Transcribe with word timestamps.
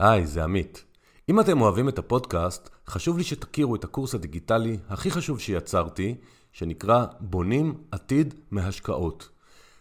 היי, 0.00 0.26
זה 0.26 0.44
עמית. 0.44 0.84
אם 1.28 1.40
אתם 1.40 1.60
אוהבים 1.60 1.88
את 1.88 1.98
הפודקאסט, 1.98 2.70
חשוב 2.88 3.18
לי 3.18 3.24
שתכירו 3.24 3.74
את 3.74 3.84
הקורס 3.84 4.14
הדיגיטלי 4.14 4.78
הכי 4.88 5.10
חשוב 5.10 5.40
שיצרתי, 5.40 6.14
שנקרא 6.52 7.06
בונים 7.20 7.74
עתיד 7.90 8.34
מהשקעות. 8.50 9.28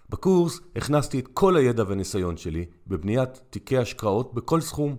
בקורס 0.09 0.59
הכנסתי 0.75 1.19
את 1.19 1.27
כל 1.33 1.55
הידע 1.55 1.83
והניסיון 1.87 2.37
שלי 2.37 2.65
בבניית 2.87 3.41
תיקי 3.49 3.77
השקעות 3.77 4.33
בכל 4.33 4.61
סכום. 4.61 4.95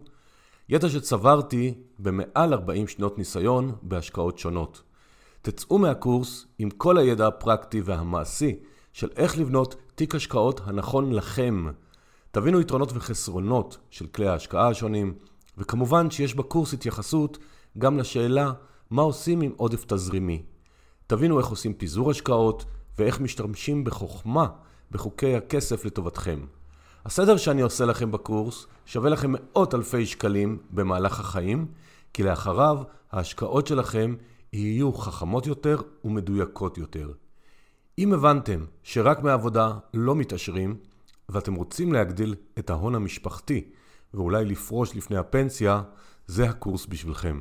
ידע 0.69 0.89
שצברתי 0.89 1.75
במעל 1.99 2.53
40 2.53 2.89
שנות 2.89 3.19
ניסיון 3.19 3.73
בהשקעות 3.83 4.39
שונות. 4.39 4.83
תצאו 5.43 5.79
מהקורס 5.79 6.47
עם 6.59 6.71
כל 6.71 6.99
הידע 6.99 7.27
הפרקטי 7.27 7.81
והמעשי 7.81 8.57
של 8.93 9.09
איך 9.17 9.39
לבנות 9.39 9.75
תיק 9.95 10.15
השקעות 10.15 10.61
הנכון 10.65 11.13
לכם. 11.13 11.67
תבינו 12.33 12.61
יתרונות 12.61 12.93
וחסרונות 12.95 13.79
של 13.91 14.07
כלי 14.07 14.29
ההשקעה 14.29 14.69
השונים, 14.69 15.15
וכמובן 15.59 16.11
שיש 16.11 16.35
בקורס 16.35 16.73
התייחסות 16.73 17.39
גם 17.79 17.99
לשאלה 17.99 18.53
מה 18.91 19.03
עושים 19.03 19.41
עם 19.41 19.53
עודף 19.57 19.85
תזרימי. 19.85 20.43
תבינו 21.07 21.39
איך 21.39 21.47
עושים 21.47 21.75
פיזור 21.75 22.11
השקעות 22.11 22.65
ואיך 22.99 23.21
משתמשים 23.21 23.85
בחוכמה 23.85 24.47
בחוקי 24.91 25.37
הכסף 25.37 25.85
לטובתכם. 25.85 26.41
הסדר 27.05 27.37
שאני 27.37 27.63
עושה 27.63 27.85
לכם 27.85 28.11
בקורס 28.11 28.67
שווה 28.87 29.11
לכם 29.11 29.33
מאות 29.33 29.75
אלפי 29.75 30.07
שקלים 30.07 30.59
במהלך 30.71 31.21
החיים, 31.21 31.67
כי 32.13 32.23
לאחריו 32.23 32.83
ההשקעות 33.13 33.67
שלכם 33.67 34.15
יהיו 34.53 34.93
חכמות 34.93 35.47
יותר 35.47 35.81
ומדויקות 36.05 36.79
יותר. 36.79 37.13
אם 37.99 38.13
הבנתם 38.13 38.65
שרק 38.83 39.23
מעבודה 39.23 39.73
לא 39.95 40.15
מתעשרים, 40.15 40.77
ואתם 41.31 41.55
רוצים 41.55 41.93
להגדיל 41.93 42.35
את 42.59 42.71
ההון 42.71 42.95
המשפחתי 42.95 43.71
ואולי 44.15 44.45
לפרוש 44.45 44.97
לפני 44.97 45.17
הפנסיה, 45.17 45.83
זה 46.27 46.49
הקורס 46.49 46.87
בשבילכם. 46.87 47.41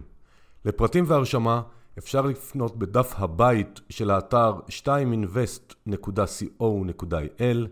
לפרטים 0.65 1.03
והרשמה 1.07 1.61
אפשר 1.97 2.21
לפנות 2.21 2.77
בדף 2.77 3.13
הבית 3.17 3.81
של 3.89 4.11
האתר 4.11 4.59
2invest.co.il 4.69 7.67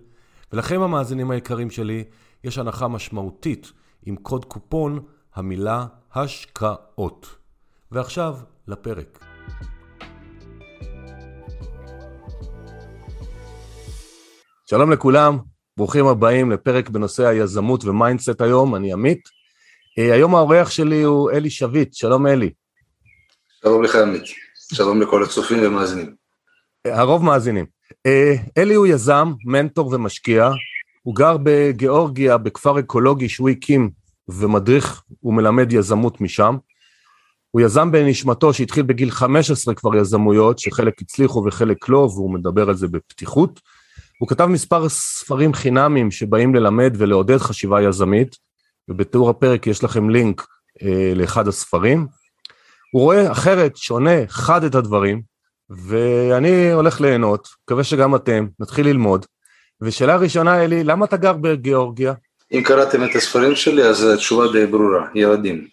ולכם 0.53 0.81
המאזינים 0.81 1.31
היקרים 1.31 1.69
שלי, 1.69 2.03
יש 2.43 2.57
הנחה 2.57 2.87
משמעותית 2.87 3.71
עם 4.05 4.15
קוד 4.15 4.45
קופון 4.45 4.99
המילה 5.35 5.85
השקעות. 6.13 7.35
ועכשיו 7.91 8.37
לפרק. 8.67 9.23
שלום 14.69 14.91
לכולם, 14.91 15.37
ברוכים 15.77 16.07
הבאים 16.07 16.51
לפרק 16.51 16.89
בנושא 16.89 17.27
היזמות 17.27 17.85
ו 17.85 17.92
mindset 17.92 18.41
היום, 18.41 18.75
אני 18.75 18.93
עמית. 18.93 19.29
אה, 19.99 20.13
היום 20.13 20.35
האורח 20.35 20.69
שלי 20.69 21.01
הוא 21.01 21.31
אלי 21.31 21.49
שביט, 21.49 21.93
שלום 21.93 22.27
אלי. 22.27 22.49
שלום 23.61 23.83
לך 23.83 23.95
עמית, 23.95 24.23
שלום 24.73 25.01
לכל 25.01 25.23
הצופים 25.23 25.59
ומאזינים. 25.63 26.15
אה, 26.85 26.99
הרוב 26.99 27.23
מאזינים. 27.23 27.65
אה, 28.05 28.35
אלי 28.57 28.73
הוא 28.73 28.87
יזם, 28.87 29.33
מנטור 29.45 29.93
ומשקיע, 29.93 30.49
הוא 31.01 31.15
גר 31.15 31.37
בגיאורגיה, 31.43 32.37
בכפר 32.37 32.79
אקולוגי 32.79 33.29
שהוא 33.29 33.49
הקים 33.49 33.89
ומדריך 34.29 35.03
ומלמד 35.23 35.73
יזמות 35.73 36.21
משם. 36.21 36.57
הוא 37.51 37.61
יזם 37.61 37.91
בנשמתו 37.91 38.53
שהתחיל 38.53 38.83
בגיל 38.83 39.11
15 39.11 39.73
כבר 39.73 39.95
יזמויות, 39.95 40.59
שחלק 40.59 41.01
הצליחו 41.01 41.43
וחלק 41.47 41.89
לא, 41.89 41.97
והוא 41.97 42.33
מדבר 42.33 42.69
על 42.69 42.75
זה 42.75 42.87
בפתיחות. 42.87 43.59
הוא 44.17 44.29
כתב 44.29 44.45
מספר 44.45 44.89
ספרים 44.89 45.53
חינמים 45.53 46.11
שבאים 46.11 46.55
ללמד 46.55 46.93
ולעודד 46.97 47.37
חשיבה 47.37 47.81
יזמית, 47.81 48.35
ובתיאור 48.89 49.29
הפרק 49.29 49.67
יש 49.67 49.83
לכם 49.83 50.09
לינק 50.09 50.47
אה, 50.83 51.11
לאחד 51.15 51.47
הספרים. 51.47 52.07
הוא 52.91 53.01
רואה 53.01 53.31
אחרת, 53.31 53.77
שונה, 53.77 54.27
חד 54.27 54.63
את 54.63 54.75
הדברים, 54.75 55.21
ואני 55.69 56.71
הולך 56.71 57.01
ליהנות, 57.01 57.47
מקווה 57.63 57.83
שגם 57.83 58.15
אתם, 58.15 58.47
נתחיל 58.59 58.87
ללמוד. 58.87 59.25
ושאלה 59.81 60.15
ראשונה, 60.15 60.63
אלי, 60.63 60.83
למה 60.83 61.05
אתה 61.05 61.17
גר 61.17 61.33
בגיאורגיה? 61.33 62.13
אם 62.51 62.61
קראתם 62.65 63.03
את 63.03 63.15
הספרים 63.15 63.55
שלי, 63.55 63.83
אז 63.83 64.03
התשובה 64.03 64.51
די 64.51 64.65
ברורה, 64.65 65.07
ילדים. 65.15 65.67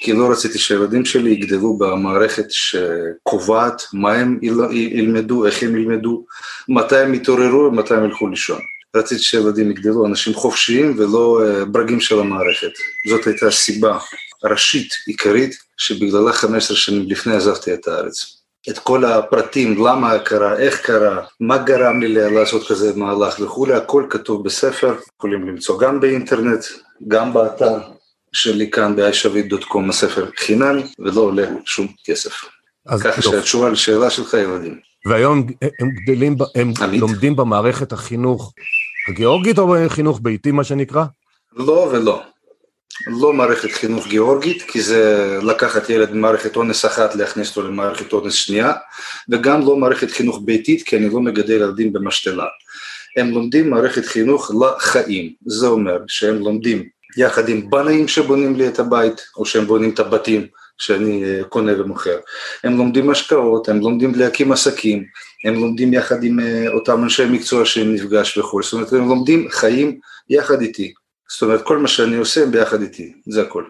כי 0.00 0.12
לא 0.12 0.30
רציתי 0.30 0.58
שהילדים 0.58 1.04
שלי 1.04 1.30
יגדלו 1.30 1.78
במערכת 1.78 2.46
שקובעת 2.48 3.82
מה 3.92 4.12
הם 4.12 4.38
ילמדו, 4.72 5.46
איך 5.46 5.62
הם 5.62 5.76
ילמדו, 5.76 6.24
מתי 6.68 6.96
הם 6.96 7.14
יתעוררו 7.14 7.64
ומתי 7.64 7.94
הם 7.94 8.04
ילכו 8.04 8.28
לישון. 8.28 8.60
רציתי 8.96 9.22
שהילדים 9.22 9.70
יגדלו 9.70 10.06
אנשים 10.06 10.34
חופשיים 10.34 10.94
ולא 10.98 11.40
אה, 11.44 11.64
ברגים 11.64 12.00
של 12.00 12.20
המערכת. 12.20 12.70
זאת 13.08 13.26
הייתה 13.26 13.50
סיבה 13.50 13.98
ראשית, 14.44 14.88
עיקרית, 15.06 15.54
שבגללה 15.76 16.32
15 16.32 16.76
שנים 16.76 17.04
לפני 17.08 17.36
עזבתי 17.36 17.74
את 17.74 17.88
הארץ. 17.88 18.38
את 18.70 18.78
כל 18.78 19.04
הפרטים, 19.04 19.86
למה 19.86 20.18
קרה, 20.18 20.58
איך 20.58 20.80
קרה, 20.80 21.24
מה 21.40 21.58
גרם 21.58 22.00
לי 22.00 22.14
לעשות 22.14 22.68
כזה 22.68 22.92
מהלך 22.96 23.40
וכולי, 23.40 23.74
הכל 23.74 24.06
כתוב 24.10 24.44
בספר, 24.44 24.94
יכולים 25.18 25.48
למצוא 25.48 25.78
גם 25.78 26.00
באינטרנט, 26.00 26.64
גם 27.08 27.32
באתר, 27.32 27.78
שלי 28.38 28.70
כאן 28.70 28.96
ב-iShavit.com, 28.96 29.88
הספר 29.88 30.30
חינמי 30.36 30.82
ולא 30.98 31.20
עולה 31.20 31.46
שום 31.64 31.86
כסף. 32.04 32.44
ככה 33.04 33.22
שהתשובה 33.22 33.70
לשאלה 33.70 34.10
שלך 34.10 34.34
ילדים. 34.34 34.78
והיום 35.06 35.46
הם 35.80 35.90
גדלים, 35.90 36.36
הם 36.54 36.72
עמית. 36.82 37.00
לומדים 37.00 37.36
במערכת 37.36 37.92
החינוך 37.92 38.52
הגיאורגית 39.08 39.58
או 39.58 39.74
בחינוך 39.74 40.20
ביתי 40.22 40.50
מה 40.50 40.64
שנקרא? 40.64 41.04
לא 41.56 41.90
ולא. 41.92 42.22
לא 43.06 43.32
מערכת 43.32 43.70
חינוך 43.70 44.06
גיאורגית, 44.06 44.62
כי 44.62 44.82
זה 44.82 45.38
לקחת 45.42 45.90
ילד 45.90 46.12
ממערכת 46.12 46.56
אונס 46.56 46.84
אחת 46.84 47.14
להכניס 47.14 47.56
אותו 47.56 47.68
למערכת 47.68 48.12
אונס 48.12 48.34
שנייה, 48.34 48.72
וגם 49.28 49.60
לא 49.60 49.76
מערכת 49.76 50.10
חינוך 50.10 50.40
ביתית, 50.44 50.82
כי 50.82 50.96
אני 50.96 51.08
לא 51.08 51.20
מגדל 51.20 51.52
ילדים 51.52 51.92
במשתלה. 51.92 52.46
הם 53.16 53.30
לומדים 53.30 53.70
מערכת 53.70 54.04
חינוך 54.04 54.50
לחיים, 54.60 55.32
זה 55.46 55.66
אומר 55.66 55.98
שהם 56.08 56.38
לומדים 56.38 56.88
יחד 57.18 57.48
עם 57.48 57.70
בנאים 57.70 58.08
שבונים 58.08 58.56
לי 58.56 58.68
את 58.68 58.78
הבית, 58.78 59.20
או 59.36 59.44
שהם 59.44 59.66
בונים 59.66 59.90
את 59.90 59.98
הבתים 59.98 60.46
שאני 60.78 61.24
אה, 61.24 61.44
קונה 61.44 61.72
ומוכר. 61.80 62.18
הם 62.64 62.76
לומדים 62.76 63.10
השקעות, 63.10 63.68
הם 63.68 63.80
לומדים 63.80 64.14
להקים 64.14 64.52
עסקים, 64.52 65.04
הם 65.44 65.54
לומדים 65.54 65.92
יחד 65.92 66.24
עם 66.24 66.40
אה, 66.40 66.64
אותם 66.68 67.04
אנשי 67.04 67.24
מקצוע 67.24 67.64
שהם 67.64 67.94
נפגש 67.94 68.38
וכו', 68.38 68.62
זאת 68.62 68.72
אומרת 68.72 68.92
הם 68.92 69.08
לומדים 69.08 69.48
חיים 69.50 69.98
יחד 70.30 70.60
איתי, 70.60 70.92
זאת 71.30 71.42
אומרת 71.42 71.62
כל 71.62 71.78
מה 71.78 71.88
שאני 71.88 72.16
עושה 72.16 72.46
ביחד 72.46 72.82
איתי, 72.82 73.12
זה 73.26 73.42
הכל. 73.42 73.64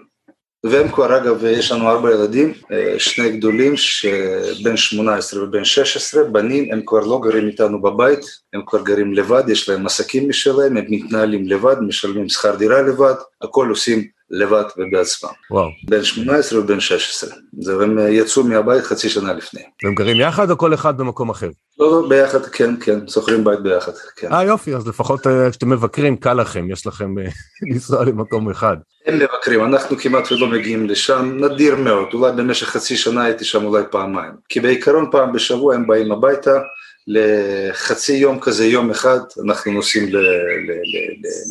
והם 0.65 0.89
כבר 0.89 1.17
אגב, 1.17 1.45
יש 1.45 1.73
לנו 1.73 1.91
ארבע 1.91 2.11
ילדים, 2.11 2.53
אה, 2.73 2.95
שני 2.99 3.37
גדולים 3.37 3.77
שבין 3.77 4.77
18 4.77 5.45
ובין 5.45 5.65
16, 5.65 6.25
בנים, 6.25 6.73
הם 6.73 6.83
כבר 6.87 7.01
לא 7.01 7.21
גרים 7.23 7.47
איתנו 7.47 7.83
בבית, 7.83 8.21
הם 8.53 8.63
כבר 8.67 8.83
גרים 8.83 9.15
לבד, 9.15 9.43
יש 9.49 9.69
להם 9.69 9.87
עסקים 9.87 10.29
משלהם, 10.29 10.77
הם 10.77 10.85
מתנהלים 10.89 11.49
לבד, 11.49 11.77
משלמים 11.81 12.29
שכר 12.29 12.57
דירה 12.57 12.83
לבד, 12.83 13.15
הכל 13.43 13.69
עושים 13.69 14.18
לבד 14.31 14.65
ובעצמם. 14.77 15.31
וואו. 15.51 15.69
בין 15.89 16.05
18 16.05 16.61
ובין 16.61 16.81
16. 16.81 17.31
זהו, 17.61 17.83
הם 17.83 17.99
אה, 17.99 18.11
יצאו 18.11 18.45
מהבית 18.45 18.85
חצי 18.85 19.09
שנה 19.09 19.33
לפני. 19.33 19.63
והם 19.85 19.95
גרים 19.95 20.21
יחד 20.21 20.51
או 20.51 20.59
כל 20.59 20.75
אחד 20.75 20.99
במקום 20.99 21.31
אחר? 21.31 21.49
לא, 21.79 21.91
לא, 21.91 22.09
ביחד, 22.09 22.47
כן, 22.47 22.75
כן, 22.81 23.09
שוכרים 23.09 23.45
בית 23.45 23.61
ביחד, 23.61 23.93
כן. 24.17 24.33
אה, 24.33 24.45
יופי, 24.45 24.75
אז 24.75 24.89
לפחות 24.89 25.27
אה, 25.27 25.51
כשאתם 25.51 25.71
מבקרים, 25.71 26.17
קל 26.17 26.35
לכם, 26.35 26.71
יש 26.71 26.87
לכם 26.87 27.19
אה, 27.19 27.25
לנסוע 27.73 28.05
למקום 28.05 28.51
אחד. 28.51 28.77
הם 29.07 29.19
מבקרים, 29.19 29.65
אנחנו 29.65 29.97
כמעט 29.97 30.33
ולא 30.33 30.47
מגיעים 30.47 30.89
לשם, 30.89 31.39
נדיר 31.41 31.77
מאוד, 31.77 32.09
אולי 32.15 32.33
במשך 32.33 32.67
חצי 32.67 32.97
שנה 32.97 33.25
הייתי 33.25 33.45
שם 33.45 33.65
אולי 33.65 33.83
פעמיים. 33.91 34.33
כי 34.49 34.61
בעיקרון 34.61 35.09
פעם 35.11 35.33
בשבוע 35.33 35.75
הם 35.75 35.87
באים 35.87 36.13
הביתה, 36.13 36.59
לחצי 37.07 38.13
יום 38.13 38.41
כזה, 38.41 38.67
יום 38.67 38.91
אחד, 38.91 39.19
אנחנו 39.47 39.73
נוסעים 39.73 40.09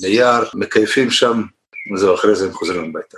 ליער, 0.01 0.43
מקייפים 0.53 1.11
שם, 1.11 1.41
וזהו, 1.93 2.15
אחרי 2.15 2.35
זה 2.35 2.45
הם 2.45 2.53
חוזרים 2.53 2.83
הביתה. 2.83 3.17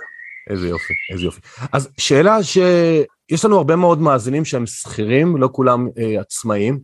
איזה 0.50 0.68
יופי, 0.68 0.94
איזה 1.12 1.24
יופי. 1.24 1.40
אז 1.72 1.88
שאלה 1.98 2.42
שיש 2.42 3.44
לנו 3.44 3.56
הרבה 3.56 3.76
מאוד 3.76 4.00
מאזינים 4.00 4.44
שהם 4.44 4.66
שכירים, 4.66 5.36
לא 5.36 5.48
כולם 5.52 5.88
אה, 5.98 6.20
עצמאים, 6.20 6.80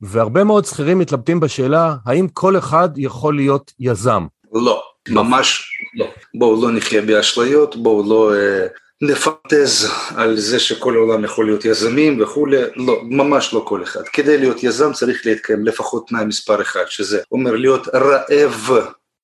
והרבה 0.00 0.44
מאוד 0.44 0.64
שכירים 0.64 0.98
מתלבטים 0.98 1.40
בשאלה, 1.40 1.94
האם 2.06 2.28
כל 2.28 2.58
אחד 2.58 2.88
יכול 2.96 3.36
להיות 3.36 3.72
יזם? 3.80 4.26
לא, 4.52 4.82
ממש 5.08 5.62
לא. 5.94 6.06
בואו 6.34 6.62
לא 6.62 6.72
נחיה 6.72 7.02
באשליות, 7.02 7.76
בואו 7.76 8.08
לא 8.08 8.34
אה, 8.34 8.66
נפנטז 9.02 9.90
על 10.16 10.36
זה 10.36 10.58
שכל 10.60 10.94
העולם 10.94 11.24
יכול 11.24 11.46
להיות 11.46 11.64
יזמים 11.64 12.22
וכולי, 12.22 12.56
לא, 12.76 13.00
ממש 13.04 13.54
לא 13.54 13.64
כל 13.68 13.82
אחד. 13.82 14.02
כדי 14.12 14.38
להיות 14.38 14.62
יזם 14.62 14.92
צריך 14.92 15.26
להתקיים 15.26 15.66
לפחות 15.66 16.08
תנאי 16.08 16.24
מספר 16.24 16.62
אחד, 16.62 16.84
שזה 16.88 17.20
אומר 17.32 17.56
להיות 17.56 17.88
רעב 17.88 18.70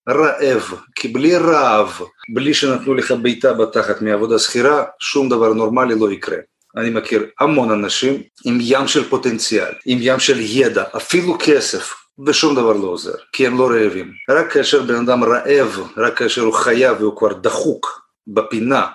רעב, 0.08 0.74
כי 0.94 1.08
בלי 1.08 1.36
רעב, 1.36 2.00
בלי 2.34 2.54
שנתנו 2.54 2.94
לך 2.94 3.12
בעיטה 3.22 3.52
בתחת 3.52 4.02
מעבודה 4.02 4.38
שכירה, 4.38 4.84
שום 5.00 5.28
דבר 5.28 5.52
נורמלי 5.52 5.94
לא 5.98 6.12
יקרה. 6.12 6.38
אני 6.76 6.90
מכיר 6.90 7.26
המון 7.40 7.70
אנשים 7.70 8.22
עם 8.44 8.58
ים 8.60 8.88
של 8.88 9.08
פוטנציאל, 9.08 9.72
עם 9.86 9.98
ים 10.00 10.20
של 10.20 10.40
ידע, 10.40 10.84
אפילו 10.96 11.36
כסף, 11.40 11.94
ושום 12.26 12.54
דבר 12.54 12.72
לא 12.72 12.86
עוזר, 12.86 13.14
כי 13.32 13.46
הם 13.46 13.58
לא 13.58 13.70
רעבים. 13.70 14.12
רק 14.30 14.52
כאשר 14.52 14.82
בן 14.82 14.94
אדם 14.94 15.24
רעב, 15.24 15.80
רק 15.96 16.18
כאשר 16.18 16.42
הוא 16.42 16.54
חייב 16.54 17.00
והוא 17.00 17.16
כבר 17.16 17.32
דחוק 17.32 18.02
בפינה 18.26 18.86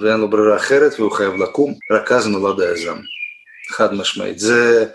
ואין 0.00 0.20
לו 0.20 0.30
ברירה 0.30 0.56
אחרת 0.56 0.92
והוא 0.98 1.12
חייב 1.12 1.34
לקום, 1.34 1.74
רק 1.92 2.12
אז 2.12 2.26
נולד 2.26 2.60
היזם. 2.60 2.96
חד 3.70 3.94
משמעית. 3.94 4.38
זה 4.38 4.86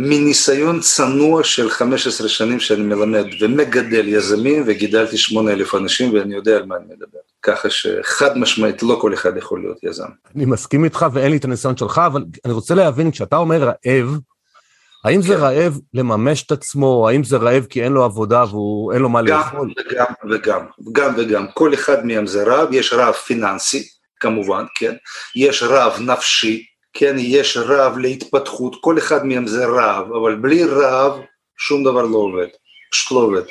מניסיון 0.00 0.80
צנוע 0.80 1.44
של 1.44 1.70
15 1.70 2.28
שנים 2.28 2.60
שאני 2.60 2.82
מלמד 2.82 3.26
ומגדל 3.40 4.08
יזמים 4.08 4.62
וגידלתי 4.66 5.18
8,000 5.18 5.74
אנשים 5.74 6.14
ואני 6.14 6.34
יודע 6.34 6.56
על 6.56 6.66
מה 6.66 6.76
אני 6.76 6.84
מדבר. 6.84 7.18
ככה 7.42 7.70
שחד 7.70 8.38
משמעית 8.38 8.82
לא 8.82 8.98
כל 9.00 9.14
אחד 9.14 9.36
יכול 9.36 9.60
להיות 9.60 9.78
יזם. 9.82 10.08
אני 10.36 10.44
מסכים 10.44 10.84
איתך 10.84 11.06
ואין 11.12 11.30
לי 11.30 11.36
את 11.36 11.44
הניסיון 11.44 11.76
שלך, 11.76 12.00
אבל 12.06 12.24
אני 12.44 12.52
רוצה 12.52 12.74
להבין, 12.74 13.10
כשאתה 13.10 13.36
אומר 13.36 13.62
רעב, 13.62 14.18
האם 15.04 15.22
זה 15.22 15.34
כן. 15.34 15.40
רעב 15.40 15.78
לממש 15.94 16.42
את 16.42 16.52
עצמו, 16.52 17.08
האם 17.08 17.24
זה 17.24 17.36
רעב 17.36 17.64
כי 17.64 17.82
אין 17.82 17.92
לו 17.92 18.04
עבודה 18.04 18.44
ואין 18.54 19.02
לו 19.02 19.08
מה 19.08 19.22
גם 19.22 19.38
לאכול? 19.38 19.72
גם 19.96 20.06
וגם, 20.30 20.60
גם 20.92 21.14
וגם. 21.16 21.46
כל 21.54 21.74
אחד 21.74 22.06
מהם 22.06 22.26
זה 22.26 22.44
רעב, 22.44 22.68
יש 22.72 22.92
רעב 22.92 23.14
פיננסי, 23.14 23.88
כמובן, 24.20 24.64
כן? 24.74 24.94
יש 25.36 25.62
רעב 25.62 26.00
נפשי, 26.00 26.64
כן, 26.98 27.16
יש 27.18 27.56
רעב 27.56 27.98
להתפתחות, 27.98 28.76
כל 28.80 28.98
אחד 28.98 29.26
מהם 29.26 29.46
זה 29.46 29.66
רעב, 29.66 30.12
אבל 30.12 30.34
בלי 30.34 30.64
רעב 30.64 31.12
שום 31.58 31.84
דבר 31.84 32.02
לא 32.02 32.16
עובד, 32.18 32.46
פשוט 32.92 33.12
לא 33.12 33.18
עובד. 33.18 33.42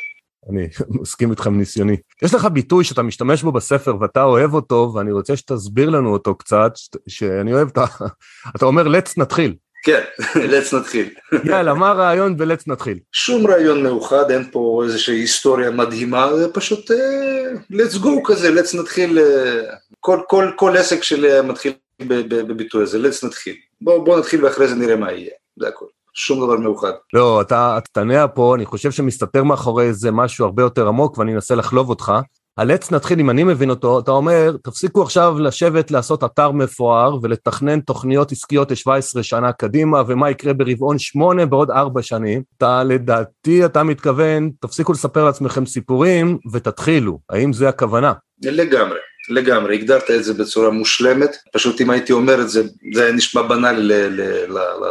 אני 0.49 0.67
מסכים 1.01 1.31
איתך 1.31 1.47
מניסיוני. 1.47 1.97
יש 2.23 2.33
לך 2.33 2.45
ביטוי 2.45 2.83
שאתה 2.83 3.01
משתמש 3.01 3.43
בו 3.43 3.51
בספר 3.51 3.95
ואתה 4.01 4.23
אוהב 4.23 4.53
אותו, 4.53 4.91
ואני 4.95 5.11
רוצה 5.11 5.37
שתסביר 5.37 5.89
לנו 5.89 6.13
אותו 6.13 6.35
קצת, 6.35 6.71
שאני 7.07 7.53
אוהב 7.53 7.67
את 7.67 7.77
ה... 7.77 7.85
אתה 8.55 8.65
אומר, 8.65 8.83
let's 8.83 9.13
נתחיל. 9.17 9.55
כן, 9.83 10.01
let's 10.51 10.75
נתחיל. 10.77 11.09
יאללה, 11.43 11.73
מה 11.73 11.89
הרעיון 11.89 12.35
ו-let's 12.39 12.63
נתחיל? 12.67 12.99
שום 13.11 13.47
רעיון 13.47 13.83
מאוחד, 13.83 14.31
אין 14.31 14.51
פה 14.51 14.81
איזושהי 14.85 15.19
היסטוריה 15.19 15.71
מדהימה, 15.71 16.37
זה 16.37 16.53
פשוט 16.53 16.91
uh, 16.91 17.73
let's 17.73 18.03
go 18.03 18.09
כזה, 18.25 18.49
let's 18.49 18.77
נתחיל, 18.79 19.17
uh, 19.17 19.75
כל, 19.99 20.19
כל, 20.27 20.51
כל 20.55 20.77
עסק 20.77 21.03
שלי 21.03 21.41
מתחיל 21.41 21.73
בביטוי 22.01 22.83
הזה, 22.83 22.97
let's 22.97 23.25
נתחיל. 23.25 23.55
בוא, 23.81 24.05
בוא 24.05 24.19
נתחיל 24.19 24.45
ואחרי 24.45 24.67
זה 24.67 24.75
נראה 24.75 24.95
מה 24.95 25.11
יהיה, 25.11 25.31
זה 25.59 25.67
הכל. 25.67 25.85
שום 26.13 26.45
דבר 26.45 26.57
מאוחד. 26.57 26.91
לא, 27.13 27.41
אתה 27.41 27.79
תענה 27.91 28.27
פה, 28.27 28.55
אני 28.55 28.65
חושב 28.65 28.91
שמסתתר 28.91 29.43
מאחורי 29.43 29.93
זה 29.93 30.11
משהו 30.11 30.45
הרבה 30.45 30.63
יותר 30.63 30.87
עמוק 30.87 31.17
ואני 31.17 31.33
אנסה 31.35 31.55
לחלוב 31.55 31.89
אותך. 31.89 32.13
הלץ 32.57 32.91
נתחיל, 32.91 33.19
אם 33.19 33.29
אני 33.29 33.43
מבין 33.43 33.69
אותו, 33.69 33.99
אתה 33.99 34.11
אומר, 34.11 34.55
תפסיקו 34.63 35.01
עכשיו 35.01 35.39
לשבת 35.39 35.91
לעשות 35.91 36.23
אתר 36.23 36.51
מפואר 36.51 37.17
ולתכנן 37.21 37.79
תוכניות 37.79 38.31
עסקיות 38.31 38.71
ל-17 38.71 39.23
שנה 39.23 39.51
קדימה, 39.51 40.01
ומה 40.07 40.29
יקרה 40.29 40.53
ברבעון 40.53 40.99
8 40.99 41.45
בעוד 41.45 41.71
4 41.71 42.01
שנים. 42.01 42.41
אתה, 42.57 42.83
לדעתי, 42.83 43.65
אתה 43.65 43.83
מתכוון, 43.83 44.51
תפסיקו 44.61 44.91
לספר 44.93 45.25
לעצמכם 45.25 45.65
סיפורים 45.65 46.37
ותתחילו. 46.51 47.19
האם 47.29 47.53
זה 47.53 47.69
הכוונה? 47.69 48.13
לגמרי. 48.41 48.97
לגמרי, 49.29 49.75
הגדרת 49.75 50.11
את 50.11 50.23
זה 50.23 50.33
בצורה 50.33 50.69
מושלמת, 50.69 51.35
פשוט 51.53 51.81
אם 51.81 51.89
הייתי 51.89 52.13
אומר 52.13 52.41
את 52.41 52.49
זה, 52.49 52.63
זה 52.93 53.03
היה 53.03 53.11
נשמע 53.11 53.41
בנאלי 53.41 53.93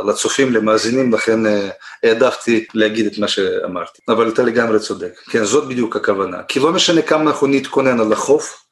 לצופים, 0.09 0.53
למאזינים, 0.53 1.13
לכן 1.13 1.47
אה, 1.47 1.69
העדפתי 2.03 2.65
להגיד 2.75 3.07
את 3.07 3.19
מה 3.19 3.29
שאמרתי, 3.29 4.03
אבל 4.09 4.29
אתה 4.29 4.43
לגמרי 4.43 4.79
צודק, 4.79 5.13
כן, 5.31 5.45
זאת 5.45 5.69
בדיוק 5.69 5.97
הכוונה, 5.97 6.43
כי 6.49 6.61
לא 6.61 6.73
משנה 6.73 7.03
כמה 7.03 7.23
אנחנו 7.23 7.47
נתכונן 7.47 8.01
על 8.01 8.13
החוף, 8.13 8.67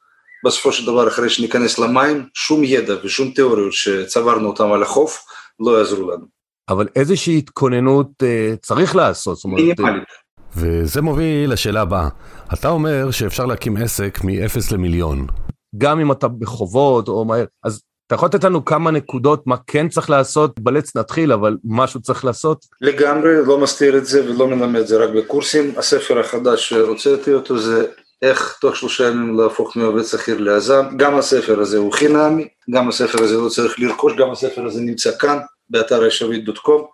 בסופו 0.45 0.71
של 0.71 0.85
דבר 0.85 1.07
אחרי 1.07 1.29
שניכנס 1.29 1.79
למים, 1.79 2.25
שום 2.33 2.63
ידע 2.63 2.95
ושום 3.03 3.31
תיאוריות 3.31 3.73
שצברנו 3.73 4.47
אותם 4.47 4.71
על 4.71 4.83
החוף 4.83 5.25
לא 5.59 5.77
יעזרו 5.77 6.11
לנו. 6.11 6.25
אבל 6.69 6.87
איזושהי 6.95 7.37
התכוננות 7.37 8.07
אה, 8.23 8.53
צריך 8.61 8.95
לעשות, 8.95 9.35
זאת 9.35 9.45
אומרת... 9.45 9.59
מינימלית. 9.59 10.25
וזה 10.57 11.01
מוביל 11.01 11.53
לשאלה 11.53 11.81
הבאה. 11.81 12.07
אתה 12.53 12.69
אומר 12.69 13.11
שאפשר 13.11 13.45
להקים 13.45 13.77
עסק 13.77 14.19
מ-0 14.23 14.73
למיליון. 14.73 15.27
גם 15.77 15.99
אם 15.99 16.11
אתה 16.11 16.27
בחובות 16.27 17.07
או 17.07 17.25
מהר, 17.25 17.45
אז 17.63 17.81
אתה 18.07 18.15
יכול 18.15 18.27
לתת 18.27 18.43
לנו 18.43 18.65
כמה 18.65 18.91
נקודות 18.91 19.47
מה 19.47 19.55
כן 19.67 19.89
צריך 19.89 20.09
לעשות, 20.09 20.59
בלץ 20.59 20.95
נתחיל, 20.95 21.31
אבל 21.33 21.57
משהו 21.63 22.01
צריך 22.01 22.25
לעשות? 22.25 22.65
לגמרי, 22.81 23.45
לא 23.45 23.57
מסתיר 23.57 23.97
את 23.97 24.05
זה 24.05 24.29
ולא 24.29 24.47
מלמד 24.47 24.79
את 24.79 24.87
זה 24.87 24.97
רק 24.97 25.09
בקורסים. 25.09 25.73
הספר 25.77 26.19
החדש 26.19 26.69
שהוצאתי 26.69 27.33
אותו 27.33 27.59
זה 27.59 27.85
איך 28.21 28.57
תוך 28.61 28.75
שלושה 28.75 29.07
ימים 29.07 29.39
להפוך 29.39 29.75
מעובד 29.75 30.03
שכיר 30.03 30.37
ליזם. 30.37 30.85
גם 30.97 31.17
הספר 31.17 31.59
הזה 31.59 31.77
הוא 31.77 31.93
חינמי, 31.93 32.47
גם 32.69 32.89
הספר 32.89 33.23
הזה 33.23 33.37
לא 33.37 33.49
צריך 33.49 33.79
לרכוש, 33.79 34.13
גם 34.17 34.31
הספר 34.31 34.65
הזה 34.65 34.81
נמצא 34.81 35.11
כאן, 35.19 35.37
באתר 35.69 36.03
הישבית 36.03 36.45
דוט 36.45 36.57
קום. 36.57 36.85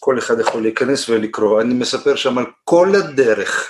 כל 0.00 0.18
אחד 0.18 0.40
יכול 0.40 0.62
להיכנס 0.62 1.08
ולקרוא. 1.08 1.60
אני 1.60 1.74
מספר 1.74 2.16
שם 2.16 2.38
על 2.38 2.44
כל 2.64 2.92
הדרך, 2.94 3.68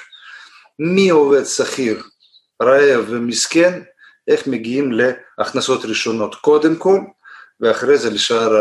מעובד 0.79 1.44
שכיר, 1.44 2.03
רעב 2.62 3.05
ומסכן, 3.09 3.81
איך 4.29 4.47
מגיעים 4.47 4.93
להכנסות 4.93 5.85
ראשונות. 5.85 6.35
קודם 6.35 6.77
כל, 6.77 7.01
ואחרי 7.61 7.99
זה 7.99 8.11
לשאר 8.11 8.55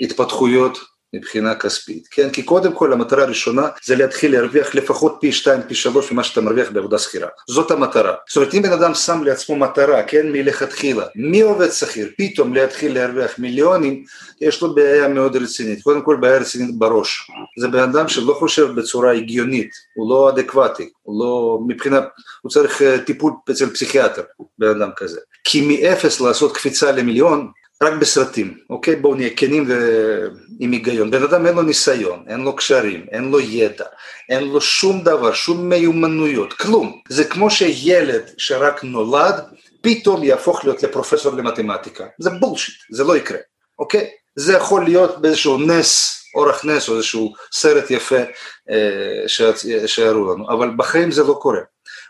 ההתפתחויות 0.00 0.78
מבחינה 1.14 1.54
כספית, 1.54 2.08
כן? 2.10 2.30
כי 2.30 2.42
קודם 2.42 2.72
כל 2.72 2.92
המטרה 2.92 3.22
הראשונה 3.22 3.68
זה 3.84 3.96
להתחיל 3.96 4.32
להרוויח 4.32 4.74
לפחות 4.74 5.16
פי 5.20 5.32
שתיים, 5.32 5.60
פי 5.68 5.74
שלוש 5.74 6.12
ממה 6.12 6.24
שאתה 6.24 6.40
מרוויח 6.40 6.70
בעבודה 6.70 6.98
שכירה. 6.98 7.28
זאת 7.48 7.70
המטרה. 7.70 8.14
זאת 8.28 8.36
אומרת, 8.36 8.54
אם 8.54 8.62
בן 8.62 8.72
אדם 8.72 8.94
שם 8.94 9.22
לעצמו 9.24 9.56
מטרה, 9.56 10.02
כן, 10.02 10.32
מלכתחילה, 10.32 11.04
מי 11.14 11.40
עובד 11.40 11.70
שכיר, 11.70 12.08
פתאום 12.18 12.54
להתחיל 12.54 12.94
להרוויח 12.94 13.38
מיליונים, 13.38 14.04
יש 14.40 14.62
לו 14.62 14.74
בעיה 14.74 15.08
מאוד 15.08 15.36
רצינית. 15.36 15.82
קודם 15.82 16.02
כל 16.02 16.16
בעיה 16.20 16.38
רצינית 16.38 16.78
בראש. 16.78 17.30
זה 17.58 17.68
בן 17.68 17.78
אדם 17.78 18.08
שלא 18.08 18.34
חושב 18.34 18.66
בצורה 18.74 19.12
הגיונית, 19.12 19.70
הוא 19.94 20.10
לא 20.10 20.28
אדקווטי, 20.28 20.90
הוא 21.02 21.20
לא, 21.20 21.58
מבחינת, 21.66 22.04
הוא 22.42 22.50
צריך 22.50 22.82
אה, 22.82 22.98
טיפול 22.98 23.32
אצל 23.50 23.70
פסיכיאטר, 23.70 24.22
בן 24.58 24.68
אדם 24.68 24.90
כזה. 24.96 25.20
כי 25.44 25.60
מאפס 25.68 26.20
לעשות 26.20 26.56
קפיצה 26.56 26.92
למיליון, 26.92 27.50
רק 27.82 27.92
בסרטים, 27.92 28.58
אוקיי? 28.70 28.96
בואו 28.96 29.14
נהיה 29.14 29.30
כנים 29.36 29.68
ועם 29.68 30.72
היגיון. 30.72 31.10
בן 31.10 31.22
אדם 31.22 31.46
אין 31.46 31.54
לו 31.54 31.62
ניסיון, 31.62 32.24
אין 32.28 32.40
לו 32.40 32.56
קשרים, 32.56 33.06
אין 33.10 33.30
לו 33.30 33.40
ידע, 33.40 33.84
אין 34.28 34.48
לו 34.48 34.60
שום 34.60 35.04
דבר, 35.04 35.32
שום 35.32 35.68
מיומנויות, 35.68 36.52
כלום. 36.52 37.00
זה 37.08 37.24
כמו 37.24 37.50
שילד 37.50 38.22
שרק 38.38 38.84
נולד, 38.84 39.34
פתאום 39.80 40.24
יהפוך 40.24 40.64
להיות 40.64 40.82
לפרופסור 40.82 41.32
למתמטיקה. 41.34 42.04
זה 42.18 42.30
בולשיט, 42.30 42.74
זה 42.90 43.04
לא 43.04 43.16
יקרה, 43.16 43.38
אוקיי? 43.78 44.10
זה 44.36 44.52
יכול 44.52 44.84
להיות 44.84 45.22
באיזשהו 45.22 45.58
נס, 45.58 46.22
אורח 46.34 46.64
נס 46.64 46.88
או 46.88 46.96
איזשהו 46.96 47.34
סרט 47.52 47.90
יפה 47.90 48.20
אה, 48.70 49.28
שיראו 49.86 50.34
לנו, 50.34 50.50
אבל 50.50 50.70
בחיים 50.76 51.10
זה 51.10 51.22
לא 51.22 51.38
קורה. 51.42 51.60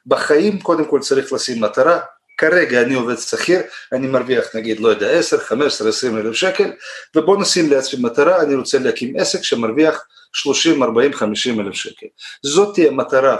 בחיים 0.06 0.60
קודם 0.60 0.84
כל 0.84 1.00
צריך 1.00 1.32
לשים 1.32 1.64
מטרה, 1.64 2.00
כרגע 2.38 2.82
אני 2.82 2.94
עובד 2.94 3.18
שכיר, 3.18 3.60
אני 3.92 4.06
מרוויח 4.06 4.44
נגיד, 4.54 4.80
לא 4.80 4.88
יודע, 4.88 5.10
10, 5.10 5.38
15, 5.38 5.88
20 5.88 6.16
אלף 6.18 6.34
שקל, 6.34 6.72
ובוא 7.16 7.40
נשים 7.40 7.70
לעצמי 7.70 8.02
מטרה, 8.02 8.42
אני 8.42 8.54
רוצה 8.54 8.78
להקים 8.78 9.14
עסק 9.18 9.42
שמרוויח 9.42 10.04
30, 10.32 10.82
40, 10.82 11.12
50 11.12 11.60
אלף 11.60 11.74
שקל. 11.74 12.06
זאת 12.42 12.74
תהיה 12.74 12.90
מטרה 12.90 13.36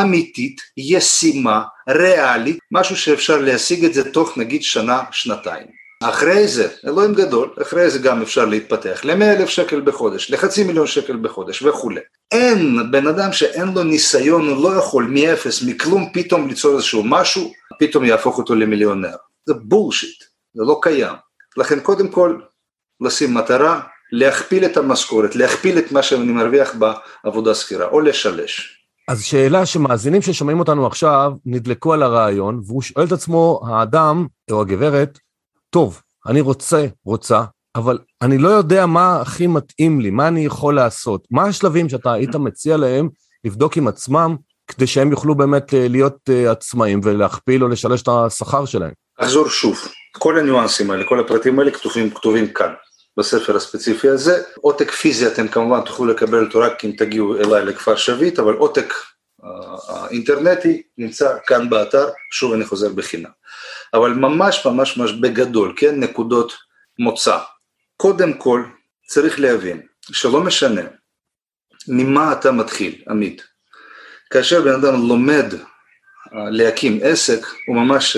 אמיתית, 0.00 0.60
ישימה, 0.76 1.62
ריאלית, 1.88 2.58
משהו 2.72 2.96
שאפשר 2.96 3.36
להשיג 3.36 3.84
את 3.84 3.94
זה 3.94 4.12
תוך 4.12 4.38
נגיד 4.38 4.62
שנה, 4.62 5.02
שנתיים. 5.10 5.83
אחרי 6.08 6.48
זה, 6.48 6.68
אלוהים 6.86 7.14
גדול, 7.14 7.50
אחרי 7.62 7.90
זה 7.90 7.98
גם 7.98 8.22
אפשר 8.22 8.44
להתפתח 8.44 9.00
ל-100 9.04 9.24
אלף 9.24 9.48
שקל 9.48 9.80
בחודש, 9.80 10.30
לחצי 10.30 10.64
מיליון 10.64 10.86
שקל 10.86 11.16
בחודש 11.16 11.62
וכולי. 11.62 12.00
אין 12.32 12.78
בן 12.90 13.06
אדם 13.06 13.32
שאין 13.32 13.68
לו 13.68 13.84
ניסיון, 13.84 14.48
הוא 14.48 14.62
לא 14.64 14.78
יכול 14.78 15.04
מאפס, 15.04 15.62
מכלום, 15.62 16.10
פתאום 16.12 16.48
ליצור 16.48 16.74
איזשהו 16.74 17.02
משהו, 17.04 17.52
פתאום 17.78 18.04
יהפוך 18.04 18.38
אותו 18.38 18.54
למיליונר. 18.54 19.16
זה 19.46 19.54
בולשיט, 19.54 20.24
זה 20.54 20.62
לא 20.64 20.78
קיים. 20.82 21.14
לכן 21.56 21.80
קודם 21.80 22.08
כל, 22.08 22.38
לשים 23.00 23.34
מטרה, 23.34 23.80
להכפיל 24.12 24.64
את 24.64 24.76
המשכורת, 24.76 25.36
להכפיל 25.36 25.78
את 25.78 25.92
מה 25.92 26.02
שאני 26.02 26.32
מרוויח 26.32 26.74
בעבודה 26.74 27.54
שכירה, 27.54 27.86
או 27.86 28.00
לשלש. 28.00 28.80
אז 29.08 29.22
שאלה 29.22 29.66
שמאזינים 29.66 30.22
ששומעים 30.22 30.58
אותנו 30.58 30.86
עכשיו 30.86 31.32
נדלקו 31.46 31.92
על 31.92 32.02
הרעיון, 32.02 32.60
והוא 32.66 32.82
שואל 32.82 33.06
את 33.06 33.12
עצמו, 33.12 33.60
האדם 33.66 34.26
או 34.50 34.60
הגברת, 34.60 35.18
טוב, 35.74 36.00
אני 36.26 36.40
רוצה, 36.40 36.86
רוצה, 37.04 37.42
אבל 37.76 37.98
אני 38.22 38.38
לא 38.38 38.48
יודע 38.48 38.86
מה 38.86 39.20
הכי 39.20 39.46
מתאים 39.46 40.00
לי, 40.00 40.10
מה 40.10 40.28
אני 40.28 40.44
יכול 40.44 40.74
לעשות. 40.74 41.26
מה 41.30 41.44
השלבים 41.44 41.88
שאתה 41.88 42.12
היית 42.12 42.34
מציע 42.34 42.76
להם 42.76 43.08
לבדוק 43.44 43.76
עם 43.76 43.88
עצמם, 43.88 44.36
כדי 44.68 44.86
שהם 44.86 45.10
יוכלו 45.10 45.34
באמת 45.34 45.74
אה, 45.74 45.88
להיות 45.88 46.16
אה, 46.30 46.50
עצמאים 46.50 47.00
ולהכפיל 47.04 47.62
או 47.64 47.68
לשלש 47.68 48.02
את 48.02 48.08
השכר 48.08 48.64
שלהם? 48.64 48.92
אחזור 49.18 49.48
שוב, 49.48 49.78
כל 50.18 50.38
הניואנסים 50.38 50.90
האלה, 50.90 51.04
כל 51.08 51.20
הפרטים 51.20 51.58
האלה 51.58 51.70
כתובים, 51.70 52.10
כתובים 52.10 52.46
כאן. 52.46 52.72
בספר 53.16 53.56
הספציפי 53.56 54.08
הזה. 54.08 54.42
עותק 54.60 54.90
פיזי 54.90 55.26
אתם 55.26 55.48
כמובן 55.48 55.80
תוכלו 55.80 56.06
לקבל 56.06 56.44
אותו 56.44 56.60
רק 56.60 56.84
אם 56.84 56.92
תגיעו 56.98 57.36
אליי 57.36 57.64
לכפר 57.64 57.96
שביט, 57.96 58.38
אבל 58.38 58.54
עותק 58.54 58.94
האינטרנטי 59.88 60.82
נמצא 60.98 61.36
כאן 61.46 61.70
באתר, 61.70 62.08
שוב 62.32 62.52
אני 62.52 62.64
חוזר 62.64 62.92
בחינם. 62.92 63.30
אבל 63.94 64.10
ממש 64.10 64.66
ממש 64.66 64.96
ממש 64.96 65.12
בגדול, 65.12 65.74
כן, 65.76 66.00
נקודות 66.00 66.52
מוצא. 66.98 67.38
קודם 67.96 68.32
כל 68.32 68.62
צריך 69.06 69.40
להבין 69.40 69.82
שלא 70.12 70.40
משנה 70.40 70.82
ממה 71.88 72.32
אתה 72.32 72.52
מתחיל, 72.52 73.02
עמית. 73.08 73.42
כאשר 74.30 74.62
בן 74.62 74.72
אדם 74.72 75.08
לומד 75.08 75.54
להקים 76.32 77.00
עסק 77.02 77.46
הוא 77.66 77.76
ממש 77.76 78.16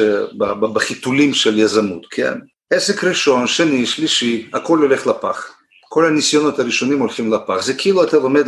בחיתולים 0.75 1.35
של 1.35 1.59
יזמות, 1.59 2.07
כן? 2.11 2.35
עסק 2.71 3.05
ראשון, 3.05 3.47
שני, 3.47 3.87
שלישי, 3.87 4.51
הכל 4.55 4.79
הולך 4.79 5.07
לפח. 5.07 5.51
כל 5.97 6.07
הניסיונות 6.07 6.59
הראשונים 6.59 6.99
הולכים 6.99 7.33
לפח, 7.33 7.63
זה 7.63 7.75
כאילו 7.75 8.05
אתה 8.05 8.17
לומד 8.17 8.45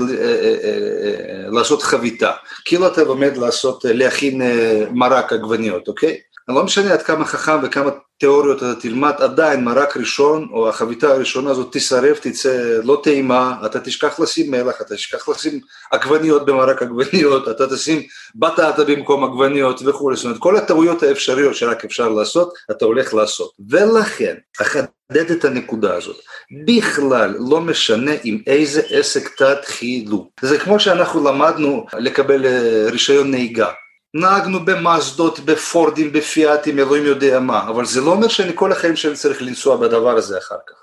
לעשות 1.53 1.83
חביתה, 1.83 2.31
כאילו 2.65 2.87
אתה 2.87 3.05
לומד 3.05 3.37
לעשות, 3.37 3.85
להכין 3.85 4.43
מרק 4.91 5.33
עגבניות, 5.33 5.89
אוקיי? 5.89 6.17
לא 6.49 6.65
משנה 6.65 6.93
עד 6.93 7.03
כמה 7.03 7.25
חכם 7.25 7.59
וכמה 7.63 7.91
תיאוריות 8.19 8.59
אתה 8.59 8.75
תלמד, 8.81 9.13
עדיין 9.19 9.65
מרק 9.65 9.97
ראשון 9.97 10.49
או 10.53 10.69
החביתה 10.69 11.09
הראשונה 11.11 11.51
הזאת 11.51 11.73
תישרף, 11.73 12.19
תצא 12.21 12.81
לא 12.85 13.01
טעימה, 13.05 13.55
אתה 13.67 13.81
תשכח 13.81 14.21
לשים 14.21 14.51
מלח, 14.51 14.81
אתה 14.81 14.95
תשכח 14.95 15.29
לשים 15.29 15.61
עגבניות 15.91 16.47
במרק 16.47 16.83
עגבניות, 16.83 17.49
אתה 17.49 17.67
תשים 17.75 18.03
בטטה 18.35 18.85
במקום 18.87 19.25
עגבניות 19.25 19.83
וכולי, 19.87 20.17
זאת 20.17 20.25
אומרת 20.25 20.39
כל 20.39 20.57
הטעויות 20.57 21.03
האפשריות 21.03 21.55
שרק 21.55 21.85
אפשר 21.85 22.09
לעשות, 22.09 22.53
אתה 22.71 22.85
הולך 22.85 23.15
לעשות. 23.15 23.51
ולכן, 23.69 24.35
אחדד 24.63 25.31
את 25.31 25.45
הנקודה 25.45 25.97
הזאת, 25.97 26.17
בכלל 26.67 27.37
לא 27.39 27.61
משנה 27.61 28.13
עם 28.25 28.39
איזה 28.47 28.83
עסק 28.91 29.43
תתחילו. 29.43 30.31
זה 30.41 30.59
כמו 30.59 30.81
שאנחנו 30.81 31.25
למדנו 31.25 31.87
לקבל 31.99 32.47
רישיון 32.91 33.31
נהיגה. 33.31 33.69
נהגנו 34.15 34.65
במאסדות, 34.65 35.41
בפורדים, 35.41 36.13
בפיאטים, 36.13 36.79
אלוהים 36.79 37.05
יודע 37.05 37.41
מה, 37.41 37.69
אבל 37.69 37.85
זה 37.85 38.01
לא 38.01 38.11
אומר 38.11 38.29
שאני 38.29 38.53
כל 38.55 38.73
החיים 38.73 38.97
שלי 38.97 39.17
צריך 39.17 39.43
לנסוע 39.43 39.77
בדבר 39.77 40.17
הזה 40.17 40.39
אחר 40.39 40.59
כך. 40.67 40.77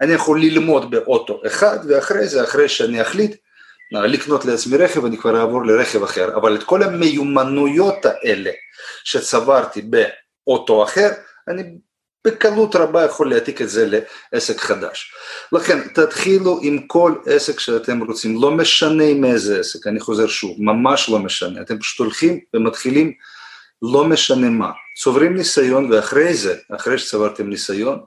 אני 0.00 0.12
יכול 0.12 0.40
ללמוד 0.40 0.90
באוטו 0.90 1.42
אחד, 1.46 1.78
ואחרי 1.88 2.28
זה, 2.28 2.44
אחרי 2.44 2.68
שאני 2.68 3.02
אחליט 3.02 3.36
לקנות 3.92 4.44
לעצמי 4.44 4.76
רכב, 4.76 5.04
אני 5.04 5.18
כבר 5.18 5.40
אעבור 5.40 5.66
לרכב 5.66 6.02
אחר, 6.02 6.36
אבל 6.36 6.54
את 6.54 6.62
כל 6.62 6.82
המיומנויות 6.82 8.04
האלה 8.04 8.50
שצברתי 9.04 9.82
באוטו 9.82 10.84
אחר, 10.84 11.08
אני 11.48 11.62
בקלות 12.28 12.76
רבה 12.76 13.04
יכול 13.04 13.30
להעתיק 13.30 13.62
את 13.62 13.68
זה 13.68 14.00
לעסק 14.32 14.60
חדש. 14.60 15.12
לכן 15.52 15.88
תתחילו 15.88 16.58
עם 16.62 16.78
כל 16.86 17.14
עסק 17.26 17.60
שאתם 17.60 18.02
רוצים, 18.02 18.42
לא 18.42 18.50
משנה 18.50 19.04
עם 19.04 19.24
איזה 19.24 19.60
עסק, 19.60 19.86
אני 19.86 20.00
חוזר 20.00 20.26
שוב, 20.26 20.56
ממש 20.58 21.08
לא 21.08 21.18
משנה, 21.18 21.60
אתם 21.60 21.78
פשוט 21.78 21.98
הולכים 21.98 22.40
ומתחילים 22.54 23.12
לא 23.82 24.04
משנה 24.04 24.50
מה, 24.50 24.70
צוברים 24.96 25.36
ניסיון 25.36 25.92
ואחרי 25.92 26.34
זה, 26.34 26.56
אחרי 26.76 26.98
שצברתם 26.98 27.48
ניסיון, 27.48 27.98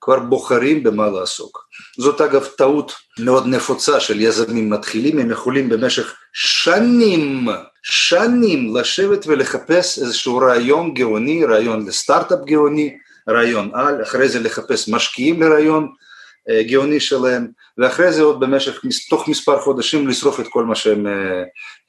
כבר 0.00 0.18
בוחרים 0.18 0.82
במה 0.82 1.10
לעסוק. 1.10 1.66
זאת 1.98 2.20
אגב 2.20 2.44
טעות 2.44 2.92
מאוד 3.18 3.46
נפוצה 3.46 4.00
של 4.00 4.20
יזמים 4.20 4.70
מתחילים, 4.70 5.18
הם 5.18 5.30
יכולים 5.30 5.68
במשך 5.68 6.14
שנים, 6.32 7.48
שנים 7.82 8.76
לשבת 8.76 9.26
ולחפש 9.26 9.98
איזשהו 9.98 10.38
רעיון 10.38 10.94
גאוני, 10.94 11.44
רעיון 11.44 11.86
לסטארט-אפ 11.86 12.38
גאוני, 12.44 12.96
רעיון 13.28 13.70
על, 13.74 14.02
אחרי 14.02 14.28
זה 14.28 14.40
לחפש 14.40 14.88
משקיעים 14.88 15.42
לרעיון 15.42 15.88
אה, 16.48 16.62
גאוני 16.62 17.00
שלהם, 17.00 17.48
ואחרי 17.78 18.12
זה 18.12 18.22
עוד 18.22 18.40
במשך, 18.40 18.80
תוך 19.10 19.28
מספר 19.28 19.60
חודשים 19.60 20.08
לשרוף 20.08 20.40
את 20.40 20.46
כל 20.48 20.64
מה 20.64 20.74
שהם 20.74 21.06
אה, 21.06 21.42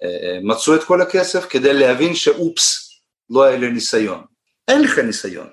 אה, 0.03 0.39
מצאו 0.43 0.75
את 0.75 0.83
כל 0.83 1.01
הכסף, 1.01 1.45
כדי 1.49 1.73
להבין 1.73 2.15
שאופס, 2.15 2.89
לא 3.29 3.43
היה 3.43 3.57
לי 3.57 3.71
ניסיון. 3.71 4.21
אין 4.67 4.81
לך 4.81 4.99
ניסיון, 4.99 5.47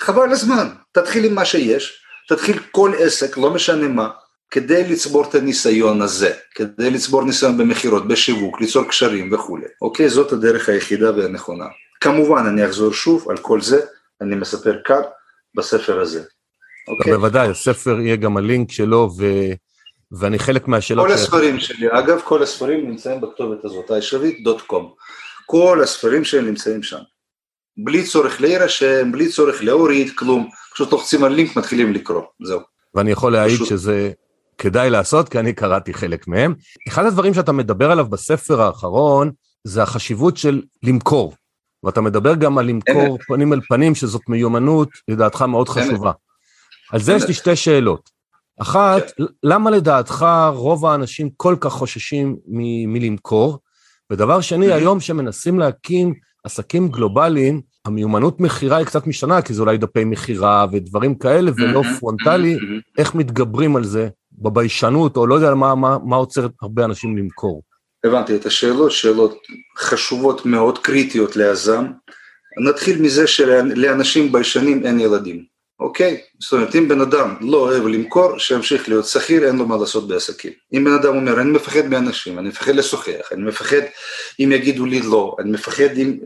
חבל 0.00 0.32
הזמן, 0.32 0.68
תתחיל 0.92 1.24
עם 1.24 1.34
מה 1.34 1.44
שיש, 1.44 2.02
תתחיל 2.28 2.58
כל 2.70 2.92
עסק, 2.98 3.36
לא 3.36 3.50
משנה 3.50 3.88
מה, 3.88 4.08
כדי 4.50 4.88
לצבור 4.88 5.24
את 5.28 5.34
הניסיון 5.34 6.02
הזה, 6.02 6.32
כדי 6.54 6.90
לצבור 6.90 7.24
ניסיון 7.24 7.58
במכירות, 7.58 8.08
בשיווק, 8.08 8.60
ליצור 8.60 8.84
קשרים 8.84 9.32
וכולי, 9.32 9.66
אוקיי? 9.82 10.08
זאת 10.08 10.32
הדרך 10.32 10.68
היחידה 10.68 11.16
והנכונה. 11.16 11.64
כמובן, 12.00 12.46
אני 12.46 12.66
אחזור 12.66 12.92
שוב 12.92 13.30
על 13.30 13.36
כל 13.36 13.60
זה, 13.60 13.80
אני 14.20 14.36
מספר 14.36 14.80
כאן, 14.84 15.02
בספר 15.56 16.00
הזה. 16.00 16.22
אוקיי? 16.88 17.12
בוודאי, 17.12 17.48
הספר 17.48 18.00
יהיה 18.00 18.16
גם 18.16 18.36
הלינק 18.36 18.72
שלו, 18.72 19.10
ו... 19.18 19.24
ואני 20.12 20.38
חלק 20.38 20.68
מהשאלות... 20.68 21.06
כל 21.06 21.12
הספרים 21.12 21.60
שלי, 21.60 21.86
אגב, 21.90 22.20
כל 22.24 22.42
הספרים 22.42 22.90
נמצאים 22.90 23.20
בכתובת 23.20 23.64
הזאת, 23.64 23.90
הישבית.קום. 23.90 24.92
כל 25.46 25.80
הספרים 25.82 26.24
שלי 26.24 26.42
נמצאים 26.42 26.82
שם. 26.82 26.98
בלי 27.76 28.04
צורך 28.04 28.40
להירשם, 28.40 29.12
בלי 29.12 29.28
צורך 29.28 29.62
להוריד, 29.62 30.10
כלום. 30.14 30.48
פשוט 30.74 30.92
לוחצים 30.92 31.24
על 31.24 31.32
לינק, 31.32 31.56
מתחילים 31.56 31.92
לקרוא, 31.92 32.22
זהו. 32.44 32.60
ואני 32.94 33.10
יכול 33.10 33.32
להעיד 33.32 33.54
פשוט... 33.54 33.68
שזה 33.68 34.10
כדאי 34.58 34.90
לעשות, 34.90 35.28
כי 35.28 35.38
אני 35.38 35.52
קראתי 35.52 35.94
חלק 35.94 36.28
מהם. 36.28 36.54
אחד 36.88 37.04
הדברים 37.04 37.34
שאתה 37.34 37.52
מדבר 37.52 37.90
עליו 37.90 38.06
בספר 38.06 38.60
האחרון, 38.60 39.30
זה 39.64 39.82
החשיבות 39.82 40.36
של 40.36 40.62
למכור. 40.82 41.34
ואתה 41.84 42.00
מדבר 42.00 42.34
גם 42.34 42.58
על 42.58 42.66
למכור 42.66 43.18
פנים 43.26 43.52
אל 43.52 43.60
פנים, 43.68 43.94
שזאת 43.94 44.22
מיומנות, 44.28 44.88
לדעתך 45.08 45.42
מאוד 45.42 45.68
חשובה. 45.68 46.12
על 46.92 47.00
זה 47.00 47.12
יש 47.12 47.24
לי 47.28 47.34
שתי 47.34 47.56
שאלות. 47.56 48.10
אחת, 48.60 49.02
כן. 49.16 49.24
למה 49.42 49.70
לדעתך 49.70 50.26
רוב 50.54 50.86
האנשים 50.86 51.30
כל 51.36 51.56
כך 51.60 51.72
חוששים 51.72 52.36
מ- 52.46 52.92
מלמכור? 52.92 53.58
ודבר 54.10 54.40
שני, 54.40 54.72
היום 54.72 55.00
שמנסים 55.00 55.58
להקים 55.58 56.14
עסקים 56.44 56.88
גלובליים, 56.88 57.60
המיומנות 57.84 58.40
מכירה 58.40 58.76
היא 58.76 58.86
קצת 58.86 59.06
משתנה, 59.06 59.42
כי 59.42 59.54
זה 59.54 59.62
אולי 59.62 59.78
דפי 59.78 60.04
מכירה 60.04 60.66
ודברים 60.72 61.14
כאלה, 61.14 61.50
ולא 61.56 61.82
פרונטלי, 61.98 62.58
איך 62.98 63.14
מתגברים 63.14 63.76
על 63.76 63.84
זה 63.84 64.08
בביישנות, 64.32 65.16
או 65.16 65.26
לא 65.26 65.34
יודע 65.34 65.54
מה, 65.54 65.74
מה, 65.74 65.98
מה 66.04 66.16
עוצר 66.16 66.46
הרבה 66.62 66.84
אנשים 66.84 67.16
למכור. 67.18 67.62
הבנתי 68.04 68.36
את 68.36 68.46
השאלות, 68.46 68.92
שאלות 68.92 69.42
חשובות 69.78 70.46
מאוד, 70.46 70.78
קריטיות 70.78 71.36
ליזם. 71.36 71.86
נתחיל 72.64 73.02
מזה 73.02 73.26
שלאנשים 73.26 74.32
ביישנים 74.32 74.86
אין 74.86 75.00
ילדים, 75.00 75.44
אוקיי? 75.80 76.20
זאת 76.40 76.52
אומרת, 76.52 76.76
אם 76.76 76.88
בן 76.88 77.00
אדם 77.00 77.34
לא 77.40 77.56
אוהב 77.56 77.86
למכור, 77.86 78.38
שימשיך 78.38 78.88
להיות 78.88 79.06
שכיר, 79.06 79.46
אין 79.46 79.56
לו 79.56 79.66
מה 79.66 79.76
לעשות 79.76 80.08
בעסקים. 80.08 80.52
אם 80.72 80.84
בן 80.84 80.92
אדם 80.92 81.16
אומר, 81.16 81.40
אני 81.40 81.50
מפחד 81.50 81.86
מאנשים, 81.86 82.38
אני 82.38 82.48
מפחד 82.48 82.74
לשוחח, 82.74 83.32
אני 83.32 83.42
מפחד 83.42 83.80
אם 84.40 84.52
יגידו 84.52 84.86
לי 84.86 85.00
לא, 85.00 85.36
אני 85.38 85.50
מפחד 85.50 85.96
אם... 85.96 86.18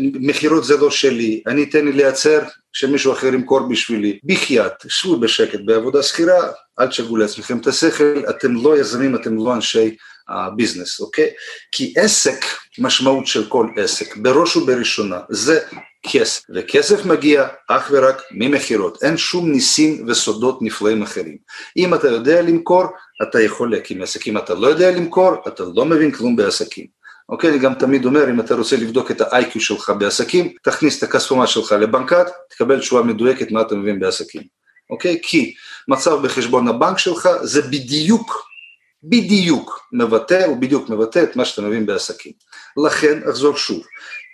מכירות 0.00 0.64
זה 0.64 0.76
לא 0.76 0.90
שלי, 0.90 1.42
אני 1.46 1.62
אתן 1.62 1.84
לי 1.84 1.92
לייצר 1.92 2.40
שמישהו 2.72 3.12
אחר 3.12 3.34
ימכור 3.34 3.60
בשבילי. 3.60 4.18
בחייאת, 4.24 4.72
שבו 4.88 5.16
בשקט 5.16 5.60
בעבודה 5.64 6.02
שכירה, 6.02 6.48
אל 6.80 6.86
תשגעו 6.86 7.16
לעצמכם 7.16 7.58
את 7.58 7.66
השכל, 7.66 8.22
אתם 8.30 8.54
לא 8.54 8.78
יזמים, 8.78 9.14
אתם 9.14 9.36
לא 9.36 9.54
אנשי 9.54 9.96
הביזנס, 10.28 11.00
אוקיי? 11.00 11.30
כי 11.72 11.94
עסק, 11.96 12.44
משמעות 12.78 13.26
של 13.26 13.48
כל 13.48 13.68
עסק, 13.76 14.16
בראש 14.16 14.56
ובראשונה, 14.56 15.20
זה 15.28 15.60
כסף, 16.06 16.42
וכסף 16.54 17.04
מגיע 17.04 17.46
אך 17.68 17.90
ורק 17.92 18.22
ממכירות, 18.30 19.02
אין 19.02 19.16
שום 19.16 19.52
ניסים 19.52 20.04
וסודות 20.08 20.58
נפלאים 20.62 21.02
אחרים. 21.02 21.36
אם 21.76 21.94
אתה 21.94 22.08
יודע 22.08 22.42
למכור, 22.42 22.84
אתה 23.22 23.40
יכול 23.40 23.70
להקים 23.70 24.02
עסק, 24.02 24.28
אם 24.28 24.38
אתה 24.38 24.54
לא 24.54 24.66
יודע 24.66 24.90
למכור, 24.90 25.32
אתה 25.48 25.64
לא 25.74 25.84
מבין 25.84 26.10
כלום 26.10 26.36
בעסקים. 26.36 26.86
אוקיי, 27.28 27.50
אני 27.50 27.58
גם 27.58 27.74
תמיד 27.74 28.04
אומר, 28.04 28.30
אם 28.30 28.40
אתה 28.40 28.54
רוצה 28.54 28.76
לבדוק 28.76 29.10
את 29.10 29.20
ה-IQ 29.20 29.60
שלך 29.60 29.92
בעסקים, 29.98 30.52
תכניס 30.62 30.98
את 30.98 31.02
הכספומט 31.02 31.48
שלך 31.48 31.72
לבנקת, 31.72 32.26
תקבל 32.50 32.80
תשובה 32.80 33.02
מדויקת 33.02 33.50
מה 33.50 33.60
אתה 33.60 33.74
מבין 33.74 34.00
בעסקים. 34.00 34.42
אוקיי? 34.90 35.18
כי 35.22 35.54
מצב 35.88 36.22
בחשבון 36.22 36.68
הבנק 36.68 36.98
שלך 36.98 37.28
זה 37.42 37.62
בדיוק 37.62 38.53
בדיוק 39.08 39.80
מבטא, 39.92 40.44
הוא 40.46 40.56
בדיוק 40.56 40.88
מבטא 40.88 41.22
את 41.22 41.36
מה 41.36 41.44
שאתה 41.44 41.62
מבין 41.62 41.86
בעסקים. 41.86 42.32
לכן, 42.86 43.28
אחזור 43.30 43.56
שוב, 43.56 43.82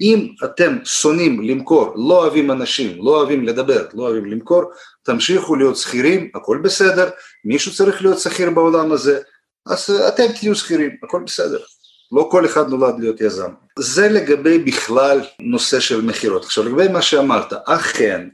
אם 0.00 0.28
אתם 0.44 0.78
שונאים 0.84 1.40
למכור, 1.42 1.92
לא 1.96 2.22
אוהבים 2.22 2.50
אנשים, 2.50 3.04
לא 3.04 3.10
אוהבים 3.10 3.44
לדבר, 3.44 3.86
לא 3.94 4.02
אוהבים 4.02 4.24
למכור, 4.24 4.62
תמשיכו 5.02 5.56
להיות 5.56 5.76
שכירים, 5.76 6.30
הכל 6.34 6.58
בסדר, 6.62 7.10
מישהו 7.44 7.74
צריך 7.74 8.02
להיות 8.02 8.18
שכיר 8.18 8.50
בעולם 8.50 8.92
הזה, 8.92 9.20
אז 9.66 9.90
אתם 10.08 10.26
תהיו 10.40 10.54
שכירים, 10.54 10.90
הכל 11.02 11.22
בסדר. 11.26 11.58
לא 12.12 12.28
כל 12.30 12.46
אחד 12.46 12.68
נולד 12.68 12.94
להיות 12.98 13.20
יזם. 13.20 13.50
זה 13.78 14.08
לגבי 14.08 14.58
בכלל 14.58 15.20
נושא 15.40 15.80
של 15.80 16.00
מכירות. 16.00 16.44
עכשיו 16.44 16.64
לגבי 16.64 16.88
מה 16.88 17.02
שאמרת, 17.02 17.52
אכן 17.66 18.28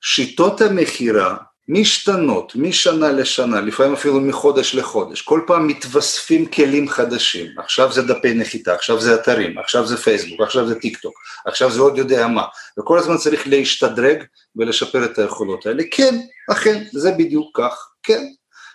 שיטות 0.00 0.60
המכירה 0.60 1.36
משתנות 1.68 2.52
משנה 2.56 3.12
לשנה, 3.12 3.60
לפעמים 3.60 3.92
אפילו 3.92 4.20
מחודש 4.20 4.74
לחודש, 4.74 5.22
כל 5.22 5.40
פעם 5.46 5.66
מתווספים 5.66 6.46
כלים 6.46 6.88
חדשים, 6.88 7.46
עכשיו 7.58 7.92
זה 7.92 8.02
דפי 8.02 8.34
נחיתה, 8.34 8.74
עכשיו 8.74 9.00
זה 9.00 9.14
אתרים, 9.14 9.58
עכשיו 9.58 9.86
זה 9.86 9.96
פייסבוק, 9.96 10.40
עכשיו 10.40 10.68
זה 10.68 10.80
טיק 10.80 10.98
טוק, 10.98 11.14
עכשיו 11.46 11.70
זה 11.70 11.80
עוד 11.80 11.98
יודע 11.98 12.26
מה, 12.26 12.44
וכל 12.78 12.98
הזמן 12.98 13.16
צריך 13.16 13.48
להשתדרג 13.48 14.24
ולשפר 14.56 15.04
את 15.04 15.18
היכולות 15.18 15.66
האלה, 15.66 15.82
כן, 15.90 16.20
אכן, 16.50 16.84
זה 16.92 17.12
בדיוק 17.12 17.60
כך, 17.60 17.88
כן, 18.02 18.22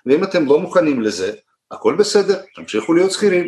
ואם 0.06 0.24
אתם 0.24 0.46
לא 0.46 0.60
מוכנים 0.60 1.02
לזה, 1.02 1.34
הכל 1.72 1.96
בסדר, 1.96 2.42
תמשיכו 2.56 2.94
להיות 2.94 3.12
שכירים, 3.12 3.48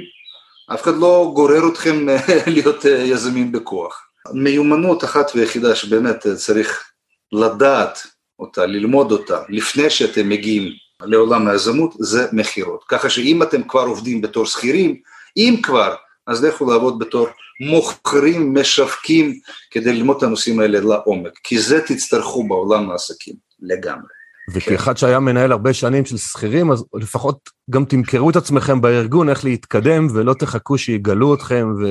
אף 0.73 0.83
אחד 0.83 0.95
לא 0.95 1.31
גורר 1.35 1.67
אתכם 1.71 2.05
להיות 2.55 2.85
יזמים 2.85 3.51
בכוח. 3.51 4.01
מיומנות 4.33 5.03
אחת 5.03 5.31
ויחידה 5.35 5.75
שבאמת 5.75 6.27
צריך 6.35 6.83
לדעת 7.31 8.14
אותה, 8.39 8.65
ללמוד 8.65 9.11
אותה, 9.11 9.41
לפני 9.49 9.89
שאתם 9.89 10.29
מגיעים 10.29 10.71
לעולם 11.01 11.47
היזמות, 11.47 11.93
זה 11.99 12.27
מכירות. 12.33 12.83
ככה 12.87 13.09
שאם 13.09 13.43
אתם 13.43 13.63
כבר 13.63 13.81
עובדים 13.81 14.21
בתור 14.21 14.45
שכירים, 14.45 14.95
אם 15.37 15.55
כבר 15.63 15.95
אז 16.27 16.43
לכו 16.43 16.71
לעבוד 16.71 16.99
בתור 16.99 17.27
מוכרים, 17.61 18.53
משווקים, 18.53 19.39
כדי 19.71 19.93
ללמוד 19.93 20.17
את 20.17 20.23
הנושאים 20.23 20.59
האלה 20.59 20.79
לעומק, 20.79 21.31
כי 21.43 21.59
זה 21.59 21.81
תצטרכו 21.81 22.47
בעולם 22.47 22.91
העסקים 22.91 23.35
לגמרי. 23.61 24.07
וכאחד 24.53 24.97
שהיה 24.97 25.19
מנהל 25.19 25.51
הרבה 25.51 25.73
שנים 25.73 26.05
של 26.05 26.17
שכירים, 26.17 26.71
אז 26.71 26.85
לפחות 26.93 27.49
גם 27.69 27.85
תמכרו 27.85 28.29
את 28.29 28.35
עצמכם 28.35 28.81
בארגון, 28.81 29.29
איך 29.29 29.45
להתקדם, 29.45 30.07
ולא 30.13 30.33
תחכו 30.33 30.77
שיגלו 30.77 31.33
אתכם 31.33 31.73
ו... 31.81 31.89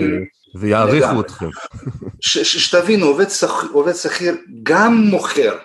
ויעריכו 0.61 1.21
אתכם. 1.21 1.49
שתבינו, 2.21 3.07
עובד, 3.07 3.29
שכ... 3.29 3.65
עובד 3.73 3.95
שכיר 3.95 4.37
גם 4.63 4.95
מוכר, 4.95 5.57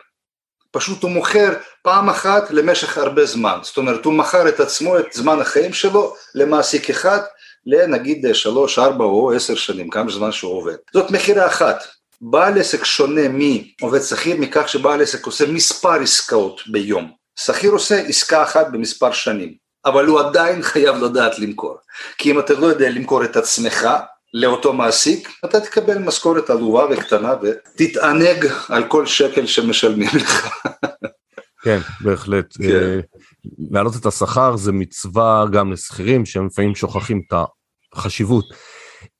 פשוט 0.71 1.03
הוא 1.03 1.11
מוכר 1.11 1.53
פעם 1.83 2.09
אחת 2.09 2.51
למשך 2.51 2.97
הרבה 2.97 3.25
זמן, 3.25 3.59
זאת 3.61 3.77
אומרת 3.77 4.05
הוא 4.05 4.13
מכר 4.13 4.49
את 4.49 4.59
עצמו, 4.59 4.99
את 4.99 5.13
זמן 5.13 5.39
החיים 5.39 5.73
שלו 5.73 6.15
למעסיק 6.35 6.89
אחד, 6.89 7.19
לנגיד 7.65 8.25
שלוש, 8.33 8.79
ארבע 8.79 9.05
או 9.05 9.31
עשר 9.31 9.55
שנים, 9.55 9.89
כמה 9.89 10.11
זמן 10.11 10.31
שהוא 10.31 10.53
עובד. 10.53 10.75
זאת 10.93 11.11
מכירה 11.11 11.47
אחת. 11.47 11.83
בעל 12.21 12.59
עסק 12.59 12.83
שונה 12.83 13.21
מעובד 13.29 14.01
שכיר 14.01 14.37
מכך 14.37 14.69
שבעל 14.69 15.01
עסק 15.01 15.25
עושה 15.25 15.47
מספר 15.47 16.01
עסקאות 16.01 16.61
ביום. 16.67 17.11
שכיר 17.39 17.71
עושה 17.71 17.95
עסקה 17.95 18.43
אחת 18.43 18.67
במספר 18.71 19.11
שנים, 19.11 19.53
אבל 19.85 20.05
הוא 20.05 20.19
עדיין 20.19 20.61
חייב 20.61 20.95
לדעת 20.95 21.39
למכור. 21.39 21.77
כי 22.17 22.31
אם 22.31 22.39
אתה 22.39 22.53
לא 22.53 22.67
יודע 22.67 22.89
למכור 22.89 23.23
את 23.23 23.37
עצמך, 23.37 23.87
לאותו 24.33 24.73
מעסיק, 24.73 25.29
אתה 25.45 25.59
תקבל 25.59 25.97
משכורת 25.97 26.49
עלובה 26.49 26.85
וקטנה 26.91 27.33
ותתענג 27.41 28.45
על 28.69 28.87
כל 28.87 29.05
שקל 29.05 29.45
שמשלמים 29.45 30.09
לך. 30.15 30.49
כן, 31.63 31.79
בהחלט. 32.01 32.57
כן. 32.57 32.63
אה, 32.63 32.99
להעלות 33.71 33.95
את 33.95 34.05
השכר 34.05 34.55
זה 34.55 34.71
מצווה 34.71 35.45
גם 35.51 35.71
לשכירים 35.71 36.25
שהם 36.25 36.45
לפעמים 36.45 36.75
שוכחים 36.75 37.21
את 37.27 37.33
החשיבות. 37.93 38.45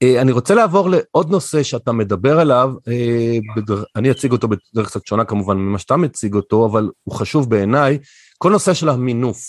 אה, 0.03 0.21
אני 0.21 0.31
רוצה 0.31 0.55
לעבור 0.55 0.89
לעוד 0.89 1.29
נושא 1.29 1.63
שאתה 1.63 1.91
מדבר 1.91 2.39
עליו, 2.39 2.71
אה, 2.87 3.37
אני 3.95 4.11
אציג 4.11 4.31
אותו 4.31 4.47
בדרך 4.47 4.87
קצת 4.87 5.05
שונה 5.05 5.25
כמובן 5.25 5.57
ממה 5.57 5.79
שאתה 5.79 5.97
מציג 5.97 6.35
אותו, 6.35 6.65
אבל 6.65 6.89
הוא 7.03 7.15
חשוב 7.15 7.49
בעיניי, 7.49 7.97
כל 8.37 8.51
נושא 8.51 8.73
של 8.73 8.89
המינוף. 8.89 9.39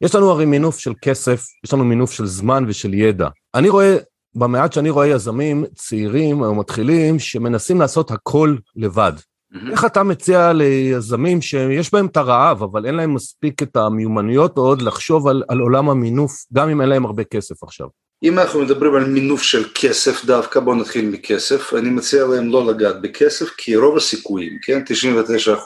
יש 0.00 0.14
לנו 0.14 0.30
הרי 0.30 0.44
מינוף 0.44 0.78
של 0.78 0.92
כסף, 1.02 1.44
יש 1.64 1.72
לנו 1.72 1.84
מינוף 1.84 2.12
של 2.12 2.26
זמן 2.26 2.64
ושל 2.68 2.94
ידע. 2.94 3.28
אני 3.54 3.68
רואה 3.68 3.96
במעט 4.36 4.72
שאני 4.72 4.90
רואה 4.90 5.06
יזמים 5.06 5.64
צעירים 5.74 6.42
או 6.42 6.54
מתחילים 6.54 7.18
שמנסים 7.18 7.80
לעשות 7.80 8.10
הכל 8.10 8.56
לבד. 8.76 9.12
Mm-hmm. 9.16 9.70
איך 9.70 9.84
אתה 9.84 10.02
מציע 10.02 10.52
ליזמים 10.52 11.42
שיש 11.42 11.92
בהם 11.92 12.06
את 12.06 12.16
הרעב, 12.16 12.62
אבל 12.62 12.86
אין 12.86 12.94
להם 12.94 13.14
מספיק 13.14 13.62
את 13.62 13.76
המיומנויות 13.76 14.58
עוד 14.58 14.82
לחשוב 14.82 15.28
על, 15.28 15.42
על 15.48 15.58
עולם 15.58 15.90
המינוף, 15.90 16.32
גם 16.52 16.68
אם 16.68 16.80
אין 16.80 16.88
להם 16.88 17.04
הרבה 17.04 17.24
כסף 17.24 17.62
עכשיו? 17.62 17.86
אם 18.22 18.38
אנחנו 18.38 18.60
מדברים 18.60 18.94
על 18.94 19.04
מינוף 19.04 19.42
של 19.42 19.64
כסף 19.74 20.24
דווקא, 20.24 20.60
בואו 20.60 20.76
נתחיל 20.76 21.08
מכסף, 21.10 21.74
אני 21.74 21.90
מציע 21.90 22.24
להם 22.26 22.48
לא 22.48 22.66
לגעת 22.66 23.02
בכסף, 23.02 23.48
כי 23.56 23.76
רוב 23.76 23.96
הסיכויים, 23.96 24.58
כן, 24.62 24.82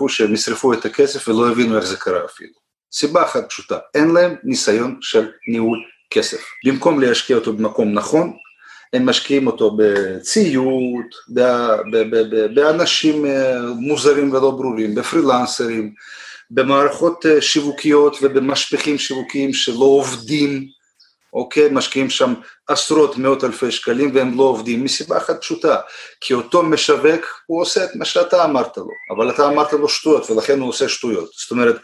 99% 0.02 0.08
שהם 0.08 0.34
ישרפו 0.34 0.72
את 0.72 0.84
הכסף 0.84 1.28
ולא 1.28 1.50
הבינו 1.50 1.76
איך 1.76 1.84
זה 1.84 1.96
קרה 1.96 2.24
אפילו. 2.24 2.52
סיבה 2.92 3.22
אחת 3.22 3.48
פשוטה, 3.48 3.78
אין 3.94 4.10
להם 4.10 4.34
ניסיון 4.44 4.98
של 5.00 5.28
ניהול 5.48 5.78
כסף. 6.10 6.42
במקום 6.66 7.00
להשקיע 7.00 7.36
אותו 7.36 7.52
במקום 7.52 7.92
נכון, 7.92 8.32
הם 8.92 9.06
משקיעים 9.06 9.46
אותו 9.46 9.76
בציוד, 9.76 11.04
באנשים 12.54 13.26
אה, 13.26 13.60
מוזרים 13.78 14.32
ולא 14.32 14.50
ברורים, 14.50 14.94
בפרילנסרים, 14.94 15.94
במערכות 16.50 17.26
אה, 17.26 17.40
שיווקיות 17.40 18.16
ובמשפחים 18.22 18.98
שיווקיים 18.98 19.52
שלא 19.52 19.84
עובדים, 19.84 20.66
אוקיי? 21.32 21.68
משקיעים 21.72 22.10
שם 22.10 22.34
עשרות 22.66 23.18
מאות 23.18 23.44
אלפי 23.44 23.70
שקלים 23.70 24.14
והם 24.14 24.38
לא 24.38 24.42
עובדים 24.42 24.84
מסיבה 24.84 25.16
אחת 25.16 25.40
פשוטה, 25.40 25.76
כי 26.20 26.34
אותו 26.34 26.62
משווק 26.62 27.42
הוא 27.46 27.60
עושה 27.62 27.84
את 27.84 27.96
מה 27.96 28.04
שאתה 28.04 28.44
אמרת 28.44 28.76
לו, 28.76 28.90
אבל 29.16 29.30
אתה 29.30 29.48
אמרת 29.48 29.72
לו 29.72 29.88
שטויות 29.88 30.30
ולכן 30.30 30.60
הוא 30.60 30.68
עושה 30.68 30.88
שטויות, 30.88 31.30
זאת 31.32 31.50
אומרת 31.50 31.76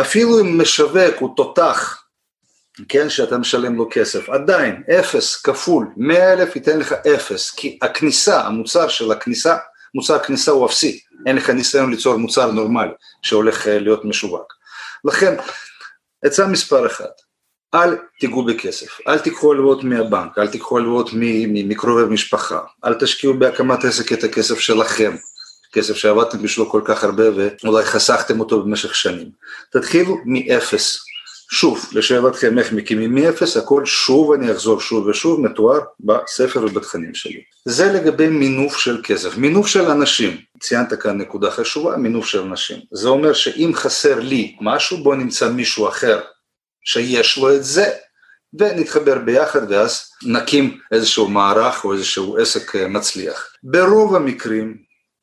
אפילו 0.00 0.40
אם 0.40 0.60
משווק 0.60 1.14
הוא 1.18 1.36
תותח 1.36 2.01
כן, 2.88 3.10
שאתה 3.10 3.38
משלם 3.38 3.76
לו 3.76 3.88
כסף, 3.90 4.28
עדיין 4.28 4.82
אפס 4.98 5.42
כפול 5.42 5.86
מאה 5.96 6.32
אלף 6.32 6.56
ייתן 6.56 6.78
לך 6.78 6.92
אפס, 6.92 7.50
כי 7.50 7.78
הכניסה, 7.82 8.40
המוצר 8.40 8.88
של 8.88 9.12
הכניסה, 9.12 9.56
מוצר 9.94 10.18
כניסה 10.18 10.50
הוא 10.50 10.66
אפסי, 10.66 11.00
אין 11.26 11.36
לך 11.36 11.50
ניסיון 11.50 11.90
ליצור 11.90 12.16
מוצר 12.16 12.50
נורמלי 12.50 12.90
שהולך 13.22 13.68
אה, 13.68 13.78
להיות 13.78 14.04
משווק. 14.04 14.52
לכן, 15.04 15.34
עצה 16.24 16.46
מספר 16.46 16.86
אחת, 16.86 17.12
אל 17.74 17.96
תיגעו 18.20 18.44
בכסף, 18.44 18.98
אל 19.08 19.18
תיקחו 19.18 19.52
הלוואות 19.52 19.84
מהבנק, 19.84 20.38
אל 20.38 20.48
תיקחו 20.48 20.78
הלוואות 20.78 21.10
מקרובי 21.46 22.14
משפחה, 22.14 22.60
אל 22.84 22.94
תשקיעו 22.94 23.34
בהקמת 23.38 23.84
עסק 23.84 24.12
את 24.12 24.24
הכסף 24.24 24.58
שלכם, 24.58 25.16
כסף 25.72 25.94
שעבדתם 25.96 26.42
בשבילו 26.42 26.70
כל 26.70 26.82
כך 26.84 27.04
הרבה 27.04 27.24
ואולי 27.36 27.84
חסכתם 27.84 28.40
אותו 28.40 28.62
במשך 28.62 28.94
שנים. 28.94 29.30
תתחילו 29.72 30.16
מאפס, 30.24 30.98
שוב, 31.52 31.90
לשאלתכם 31.92 32.58
איך 32.58 32.72
מקימים 32.72 33.14
מאפס, 33.14 33.56
הכל 33.56 33.86
שוב, 33.86 34.32
אני 34.32 34.52
אחזור 34.52 34.80
שוב 34.80 35.06
ושוב, 35.06 35.40
מתואר 35.40 35.80
בספר 36.00 36.64
ובתכנים 36.64 37.14
שלי. 37.14 37.42
זה 37.64 37.92
לגבי 37.92 38.28
מינוף 38.28 38.76
של 38.76 39.00
כסף. 39.04 39.36
מינוף 39.36 39.66
של 39.66 39.90
אנשים, 39.90 40.36
ציינת 40.60 40.92
כאן 40.92 41.18
נקודה 41.18 41.50
חשובה, 41.50 41.96
מינוף 41.96 42.26
של 42.26 42.40
אנשים. 42.40 42.80
זה 42.92 43.08
אומר 43.08 43.32
שאם 43.32 43.70
חסר 43.74 44.20
לי 44.20 44.56
משהו, 44.60 44.98
בוא 45.02 45.14
נמצא 45.14 45.50
מישהו 45.50 45.88
אחר 45.88 46.20
שיש 46.84 47.38
לו 47.38 47.54
את 47.54 47.64
זה, 47.64 47.90
ונתחבר 48.58 49.18
ביחד 49.18 49.70
ואז 49.70 50.10
נקים 50.22 50.78
איזשהו 50.92 51.28
מערך 51.28 51.84
או 51.84 51.92
איזשהו 51.92 52.38
עסק 52.38 52.76
אה, 52.76 52.88
מצליח. 52.88 53.52
ברוב 53.62 54.14
המקרים 54.14 54.76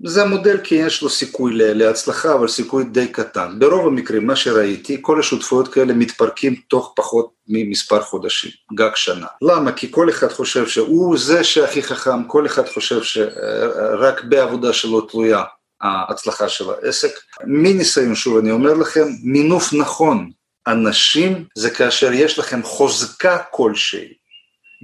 זה 0.06 0.26
מודל 0.26 0.58
כי 0.64 0.76
יש 0.76 1.02
לו 1.02 1.10
סיכוי 1.10 1.52
להצלחה, 1.56 2.34
אבל 2.34 2.48
סיכוי 2.48 2.84
די 2.84 3.08
קטן. 3.08 3.60
ברוב 3.60 3.88
המקרים, 3.88 4.28
מה 4.28 4.36
שראיתי, 4.36 4.98
כל 5.02 5.20
השותפויות 5.20 5.68
כאלה 5.68 5.94
מתפרקים 5.94 6.56
תוך 6.68 6.94
פחות 6.96 7.34
ממספר 7.48 8.02
חודשים, 8.02 8.52
גג 8.76 8.90
שנה. 8.96 9.28
למה? 9.42 9.72
כי 9.72 9.92
כל 9.92 10.10
אחד 10.10 10.32
חושב 10.32 10.68
שהוא 10.68 11.18
זה 11.18 11.44
שהכי 11.44 11.84
חכם, 11.84 12.24
כל 12.24 12.46
אחד 12.46 12.68
חושב 12.68 13.04
שרק 13.04 14.24
בעבודה 14.24 14.74
שלו 14.74 15.02
תלויה 15.02 15.44
ההצלחה 15.82 16.50
של 16.50 16.66
העסק. 16.70 17.12
מניסיון, 17.46 18.16
שוב 18.16 18.38
אני 18.38 18.52
אומר 18.52 18.74
לכם, 18.74 19.08
מינוף 19.24 19.74
נכון, 19.74 20.32
אנשים 20.68 21.46
זה 21.58 21.70
כאשר 21.70 22.12
יש 22.14 22.40
לכם 22.40 22.64
חוזקה 22.64 23.38
כלשהי. 23.52 24.14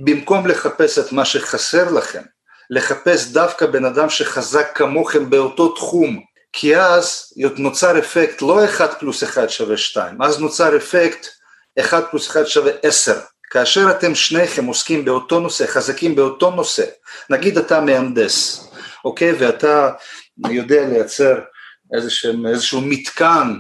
במקום 0.04 0.48
לחפש 0.48 1.00
את 1.00 1.12
מה 1.12 1.26
שחסר 1.26 1.92
לכם, 1.92 2.22
לחפש 2.70 3.28
דווקא 3.28 3.66
בן 3.66 3.86
אדם 3.86 4.10
שחזק 4.10 4.72
כמוכם 4.76 5.30
באותו 5.30 5.70
תחום, 5.70 6.24
כי 6.54 6.78
אז 6.78 7.34
נוצר 7.58 8.00
אפקט 8.00 8.42
לא 8.42 8.66
1 8.66 9.00
פלוס 9.00 9.24
1 9.24 9.50
שווה 9.50 9.78
2, 9.78 10.22
אז 10.22 10.40
נוצר 10.40 10.78
אפקט 10.78 11.28
1 11.80 12.04
פלוס 12.12 12.30
1 12.30 12.48
שווה 12.48 12.72
10. 12.84 13.14
כאשר 13.50 13.92
אתם 13.92 14.16
שניכם 14.16 14.66
עוסקים 14.66 15.06
באותו 15.06 15.40
נושא, 15.40 15.66
חזקים 15.68 16.16
באותו 16.16 16.52
נושא, 16.52 16.86
נגיד 17.30 17.58
אתה 17.58 17.82
מהנדס, 17.82 18.68
אוקיי, 19.06 19.34
ואתה 19.40 19.92
יודע 20.50 20.86
לייצר 20.86 21.40
איזשהו, 21.94 22.48
איזשהו 22.48 22.82
מתקן, 22.82 23.54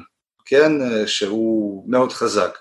כן, 0.45 0.71
שהוא 1.05 1.83
מאוד 1.87 2.11
חזק, 2.11 2.57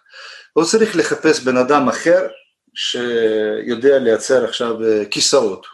לא 0.56 0.64
צריך 0.64 0.96
לחפש 0.96 1.40
בן 1.40 1.56
אדם 1.56 1.88
אחר 1.88 2.26
שיודע 2.74 3.98
לייצר 3.98 4.44
עכשיו 4.44 4.76
כיסאות, 5.10 5.66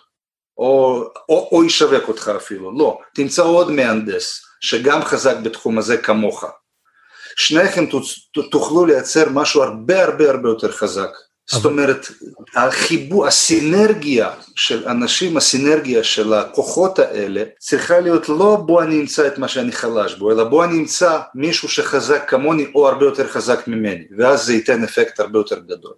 או, 0.60 1.04
או, 1.28 1.48
או 1.52 1.64
ישווק 1.64 2.08
אותך 2.08 2.30
אפילו, 2.36 2.78
לא, 2.78 2.98
תמצא 3.14 3.42
עוד 3.42 3.70
מהנדס 3.70 4.42
שגם 4.60 5.02
חזק 5.02 5.36
בתחום 5.42 5.78
הזה 5.78 5.96
כמוך. 5.96 6.44
שניכם 7.36 7.86
תוכלו 8.50 8.86
לייצר 8.86 9.28
משהו 9.30 9.62
הרבה 9.62 10.04
הרבה 10.04 10.30
הרבה 10.30 10.48
יותר 10.48 10.72
חזק. 10.72 11.10
זאת 11.50 11.64
אומרת, 11.64 12.06
החיבור, 12.54 13.26
הסינרגיה 13.26 14.30
של 14.56 14.88
אנשים, 14.88 15.36
הסינרגיה 15.36 16.04
של 16.04 16.32
הכוחות 16.32 16.98
האלה, 16.98 17.44
צריכה 17.58 18.00
להיות 18.00 18.28
לא 18.28 18.56
בוא 18.66 18.82
אני 18.82 19.00
אמצא 19.00 19.26
את 19.26 19.38
מה 19.38 19.48
שאני 19.48 19.72
חלש 19.72 20.14
בו, 20.14 20.30
אלא 20.30 20.44
בוא 20.44 20.64
אני 20.64 20.78
אמצא 20.78 21.20
מישהו 21.34 21.68
שחזק 21.68 22.24
כמוני 22.28 22.66
או 22.74 22.88
הרבה 22.88 23.04
יותר 23.04 23.28
חזק 23.28 23.68
ממני, 23.68 24.04
ואז 24.18 24.46
זה 24.46 24.54
ייתן 24.54 24.84
אפקט 24.84 25.20
הרבה 25.20 25.38
יותר 25.38 25.58
גדול. 25.58 25.94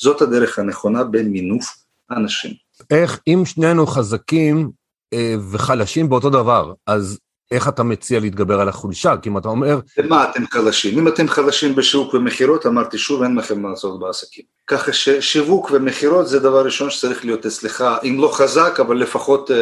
זאת 0.00 0.22
הדרך 0.22 0.58
הנכונה 0.58 1.04
במינוף 1.04 1.76
אנשים. 2.10 2.63
איך 2.90 3.20
אם 3.26 3.42
שנינו 3.46 3.86
חזקים 3.86 4.70
אה, 5.14 5.34
וחלשים 5.50 6.08
באותו 6.08 6.30
דבר, 6.30 6.72
אז 6.86 7.18
איך 7.50 7.68
אתה 7.68 7.82
מציע 7.82 8.20
להתגבר 8.20 8.60
על 8.60 8.68
החולשה? 8.68 9.16
כי 9.22 9.28
אם 9.28 9.38
אתה 9.38 9.48
אומר... 9.48 9.78
במה 9.96 10.30
אתם 10.30 10.46
חלשים? 10.46 10.98
אם 10.98 11.08
אתם 11.08 11.28
חלשים 11.28 11.74
בשיווק 11.74 12.14
ומכירות, 12.14 12.66
אמרתי 12.66 12.98
שוב, 12.98 13.22
אין 13.22 13.36
לכם 13.36 13.62
מה 13.62 13.68
לעשות 13.68 14.00
בעסקים. 14.00 14.44
ככה 14.66 14.92
ששיווק 14.92 15.70
ומכירות 15.72 16.28
זה 16.28 16.40
דבר 16.40 16.64
ראשון 16.64 16.90
שצריך 16.90 17.24
להיות 17.24 17.46
אצלך, 17.46 17.84
אם 18.04 18.16
לא 18.20 18.28
חזק, 18.32 18.80
אבל 18.80 18.96
לפחות 18.96 19.50
אה, 19.50 19.56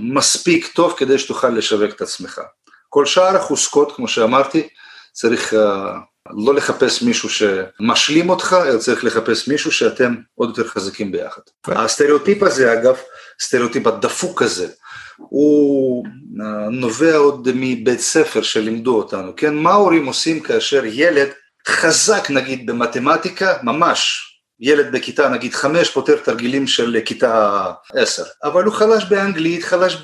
מספיק 0.00 0.66
טוב 0.74 0.94
כדי 0.96 1.18
שתוכל 1.18 1.48
לשווק 1.48 1.90
את 1.94 2.00
עצמך. 2.00 2.40
כל 2.88 3.06
שאר 3.06 3.36
החוזקות, 3.36 3.92
כמו 3.96 4.08
שאמרתי, 4.08 4.68
צריך 5.12 5.54
אה, 5.54 5.98
לא 6.36 6.54
לחפש 6.54 7.02
מישהו 7.02 7.28
שמשלים 7.28 8.30
אותך, 8.30 8.56
אלא 8.66 8.78
צריך 8.78 9.04
לחפש 9.04 9.48
מישהו 9.48 9.72
שאתם 9.72 10.14
עוד 10.34 10.48
יותר 10.48 10.70
חזקים 10.70 11.12
ביחד. 11.12 11.40
הסטריאוטיפ 11.66 12.42
הזה, 12.42 12.72
אגב, 12.72 12.96
סטריאוטיפ 13.42 13.86
הדפוק 13.86 14.42
הזה, 14.42 14.68
הוא 15.16 16.04
אה, 16.40 16.70
נובע 16.70 17.16
עוד 17.16 17.48
מבית 17.54 18.00
ספר 18.00 18.42
שלימדו 18.42 18.96
אותנו, 18.96 19.32
כן? 19.36 19.54
מה 19.54 19.70
ההורים 19.70 20.06
עושים 20.06 20.40
כאשר 20.40 20.82
ילד 20.84 21.28
חזק 21.68 22.30
נגיד 22.30 22.66
במתמטיקה, 22.66 23.56
ממש, 23.62 24.26
ילד 24.60 24.92
בכיתה 24.92 25.28
נגיד 25.28 25.54
חמש 25.54 25.90
פותר 25.90 26.16
תרגילים 26.16 26.66
של 26.66 26.98
כיתה 27.04 27.64
עשר, 27.94 28.24
אבל 28.44 28.64
הוא 28.64 28.74
חלש 28.74 29.04
באנגלית, 29.04 29.64
חלש 29.64 29.96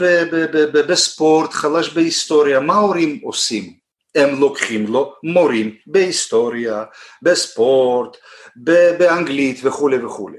בספורט, 0.73 1.53
חלש 1.53 1.89
בהיסטוריה, 1.89 2.61
מה 2.61 2.75
ההורים 2.75 3.21
עושים? 3.23 3.86
הם 4.17 4.41
לוקחים 4.41 4.87
לו 4.87 5.15
מורים 5.23 5.77
בהיסטוריה, 5.87 6.85
בספורט, 7.23 8.17
באנגלית 8.99 9.61
וכולי 9.63 10.05
וכולי. 10.05 10.39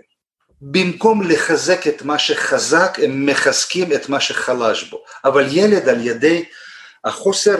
במקום 0.61 1.21
לחזק 1.21 1.87
את 1.87 2.01
מה 2.01 2.19
שחזק, 2.19 2.97
הם 3.03 3.25
מחזקים 3.25 3.93
את 3.93 4.09
מה 4.09 4.19
שחלש 4.19 4.83
בו. 4.83 5.03
אבל 5.25 5.47
ילד 5.51 5.89
על 5.89 6.07
ידי 6.07 6.45
החוסר 7.05 7.55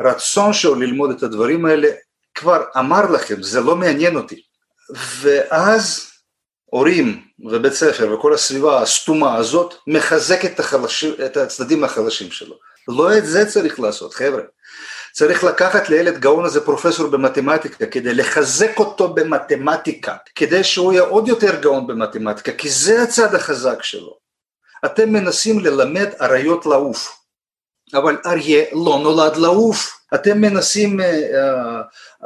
רצון 0.00 0.52
שלו 0.52 0.74
ללמוד 0.74 1.10
את 1.10 1.22
הדברים 1.22 1.66
האלה, 1.66 1.88
כבר 2.34 2.64
אמר 2.78 3.10
לכם, 3.10 3.42
זה 3.42 3.60
לא 3.60 3.76
מעניין 3.76 4.16
אותי. 4.16 4.42
ואז 5.20 6.10
הורים 6.64 7.22
ובית 7.38 7.72
ספר 7.72 8.14
וכל 8.14 8.34
הסביבה 8.34 8.82
הסתומה 8.82 9.36
הזאת 9.36 9.74
מחזקת 9.86 10.54
את, 10.54 10.60
החלשים, 10.60 11.14
את 11.26 11.36
הצדדים 11.36 11.84
החלשים 11.84 12.30
שלו. 12.30 12.58
לא 12.88 13.18
את 13.18 13.26
זה 13.26 13.46
צריך 13.46 13.80
לעשות, 13.80 14.14
חבר'ה. 14.14 14.42
צריך 15.18 15.44
לקחת 15.44 15.88
לילד 15.88 16.18
גאון 16.18 16.44
הזה 16.44 16.64
פרופסור 16.64 17.08
במתמטיקה 17.08 17.86
כדי 17.86 18.14
לחזק 18.14 18.78
אותו 18.78 19.14
במתמטיקה, 19.14 20.16
כדי 20.34 20.64
שהוא 20.64 20.92
יהיה 20.92 21.02
עוד 21.02 21.28
יותר 21.28 21.60
גאון 21.60 21.86
במתמטיקה, 21.86 22.52
כי 22.52 22.70
זה 22.70 23.02
הצד 23.02 23.34
החזק 23.34 23.82
שלו. 23.82 24.16
אתם 24.84 25.12
מנסים 25.12 25.60
ללמד 25.60 26.08
אריות 26.20 26.66
לעוף, 26.66 27.18
אבל 27.94 28.16
אריה 28.26 28.64
לא 28.72 29.00
נולד 29.02 29.36
לעוף. 29.36 30.00
אתם 30.14 30.40
מנסים, 30.40 31.00
אה, 31.00 31.06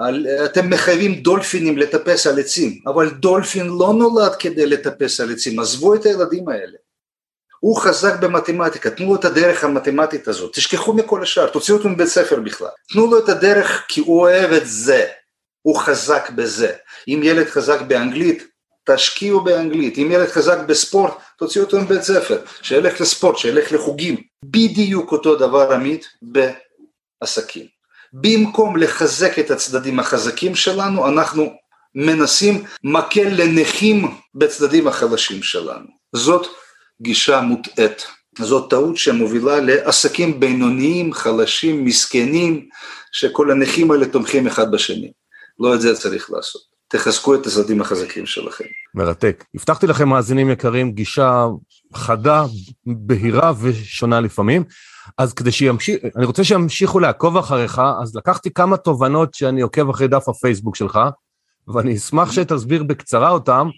אה, 0.01 0.45
אתם 0.45 0.71
מחייבים 0.71 1.15
דולפינים 1.15 1.79
לטפס 1.79 2.27
על 2.27 2.39
עצים, 2.39 2.81
אבל 2.87 3.11
דולפין 3.11 3.67
לא 3.67 3.93
נולד 3.99 4.35
כדי 4.39 4.67
לטפס 4.67 5.21
על 5.21 5.33
עצים, 5.33 5.61
עזבו 5.61 5.95
את 5.95 6.07
הילדים 6.07 6.49
האלה. 6.49 6.79
הוא 7.61 7.77
חזק 7.77 8.21
במתמטיקה, 8.21 8.91
תנו 8.91 9.07
לו 9.07 9.17
את 9.17 9.25
הדרך 9.25 9.65
המתמטית 9.65 10.29
הזאת, 10.29 10.55
תשכחו 10.55 10.93
מכל 10.93 11.23
השאר, 11.23 11.47
תוציאו 11.47 11.77
אותו 11.77 11.89
מבית 11.89 12.09
ספר 12.09 12.41
בכלל, 12.41 12.69
תנו 12.93 13.07
לו 13.07 13.19
את 13.19 13.29
הדרך 13.29 13.85
כי 13.89 14.01
הוא 14.01 14.21
אוהב 14.21 14.53
את 14.53 14.63
זה, 14.65 15.07
הוא 15.63 15.77
חזק 15.77 16.31
בזה. 16.31 16.73
אם 17.09 17.21
ילד 17.23 17.47
חזק 17.47 17.81
באנגלית, 17.81 18.47
תשקיעו 18.85 19.41
באנגלית, 19.41 19.99
אם 19.99 20.09
ילד 20.11 20.29
חזק 20.29 20.59
בספורט, 20.67 21.15
תוציאו 21.39 21.65
אותו 21.65 21.81
מבית 21.81 22.03
ספר, 22.03 22.39
שילך 22.63 23.01
לספורט, 23.01 23.39
שילך 23.39 23.73
לחוגים, 23.73 24.17
בדיוק 24.45 25.13
אותו 25.13 25.37
דבר 25.37 25.73
עמית 25.73 26.07
בעסקים. 26.23 27.67
במקום 28.13 28.77
לחזק 28.77 29.39
את 29.39 29.51
הצדדים 29.51 30.01
החזקים 30.01 30.55
שלנו, 30.55 31.09
אנחנו 31.09 31.53
מנסים 31.95 32.65
מקל 32.85 33.29
לנכים 33.29 34.15
בצדדים 34.35 34.89
החלשים 34.89 35.43
שלנו. 35.43 35.87
זאת 36.13 36.47
גישה 37.03 37.41
מוטעית. 37.41 38.07
זאת 38.39 38.71
טעות 38.71 38.97
שמובילה 38.97 39.61
לעסקים 39.61 40.41
בינוניים, 40.41 41.13
חלשים, 41.13 41.85
מסכנים, 41.85 42.69
שכל 43.13 43.51
הנכים 43.51 43.91
האלה 43.91 44.07
תומכים 44.07 44.47
אחד 44.47 44.71
בשני. 44.71 45.13
לא 45.61 45.75
את 45.75 45.81
זה 45.81 45.97
צריך 45.97 46.31
לעשות. 46.31 46.63
תחזקו 46.89 47.35
את 47.35 47.47
הצדדים 47.47 47.81
החזקים 47.81 48.27
שלכם. 48.27 48.65
מרתק. 48.95 49.45
הבטחתי 49.55 49.87
לכם, 49.87 50.09
מאזינים 50.09 50.51
יקרים, 50.51 50.93
גישה 50.93 51.47
חדה, 51.95 52.45
בהירה 52.87 53.53
ושונה 53.61 54.21
לפעמים. 54.21 54.65
אז 55.19 55.33
כדי 55.33 55.53
שימשיך, 55.53 55.97
אני 56.17 56.25
רוצה 56.25 56.45
שימשיכו 56.45 57.01
לעקוב 57.01 57.37
אחריך, 57.37 57.83
אז 58.03 58.17
לקחתי 58.17 58.51
כמה 58.51 58.77
תובנות 58.77 59.35
שאני 59.35 59.61
עוקב 59.61 59.91
אחרי 59.91 60.09
דף 60.09 60.29
הפייסבוק 60.29 60.77
שלך, 60.77 60.99
ואני 61.69 61.97
אשמח 61.97 62.33
שתסביר 62.33 62.83
בקצרה 62.83 63.31
אותם. 63.31 63.69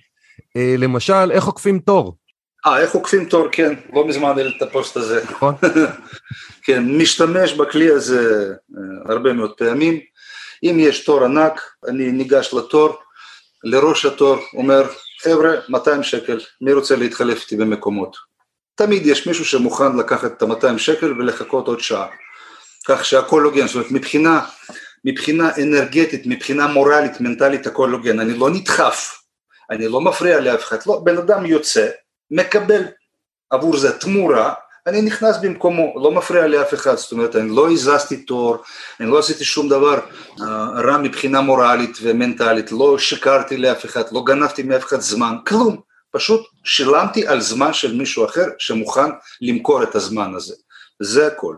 אה, 0.57 0.75
למשל, 0.79 1.31
איך 1.31 1.45
עוקפים 1.45 1.79
תור? 1.79 2.17
אה, 2.67 2.79
איך 2.79 2.93
עוקפים 2.93 3.25
תור, 3.25 3.49
כן, 3.53 3.75
לא 3.93 4.07
מזמן 4.07 4.29
העליתי 4.29 4.57
את 4.57 4.63
הפוסט 4.63 4.97
הזה. 4.97 5.25
נכון. 5.31 5.55
כן, 6.65 6.99
משתמש 6.99 7.53
בכלי 7.53 7.91
הזה 7.91 8.53
אה, 8.77 9.13
הרבה 9.13 9.33
מאוד 9.33 9.53
פעמים. 9.53 10.01
אם 10.63 10.77
יש 10.79 11.05
תור 11.05 11.25
ענק, 11.25 11.61
אני 11.89 12.13
ניגש 12.13 12.55
לתור, 12.55 12.97
לראש 13.65 14.07
התור, 14.07 14.37
אומר, 14.55 14.87
חבר'ה, 15.23 15.51
200 15.69 16.03
שקל, 16.03 16.41
מי 16.61 16.73
רוצה 16.73 16.97
להתחלף 16.97 17.43
איתי 17.43 17.57
במקומות? 17.57 18.17
תמיד 18.75 19.07
יש 19.07 19.27
מישהו 19.27 19.45
שמוכן 19.45 19.97
לקחת 19.97 20.33
את 20.33 20.43
ה-200 20.43 20.79
שקל 20.79 21.13
ולחכות 21.13 21.69
עוד 21.69 21.81
שעה. 21.81 22.07
כך 22.89 23.05
שהכל 23.05 23.43
הוגן, 23.43 23.67
זאת 23.67 23.75
אומרת 23.75 23.91
מבחינה, 23.91 24.41
מבחינה 25.05 25.51
אנרגטית, 25.63 26.23
מבחינה 26.27 26.67
מורלית, 26.67 27.21
מנטלית, 27.21 27.67
הכל 27.67 27.91
הוגן. 27.91 28.21
אני 28.21 28.39
לא 28.39 28.51
נדחף, 28.51 29.23
אני 29.71 29.89
לא 29.89 30.01
מפריע 30.01 30.41
לאף 30.41 30.63
אחד, 30.63 30.77
לא, 30.87 31.01
בן 31.05 31.19
אדם 31.19 31.47
יוצא, 31.47 31.89
מקבל 32.33 32.83
עבור 33.51 33.77
זה 33.77 33.99
תמורה, 33.99 34.55
אני 34.87 35.03
נכנס 35.03 35.37
במקומו, 35.37 35.95
לא 36.03 36.11
מפריע 36.11 36.47
לאף 36.47 36.75
אחד, 36.75 36.97
זאת 36.97 37.13
אומרת 37.13 37.37
אני 37.37 37.57
לא 37.57 37.71
הזזתי 37.71 38.17
תור, 38.17 38.57
אני 39.01 39.11
לא 39.11 39.19
עשיתי 39.19 39.45
שום 39.45 39.69
דבר 39.69 39.99
uh, 40.39 40.43
רע 40.85 40.99
מבחינה 40.99 41.41
מורלית 41.41 41.99
ומנטלית, 42.03 42.73
לא 42.73 42.99
שיקרתי 42.99 43.57
לאף 43.57 43.85
אחד, 43.85 44.03
לא 44.13 44.23
גנבתי 44.25 44.63
מאף 44.63 44.85
אחד 44.85 45.01
זמן, 45.01 45.37
כלום, 45.47 45.81
פשוט 46.11 46.47
שילמתי 46.65 47.27
על 47.27 47.41
זמן 47.41 47.73
של 47.73 47.97
מישהו 47.97 48.25
אחר 48.25 48.47
שמוכן 48.59 49.11
למכור 49.41 49.83
את 49.83 49.95
הזמן 49.95 50.35
הזה, 50.35 50.55
זה 51.03 51.27
הכל. 51.27 51.57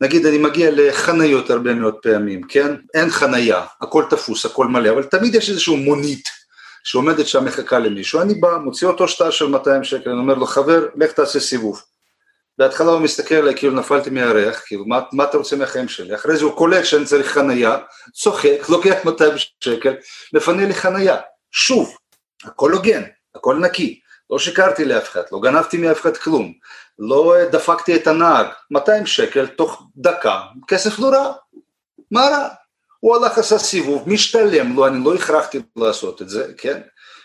נגיד 0.00 0.26
אני 0.26 0.38
מגיע 0.38 0.70
לחניות 0.72 1.50
הרבה 1.50 1.74
מאוד 1.74 1.94
פעמים, 2.02 2.42
כן? 2.42 2.74
אין 2.94 3.10
חנייה, 3.10 3.62
הכל 3.80 4.04
תפוס, 4.10 4.46
הכל 4.46 4.66
מלא, 4.66 4.90
אבל 4.90 5.02
תמיד 5.02 5.34
יש 5.34 5.50
איזושהי 5.50 5.84
מונית 5.84 6.39
שעומדת 6.84 7.26
שם 7.26 7.44
מחכה 7.44 7.78
למישהו, 7.78 8.20
אני 8.20 8.34
בא, 8.34 8.56
מוציא 8.64 8.88
אותו 8.88 9.08
שטר 9.08 9.30
של 9.30 9.46
200 9.46 9.84
שקל, 9.84 10.10
אני 10.10 10.18
אומר 10.18 10.34
לו 10.34 10.46
חבר, 10.46 10.86
לך 10.96 11.12
תעשה 11.12 11.40
סיבוב. 11.40 11.82
בהתחלה 12.58 12.90
הוא 12.90 13.00
מסתכל 13.00 13.34
עליי 13.34 13.56
כאילו 13.56 13.74
נפלתי 13.74 14.10
מהירח, 14.10 14.62
כאילו 14.66 14.86
מה, 14.86 15.00
מה 15.12 15.24
אתה 15.24 15.38
רוצה 15.38 15.56
מהחיים 15.56 15.88
שלי? 15.88 16.14
אחרי 16.14 16.36
זה 16.36 16.44
הוא 16.44 16.56
קולט 16.56 16.84
שאני 16.84 17.04
צריך 17.04 17.32
חנייה, 17.32 17.78
צוחק, 18.12 18.68
לוקח 18.68 19.04
200 19.04 19.32
שקל, 19.60 19.94
מפנה 20.34 20.66
לי 20.66 20.74
חנייה. 20.74 21.16
שוב, 21.50 21.96
הכל 22.44 22.72
הוגן, 22.72 23.02
הכל 23.34 23.56
נקי, 23.56 24.00
לא 24.30 24.38
שיקרתי 24.38 24.84
לאף 24.84 25.08
אחד, 25.08 25.22
לא 25.32 25.40
גנבתי 25.40 25.76
מאף 25.76 26.00
אחד 26.00 26.16
כלום, 26.16 26.52
לא 26.98 27.34
דפקתי 27.52 27.96
את 27.96 28.06
הנהג, 28.06 28.46
200 28.70 29.06
שקל 29.06 29.46
תוך 29.46 29.82
דקה, 29.96 30.40
כסף 30.68 30.98
לא 30.98 31.08
רע, 31.08 31.32
מה 32.10 32.20
רע? 32.20 32.48
הוא 33.00 33.16
הלך 33.16 33.38
עשה 33.38 33.58
סיבוב, 33.58 34.08
משתלם 34.08 34.76
לו, 34.76 34.86
אני 34.86 35.04
לא 35.04 35.14
הכרחתי 35.14 35.58
לעשות 35.76 36.22
את 36.22 36.28
זה, 36.28 36.52
כן? 36.58 36.80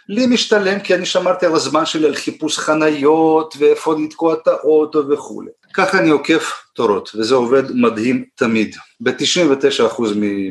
לי 0.09 0.27
משתלם 0.27 0.79
כי 0.79 0.95
אני 0.95 1.05
שמרתי 1.05 1.45
על 1.45 1.55
הזמן 1.55 1.85
שלי 1.85 2.07
על 2.07 2.15
חיפוש 2.15 2.57
חניות 2.57 3.55
ואיפה 3.59 3.95
לתקוע 3.99 4.33
את 4.33 4.47
האוטו 4.47 5.09
וכולי. 5.09 5.51
ככה 5.73 5.99
אני 5.99 6.09
עוקף 6.09 6.53
תורות 6.73 7.11
וזה 7.15 7.35
עובד 7.35 7.63
מדהים 7.71 8.25
תמיד. 8.35 8.75
ב-99% 8.99 10.01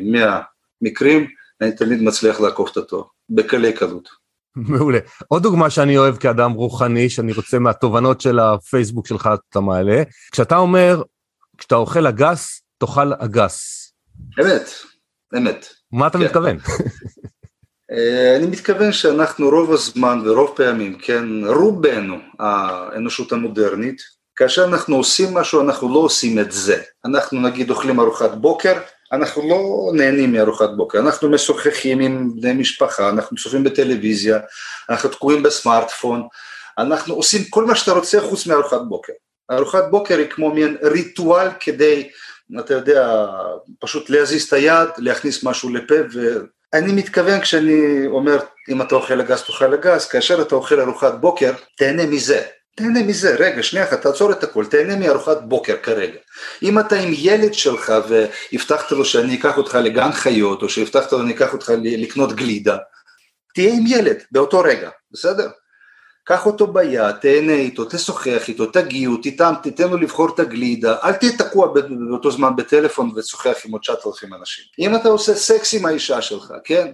מהמקרים 0.03 1.27
אני 1.61 1.71
תמיד 1.71 2.01
מצליח 2.01 2.39
לעקוף 2.39 2.71
את 2.71 2.77
התור, 2.77 3.09
בקלי 3.29 3.73
קלות. 3.73 4.09
מעולה. 4.55 4.99
עוד 5.27 5.43
דוגמה 5.43 5.69
שאני 5.69 5.97
אוהב 5.97 6.17
כאדם 6.17 6.51
רוחני, 6.51 7.09
שאני 7.09 7.33
רוצה 7.33 7.59
מהתובנות 7.59 8.21
של 8.21 8.39
הפייסבוק 8.39 9.07
שלך 9.07 9.29
אתה 9.49 9.59
מעלה, 9.59 10.03
כשאתה 10.31 10.57
אומר, 10.57 11.01
כשאתה 11.57 11.75
אוכל 11.75 12.07
אגס, 12.07 12.61
תאכל 12.77 13.13
אגס. 13.13 13.91
אמת, 14.41 14.69
אמת. 15.37 15.67
מה 15.91 16.07
אתה 16.07 16.17
כן. 16.17 16.23
מתכוון? 16.23 16.57
אה, 17.91 18.35
אני 18.35 18.47
מתכוון 18.47 18.91
שאנחנו 18.91 19.49
רוב 19.49 19.73
הזמן 19.73 20.21
ורוב 20.25 20.53
פעמים, 20.55 20.97
כן, 20.99 21.25
רובנו 21.47 22.15
האנושות 22.39 23.31
המודרנית, 23.31 24.01
כאשר 24.35 24.65
אנחנו 24.65 24.95
עושים 24.95 25.33
משהו 25.33 25.61
אנחנו 25.61 25.93
לא 25.93 25.99
עושים 25.99 26.39
את 26.39 26.51
זה, 26.51 26.81
אנחנו 27.05 27.41
נגיד 27.41 27.69
אוכלים 27.69 27.99
ארוחת 27.99 28.31
בוקר, 28.31 28.73
אנחנו 29.11 29.49
לא 29.49 29.91
נהנים 29.93 30.33
מארוחת 30.33 30.69
בוקר, 30.77 30.99
אנחנו 30.99 31.29
משוחחים 31.29 31.99
עם 31.99 32.31
בני 32.35 32.53
משפחה, 32.53 33.09
אנחנו 33.09 33.37
צופים 33.37 33.63
בטלוויזיה, 33.63 34.39
אנחנו 34.89 35.09
תקועים 35.09 35.43
בסמארטפון, 35.43 36.27
אנחנו 36.77 37.13
עושים 37.13 37.43
כל 37.49 37.65
מה 37.65 37.75
שאתה 37.75 37.91
רוצה 37.91 38.21
חוץ 38.21 38.47
מארוחת 38.47 38.81
בוקר. 38.87 39.13
ארוחת 39.51 39.83
בוקר 39.91 40.17
היא 40.17 40.29
כמו 40.29 40.53
מין 40.53 40.77
ריטואל 40.83 41.47
כדי, 41.59 42.09
אתה 42.59 42.73
יודע, 42.73 43.27
פשוט 43.79 44.09
להזיז 44.09 44.43
את 44.43 44.53
היד, 44.53 44.89
להכניס 44.97 45.43
משהו 45.43 45.69
לפה 45.69 45.95
אני 46.73 46.91
מתכוון 46.91 47.41
כשאני 47.41 48.07
אומר 48.07 48.39
אם 48.69 48.81
אתה 48.81 48.95
אוכל 48.95 49.21
אגס 49.21 49.43
תאכל 49.43 49.73
אגס, 49.73 50.07
כאשר 50.07 50.41
אתה 50.41 50.55
אוכל 50.55 50.79
ארוחת 50.79 51.13
בוקר, 51.13 51.51
תהנה 51.77 52.05
מזה. 52.05 52.41
תהנה 52.75 53.03
מזה, 53.03 53.35
רגע, 53.35 53.63
שנייה 53.63 53.85
אחת, 53.85 54.01
תעצור 54.01 54.31
את 54.31 54.43
הכל, 54.43 54.65
תהנה 54.65 54.95
מארוחת 54.95 55.37
בוקר 55.41 55.75
כרגע. 55.83 56.19
אם 56.63 56.79
אתה 56.79 56.95
עם 56.95 57.11
ילד 57.13 57.53
שלך 57.53 57.93
והבטחת 58.09 58.91
לו 58.91 59.05
שאני 59.05 59.35
אקח 59.35 59.57
אותך 59.57 59.75
לגן 59.83 60.11
חיות, 60.11 60.63
או 60.63 60.69
שהבטחת 60.69 61.11
לו 61.11 61.19
שאני 61.19 61.33
אקח 61.33 61.53
אותך 61.53 61.73
לקנות 61.83 62.33
גלידה, 62.33 62.77
תהיה 63.53 63.73
עם 63.73 63.83
ילד 63.87 64.23
באותו 64.31 64.59
רגע, 64.59 64.89
בסדר? 65.11 65.49
קח 66.27 66.45
אותו 66.45 66.67
ביד, 66.67 67.11
תהנה 67.11 67.53
איתו, 67.53 67.85
תשוחח 67.85 68.47
איתו, 68.47 68.65
תגיעו, 68.65 69.17
תיתם, 69.17 69.53
תיתן 69.63 69.89
לו 69.89 69.97
לבחור 69.97 70.29
את 70.33 70.39
הגלידה, 70.39 70.95
אל 71.03 71.13
תהיה 71.13 71.37
תקוע 71.37 71.73
באותו 71.73 72.31
זמן 72.31 72.55
בטלפון 72.55 73.11
ותשוחח 73.15 73.57
עם 73.65 73.71
עוד 73.71 73.81
9,000 73.81 74.33
אנשים. 74.33 74.63
אם 74.79 74.95
אתה 74.95 75.09
עושה 75.09 75.35
סקס 75.35 75.73
עם 75.73 75.85
האישה 75.85 76.21
שלך, 76.21 76.53
כן? 76.63 76.91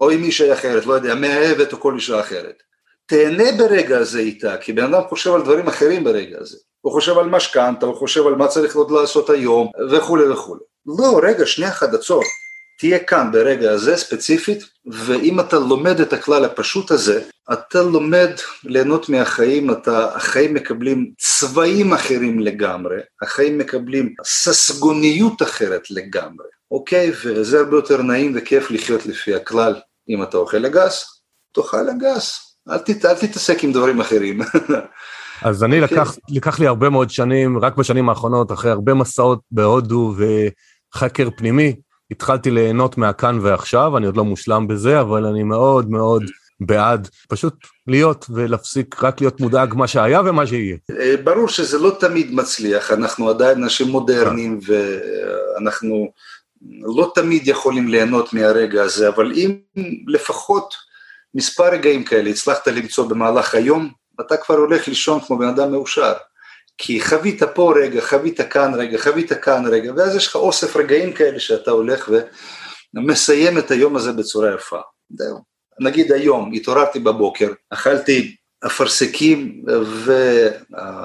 או 0.00 0.10
עם 0.10 0.20
מישהי 0.20 0.52
אחרת, 0.52 0.86
לא 0.86 0.94
יודע, 0.94 1.14
מאהבת 1.14 1.72
או 1.72 1.80
כל 1.80 1.94
אישה 1.94 2.20
אחרת. 2.20 2.62
תהנה 3.06 3.52
ברגע 3.58 3.98
הזה 3.98 4.18
איתה, 4.18 4.56
כי 4.56 4.72
בן 4.72 4.94
אדם 4.94 5.08
חושב 5.08 5.34
על 5.34 5.42
דברים 5.42 5.68
אחרים 5.68 6.04
ברגע 6.04 6.38
הזה. 6.40 6.56
הוא 6.80 6.92
חושב 6.92 7.18
על 7.18 7.28
משכנתה, 7.28 7.86
הוא 7.86 7.94
חושב 7.94 8.26
על 8.26 8.34
מה 8.34 8.48
צריך 8.48 8.76
עוד 8.76 8.90
לעשות 8.90 9.30
היום, 9.30 9.70
וכולי 9.90 10.28
וכולי. 10.28 10.60
לא, 10.86 11.20
רגע, 11.22 11.46
שנייה 11.46 11.70
אחת, 11.70 11.94
עצור. 11.94 12.22
תהיה 12.78 12.98
כאן 12.98 13.32
ברגע 13.32 13.70
הזה 13.70 13.96
ספציפית, 13.96 14.64
ואם 14.86 15.40
אתה 15.40 15.58
לומד 15.58 16.00
את 16.00 16.12
הכלל 16.12 16.44
הפשוט 16.44 16.90
הזה, 16.90 17.22
אתה 17.52 17.82
לומד 17.82 18.30
ליהנות 18.64 19.08
מהחיים, 19.08 19.70
אתה, 19.70 20.14
החיים 20.14 20.54
מקבלים 20.54 21.12
צבעים 21.18 21.92
אחרים 21.92 22.40
לגמרי, 22.40 22.96
החיים 23.22 23.58
מקבלים 23.58 24.14
ססגוניות 24.24 25.42
אחרת 25.42 25.90
לגמרי, 25.90 26.46
אוקיי? 26.70 27.12
וזה 27.24 27.58
הרבה 27.58 27.76
יותר 27.76 28.02
נעים 28.02 28.32
וכיף 28.36 28.70
לחיות 28.70 29.06
לפי 29.06 29.34
הכלל. 29.34 29.74
אם 30.08 30.22
אתה 30.22 30.36
אוכל 30.36 30.66
אגס, 30.66 31.22
תאכל 31.54 31.90
אגס, 31.90 32.56
אל, 32.70 32.78
תת, 32.78 33.04
אל 33.04 33.14
תתעסק 33.14 33.64
עם 33.64 33.72
דברים 33.72 34.00
אחרים. 34.00 34.40
אז 35.42 35.64
אני 35.64 35.80
okay. 35.80 35.82
אוקיי. 35.82 35.98
לקח, 35.98 36.16
לקח 36.28 36.60
לי 36.60 36.66
הרבה 36.66 36.90
מאוד 36.90 37.10
שנים, 37.10 37.58
רק 37.58 37.76
בשנים 37.76 38.08
האחרונות, 38.08 38.52
אחרי 38.52 38.70
הרבה 38.70 38.94
מסעות 38.94 39.40
בהודו 39.50 40.14
וחקר 40.94 41.28
פנימי, 41.36 41.74
התחלתי 42.10 42.50
ליהנות 42.50 42.98
מהכאן 42.98 43.38
ועכשיו, 43.42 43.96
אני 43.96 44.06
עוד 44.06 44.16
לא 44.16 44.24
מושלם 44.24 44.68
בזה, 44.68 45.00
אבל 45.00 45.24
אני 45.24 45.42
מאוד 45.42 45.90
מאוד 45.90 46.22
בעד 46.60 47.08
פשוט 47.28 47.54
להיות 47.86 48.26
ולהפסיק 48.30 49.02
רק 49.02 49.20
להיות 49.20 49.40
מודאג 49.40 49.74
מה 49.74 49.86
שהיה 49.86 50.20
ומה 50.20 50.46
שיהיה. 50.46 50.76
אה, 51.00 51.16
ברור 51.24 51.48
שזה 51.48 51.78
לא 51.78 51.96
תמיד 52.00 52.34
מצליח, 52.34 52.92
אנחנו 52.92 53.30
עדיין 53.30 53.62
אנשים 53.62 53.88
מודרניים 53.88 54.60
ואנחנו 54.66 56.12
לא 56.82 57.12
תמיד 57.14 57.48
יכולים 57.48 57.88
ליהנות 57.88 58.32
מהרגע 58.32 58.82
הזה, 58.82 59.08
אבל 59.08 59.32
אם 59.32 59.58
לפחות 60.06 60.74
מספר 61.34 61.68
רגעים 61.72 62.04
כאלה 62.04 62.30
הצלחת 62.30 62.68
למצוא 62.68 63.08
במהלך 63.08 63.54
היום, 63.54 63.90
אתה 64.20 64.36
כבר 64.36 64.54
הולך 64.54 64.88
לישון 64.88 65.20
כמו 65.20 65.38
בן 65.38 65.48
אדם 65.48 65.72
מאושר. 65.72 66.12
כי 66.78 67.00
חווית 67.00 67.42
פה 67.42 67.72
רגע, 67.76 68.00
חווית 68.00 68.40
כאן 68.40 68.74
רגע, 68.74 68.98
חווית 68.98 69.32
כאן 69.32 69.66
רגע, 69.66 69.92
ואז 69.96 70.16
יש 70.16 70.26
לך 70.26 70.36
אוסף 70.36 70.76
רגעים 70.76 71.12
כאלה 71.12 71.40
שאתה 71.40 71.70
הולך 71.70 72.10
ומסיים 72.94 73.58
את 73.58 73.70
היום 73.70 73.96
הזה 73.96 74.12
בצורה 74.12 74.54
יפה. 74.54 74.80
זהו. 75.10 75.38
נגיד 75.80 76.12
היום, 76.12 76.52
התעוררתי 76.54 76.98
בבוקר, 76.98 77.52
אכלתי 77.70 78.36
אפרסקים 78.66 79.64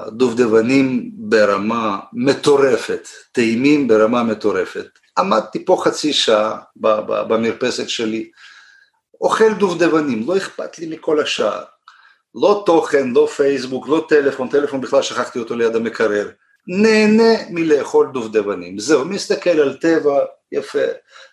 ודובדבנים 0.09 1.11
ברמה 1.13 1.99
מטורפת, 2.13 3.07
טעימים 3.31 3.87
ברמה 3.87 4.23
מטורפת. 4.23 4.87
עמדתי 5.17 5.65
פה 5.65 5.81
חצי 5.83 6.13
שעה 6.13 6.57
במרפסת 6.75 7.89
שלי, 7.89 8.29
אוכל 9.21 9.53
דובדבנים, 9.53 10.27
לא 10.27 10.37
אכפת 10.37 10.79
לי 10.79 10.87
מכל 10.95 11.19
השאר. 11.19 11.63
לא 12.35 12.63
תוכן, 12.65 13.09
לא 13.09 13.27
פייסבוק, 13.35 13.87
לא 13.87 14.05
טלפון, 14.09 14.47
טלפון 14.47 14.81
בכלל 14.81 15.01
שכחתי 15.01 15.39
אותו 15.39 15.55
ליד 15.55 15.75
המקרר. 15.75 16.29
נהנה 16.67 17.33
מלאכול 17.49 18.09
דובדבנים. 18.13 18.79
זהו, 18.79 19.05
מסתכל 19.05 19.49
על 19.49 19.73
טבע 19.73 20.19
יפה, 20.51 20.79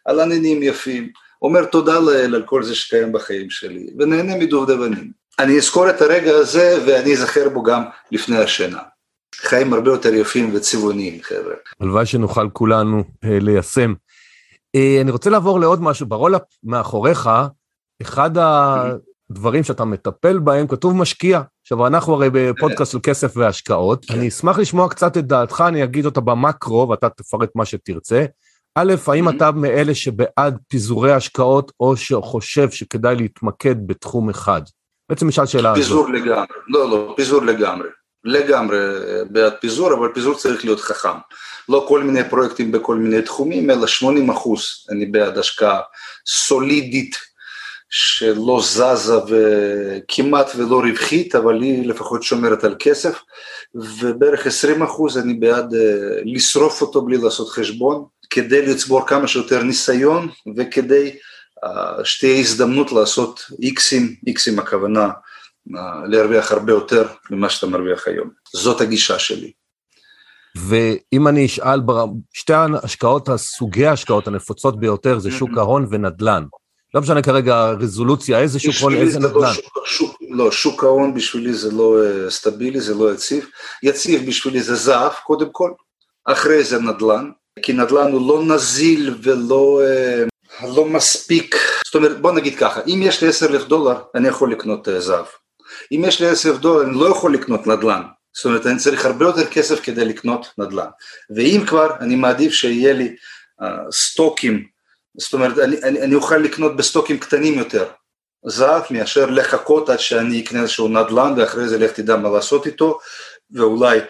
על 0.04 0.20
עננים 0.20 0.62
יפים, 0.62 1.08
אומר 1.42 1.64
תודה 1.64 2.00
לאל 2.00 2.34
על 2.34 2.42
כל 2.42 2.62
זה 2.62 2.74
שקיים 2.74 3.12
בחיים 3.12 3.50
שלי, 3.50 3.86
ונהנה 3.98 4.36
מדובדבנים. 4.36 5.10
אני 5.38 5.58
אזכור 5.58 5.90
את 5.90 6.02
הרגע 6.02 6.30
הזה 6.36 6.78
ואני 6.86 7.12
אזכר 7.12 7.48
בו 7.48 7.62
גם 7.62 7.82
לפני 8.12 8.38
השינה. 8.38 8.78
חיים 9.34 9.72
הרבה 9.72 9.90
יותר 9.90 10.14
יפים 10.14 10.54
וצבעוניים, 10.54 11.22
חבר'ה. 11.22 11.54
הלוואי 11.80 12.06
שנוכל 12.06 12.48
כולנו 12.52 13.04
אה, 13.24 13.38
ליישם. 13.40 13.94
אה, 14.74 14.98
אני 15.00 15.10
רוצה 15.10 15.30
לעבור 15.30 15.60
לעוד 15.60 15.82
משהו, 15.82 16.06
ברולאפ 16.06 16.42
מאחוריך, 16.64 17.30
אחד 18.02 18.30
הדברים 19.30 19.64
שאתה 19.64 19.84
מטפל 19.84 20.38
בהם, 20.38 20.66
כתוב 20.66 20.96
משקיע. 20.96 21.42
עכשיו, 21.62 21.86
אנחנו 21.86 22.14
הרי 22.14 22.28
בפודקאסט 22.32 22.92
של 22.92 22.98
כסף 23.02 23.36
והשקעות. 23.36 24.06
אני 24.10 24.28
אשמח 24.28 24.58
לשמוע 24.58 24.88
קצת 24.88 25.16
את 25.16 25.26
דעתך, 25.26 25.64
אני 25.68 25.84
אגיד 25.84 26.06
אותה 26.06 26.20
במקרו, 26.20 26.88
ואתה 26.88 27.08
תפרט 27.08 27.50
מה 27.54 27.64
שתרצה. 27.64 28.24
א', 28.74 28.94
האם 29.06 29.28
אתה 29.28 29.50
מאלה 29.50 29.94
שבעד 29.94 30.58
פיזורי 30.68 31.12
השקעות, 31.12 31.72
או 31.80 31.96
שחושב 31.96 32.70
שכדאי 32.70 33.16
להתמקד 33.16 33.86
בתחום 33.86 34.30
אחד? 34.30 34.62
בעצם 35.08 35.28
נשאל 35.28 35.46
שאלה 35.46 35.72
הזאת. 35.72 35.84
פיזור 35.84 36.10
לגמרי, 36.10 36.46
לא, 36.68 36.90
לא, 36.90 37.14
פיזור 37.16 37.42
לגמרי. 37.42 37.88
לגמרי 38.24 38.78
בעד 39.30 39.52
פיזור, 39.60 39.94
אבל 39.94 40.08
פיזור 40.14 40.34
צריך 40.34 40.64
להיות 40.64 40.80
חכם. 40.80 41.18
לא 41.68 41.84
כל 41.88 42.02
מיני 42.02 42.28
פרויקטים 42.28 42.72
בכל 42.72 42.96
מיני 42.96 43.22
תחומים, 43.22 43.70
אלא 43.70 43.86
80 43.86 44.30
אחוז 44.30 44.62
אני 44.90 45.06
בעד 45.06 45.38
השקעה 45.38 45.80
סולידית 46.26 47.29
שלא 47.90 48.60
זזה 48.62 49.14
וכמעט 49.28 50.50
ולא 50.56 50.80
רווחית, 50.80 51.34
אבל 51.34 51.62
היא 51.62 51.88
לפחות 51.88 52.22
שומרת 52.22 52.64
על 52.64 52.76
כסף, 52.78 53.18
ובערך 53.74 54.46
20 54.46 54.82
אחוז 54.82 55.18
אני 55.18 55.34
בעד 55.34 55.74
אה, 55.74 56.20
לשרוף 56.24 56.82
אותו 56.82 57.02
בלי 57.02 57.18
לעשות 57.18 57.48
חשבון, 57.48 58.04
כדי 58.30 58.66
לצבור 58.66 59.06
כמה 59.06 59.28
שיותר 59.28 59.62
ניסיון 59.62 60.28
וכדי 60.56 61.16
אה, 61.64 62.04
שתהיה 62.04 62.38
הזדמנות 62.38 62.92
לעשות 62.92 63.40
איקסים, 63.62 64.14
איקסים 64.26 64.58
הכוונה 64.58 65.10
אה, 65.76 66.06
להרוויח 66.06 66.52
הרבה 66.52 66.72
יותר 66.72 67.08
ממה 67.30 67.48
שאתה 67.50 67.66
מרוויח 67.66 68.08
היום. 68.08 68.30
זאת 68.52 68.80
הגישה 68.80 69.18
שלי. 69.18 69.52
ואם 70.56 71.28
אני 71.28 71.46
אשאל, 71.46 71.80
שתי 72.32 72.52
ההשקעות, 72.52 73.28
הסוגי 73.28 73.86
ההשקעות 73.86 74.28
הנפוצות 74.28 74.80
ביותר 74.80 75.18
זה 75.18 75.30
שוק 75.30 75.50
ההון 75.56 75.86
ונדל"ן. 75.90 76.44
לא 76.94 77.00
משנה 77.00 77.22
כרגע 77.22 77.70
רזולוציה, 77.80 78.40
איזה 78.40 78.58
שוק 78.58 78.74
הון, 78.80 78.94
איזה 78.94 79.18
לא 79.20 79.28
נדל"ן. 79.28 79.42
לא, 79.76 79.82
שוק, 79.86 80.16
לא, 80.30 80.52
שוק 80.52 80.84
ההון 80.84 81.14
בשבילי 81.14 81.52
זה 81.52 81.72
לא 81.72 81.96
uh, 82.02 82.30
סטבילי, 82.30 82.80
זה 82.80 82.94
לא 82.94 83.12
יציב. 83.12 83.46
יציב 83.82 84.26
בשבילי 84.26 84.62
זה 84.62 84.74
זהב 84.74 85.12
קודם 85.12 85.48
כל, 85.52 85.70
אחרי 86.24 86.64
זה 86.64 86.78
נדל"ן, 86.78 87.30
כי 87.62 87.72
נדל"ן 87.72 88.12
הוא 88.12 88.28
לא 88.28 88.54
נזיל 88.54 89.14
ולא 89.22 89.82
uh, 90.62 90.66
לא 90.66 90.84
מספיק. 90.84 91.56
זאת 91.84 91.94
אומרת, 91.94 92.20
בוא 92.20 92.32
נגיד 92.32 92.58
ככה, 92.58 92.80
אם 92.86 93.00
יש 93.02 93.22
לי 93.22 93.28
עשר 93.28 93.46
אלף 93.46 93.64
דולר, 93.64 94.00
אני 94.14 94.28
יכול 94.28 94.52
לקנות 94.52 94.88
uh, 94.88 94.90
זהב. 94.98 95.26
אם 95.92 96.04
יש 96.06 96.20
לי 96.20 96.26
עשר 96.26 96.50
אלף 96.50 96.58
דולר, 96.58 96.84
אני 96.84 96.94
לא 96.94 97.06
יכול 97.06 97.34
לקנות 97.34 97.66
נדל"ן. 97.66 98.02
זאת 98.36 98.44
אומרת, 98.44 98.66
אני 98.66 98.78
צריך 98.78 99.04
הרבה 99.04 99.24
יותר 99.24 99.46
כסף 99.46 99.80
כדי 99.82 100.04
לקנות 100.04 100.46
נדל"ן. 100.58 100.88
ואם 101.36 101.64
כבר, 101.66 101.90
אני 102.00 102.16
מעדיף 102.16 102.52
שיהיה 102.52 102.92
לי 102.92 103.14
סטוקים 103.90 104.64
זאת 105.18 105.32
אומרת, 105.32 105.58
אני, 105.58 105.82
אני, 105.82 106.02
אני 106.02 106.14
אוכל 106.14 106.36
לקנות 106.36 106.76
בסטוקים 106.76 107.18
קטנים 107.18 107.58
יותר 107.58 107.84
זהב 108.46 108.82
מאשר 108.90 109.26
לחכות 109.26 109.88
עד 109.88 110.00
שאני 110.00 110.40
אקנה 110.40 110.62
איזשהו 110.62 110.88
נדל"ן 110.88 111.34
ואחרי 111.36 111.68
זה 111.68 111.78
לך 111.78 111.92
תדע 111.92 112.16
מה 112.16 112.30
לעשות 112.30 112.66
איתו 112.66 112.98
ואולי 113.50 114.00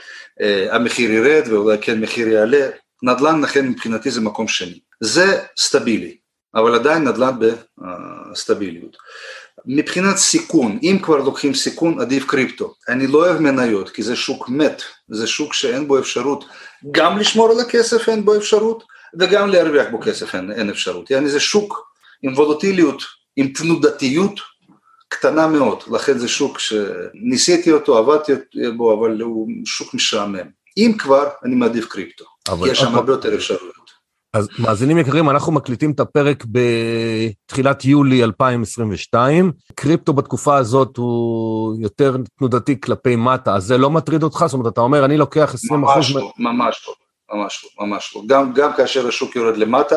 אה, 0.41 0.77
המחיר 0.77 1.11
ירד 1.11 1.43
ואולי 1.49 1.79
כן 1.81 2.01
מחיר 2.01 2.29
יעלה, 2.29 2.69
נדל"ן 3.03 3.43
לכן 3.43 3.69
מבחינתי 3.69 4.11
זה 4.11 4.21
מקום 4.21 4.49
שני. 4.49 4.81
זה 5.01 5.43
סטבילי, 5.59 6.17
אבל 6.55 6.75
עדיין 6.75 7.09
נדל"ן 7.09 7.33
בסטביליות. 8.33 8.97
מבחינת 9.67 10.17
סיכון, 10.17 10.79
אם 10.83 10.99
כבר 11.03 11.17
לוקחים 11.17 11.55
סיכון 11.55 12.01
עדיף 12.01 12.25
קריפטו. 12.25 12.75
אני 12.89 13.07
לא 13.07 13.19
אוהב 13.19 13.41
מניות 13.41 13.91
כי 13.91 14.03
זה 14.03 14.17
שוק 14.17 14.49
מת, 14.49 14.83
זה 15.09 15.27
שוק 15.27 15.55
שאין 15.55 15.89
בו 15.89 15.99
אפשרות 15.99 16.45
גם 16.91 17.19
לשמור 17.19 17.51
על 17.51 17.61
הכסף 17.61 18.09
אין 18.09 18.25
בו 18.25 18.37
אפשרות 18.37 18.85
וגם 19.19 19.49
להרוויח 19.49 19.87
בו 19.91 20.01
כסף 20.01 20.35
אין, 20.35 20.53
אין 20.53 20.71
אפשרות, 20.71 21.11
יעני 21.11 21.29
זה 21.29 21.41
שוק 21.41 21.91
עם 22.23 22.33
וולוטיליות, 22.33 23.03
עם 23.37 23.49
תנודתיות 23.49 24.41
קטנה 25.09 25.47
מאוד, 25.47 25.83
לכן 25.93 26.19
זה 26.19 26.29
שוק 26.29 26.59
שניסיתי 26.59 27.73
אותו, 27.73 27.99
עבדתי 27.99 28.33
בו, 28.77 29.01
אבל 29.01 29.21
הוא 29.21 29.49
שוק 29.65 29.95
משעמם. 29.95 30.61
אם 30.77 30.93
כבר, 30.99 31.29
אני 31.45 31.55
מעדיף 31.55 31.87
קריפטו, 31.87 32.25
כי 32.45 32.71
יש 32.71 32.79
שם 32.79 32.95
הרבה 32.95 33.13
יותר 33.13 33.35
אפשרויות. 33.35 33.81
אז 34.35 34.49
מאזינים 34.59 34.99
יקרים, 34.99 35.31
אנחנו 35.31 35.53
מקליטים 35.53 35.93
את 35.93 36.01
הפרק 36.01 36.45
בתחילת 36.51 37.85
יולי 37.85 38.25
2022. 38.25 39.53
קריפטו 39.75 40.13
בתקופה 40.13 40.57
הזאת 40.57 40.97
הוא 40.97 41.77
יותר 41.81 42.17
תנודתי 42.39 42.81
כלפי 42.81 43.17
מטה, 43.17 43.55
אז 43.55 43.65
זה 43.65 43.79
לא 43.79 43.91
מטריד 43.91 44.23
אותך? 44.23 44.45
זאת 44.47 44.55
אומרת, 44.55 44.73
אתה 44.73 44.81
אומר, 44.81 45.05
אני 45.05 45.17
לוקח 45.17 45.51
20 45.55 45.81
ממש 45.81 45.91
אחוז... 45.91 46.17
לא, 46.17 46.33
ממש 46.39 46.85
לא. 46.89 46.95
ממש 47.33 47.65
לא, 47.65 47.87
ממש 47.87 48.17
לא. 48.17 48.23
גם, 48.27 48.53
גם 48.53 48.73
כאשר 48.73 49.09
השוק 49.09 49.37
יורד 49.37 49.57
למטה, 49.57 49.97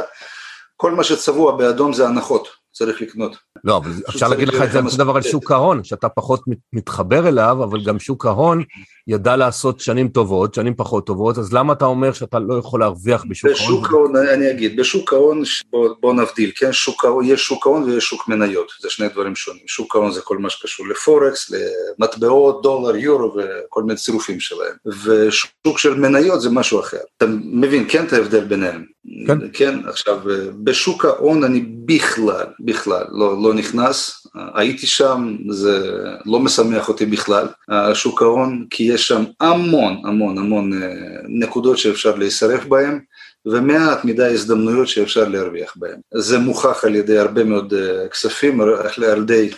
כל 0.75 0.91
מה 0.91 1.03
שצבוע 1.03 1.57
באדום 1.57 1.93
זה 1.93 2.07
הנחות, 2.07 2.47
צריך 2.73 3.01
לקנות. 3.01 3.35
לא, 3.63 3.77
אבל 3.77 3.91
אפשר 4.09 4.27
להגיד 4.27 4.47
לך 4.47 4.61
את 4.61 4.71
זה 4.71 4.79
אותו 4.79 4.97
דבר 4.97 5.15
על 5.15 5.21
שוק 5.21 5.51
ההון, 5.51 5.83
שאתה 5.83 6.09
פחות 6.09 6.41
מתחבר 6.73 7.27
אליו, 7.27 7.63
אבל 7.63 7.83
גם 7.85 7.99
שוק 7.99 8.25
ההון 8.25 8.63
ידע 9.07 9.35
לעשות 9.35 9.79
שנים 9.79 10.07
טובות, 10.07 10.53
שנים 10.53 10.75
פחות 10.75 11.05
טובות, 11.05 11.37
אז 11.37 11.53
למה 11.53 11.73
אתה 11.73 11.85
אומר 11.85 12.13
שאתה 12.13 12.39
לא 12.39 12.53
יכול 12.53 12.79
להרוויח 12.79 13.23
בשוק 13.29 13.51
ההון? 13.51 13.75
בשוק 13.75 13.93
ההון, 13.93 14.15
אני 14.15 14.51
אגיד, 14.51 14.79
בשוק 14.79 15.13
ההון, 15.13 15.43
בוא, 15.71 15.89
בוא 15.99 16.13
נבדיל, 16.13 16.51
כן, 16.55 16.73
שוק 16.73 17.05
ההון, 17.05 17.25
יש 17.25 17.41
שוק 17.45 17.67
ההון 17.67 17.83
ויש 17.83 18.03
שוק 18.03 18.27
מניות, 18.27 18.71
זה 18.81 18.89
שני 18.89 19.09
דברים 19.09 19.35
שונים. 19.35 19.63
שוק 19.67 19.95
ההון 19.95 20.11
זה 20.11 20.21
כל 20.21 20.37
מה 20.37 20.49
שקשור 20.49 20.87
ל 20.87 20.96
forex, 20.96 21.51
למטבעות, 21.99 22.61
דולר, 22.61 22.95
יורו 22.95 23.35
וכל 23.35 23.83
מיני 23.83 23.95
צירופים 23.99 24.39
שלהם. 24.39 24.75
ושוק 24.85 25.79
של 25.79 25.93
מניות 25.93 26.41
זה 26.41 26.49
משהו 26.49 26.79
אחר. 26.79 26.97
אתה 27.17 27.25
מבין, 27.43 27.85
כן, 27.89 28.05
את 28.05 28.13
ההבדל 28.13 28.43
ביניהם. 28.43 28.85
כן. 29.27 29.37
כן, 29.53 29.79
עכשיו, 29.87 30.19
בשוק 30.63 31.05
ההון 31.05 31.43
אני 31.43 31.59
בכלל, 31.85 32.45
בכלל, 32.63 33.03
לא, 33.11 33.43
לא 33.43 33.53
נכנס, 33.53 34.27
הייתי 34.53 34.87
שם, 34.87 35.35
זה 35.49 35.91
לא 36.25 36.39
משמח 36.39 36.89
אותי 36.89 37.05
בכלל, 37.05 37.47
שוק 37.93 38.21
ההון, 38.21 38.65
כי 38.69 38.83
יש 38.83 39.07
שם 39.07 39.23
המון, 39.39 40.01
המון, 40.05 40.37
המון 40.37 40.83
אה, 40.83 40.89
נקודות 41.27 41.77
שאפשר 41.77 42.15
להישרף 42.15 42.65
בהן, 42.65 42.99
ומעט 43.45 44.05
מדי 44.05 44.25
הזדמנויות 44.25 44.87
שאפשר 44.87 45.27
להרוויח 45.27 45.73
בהן. 45.75 45.99
זה 46.13 46.39
מוכח 46.39 46.83
על 46.83 46.95
ידי 46.95 47.17
הרבה 47.17 47.43
מאוד 47.43 47.73
אה, 47.73 48.07
כספים, 48.07 48.61
על 48.61 48.69
ידי 49.17 49.49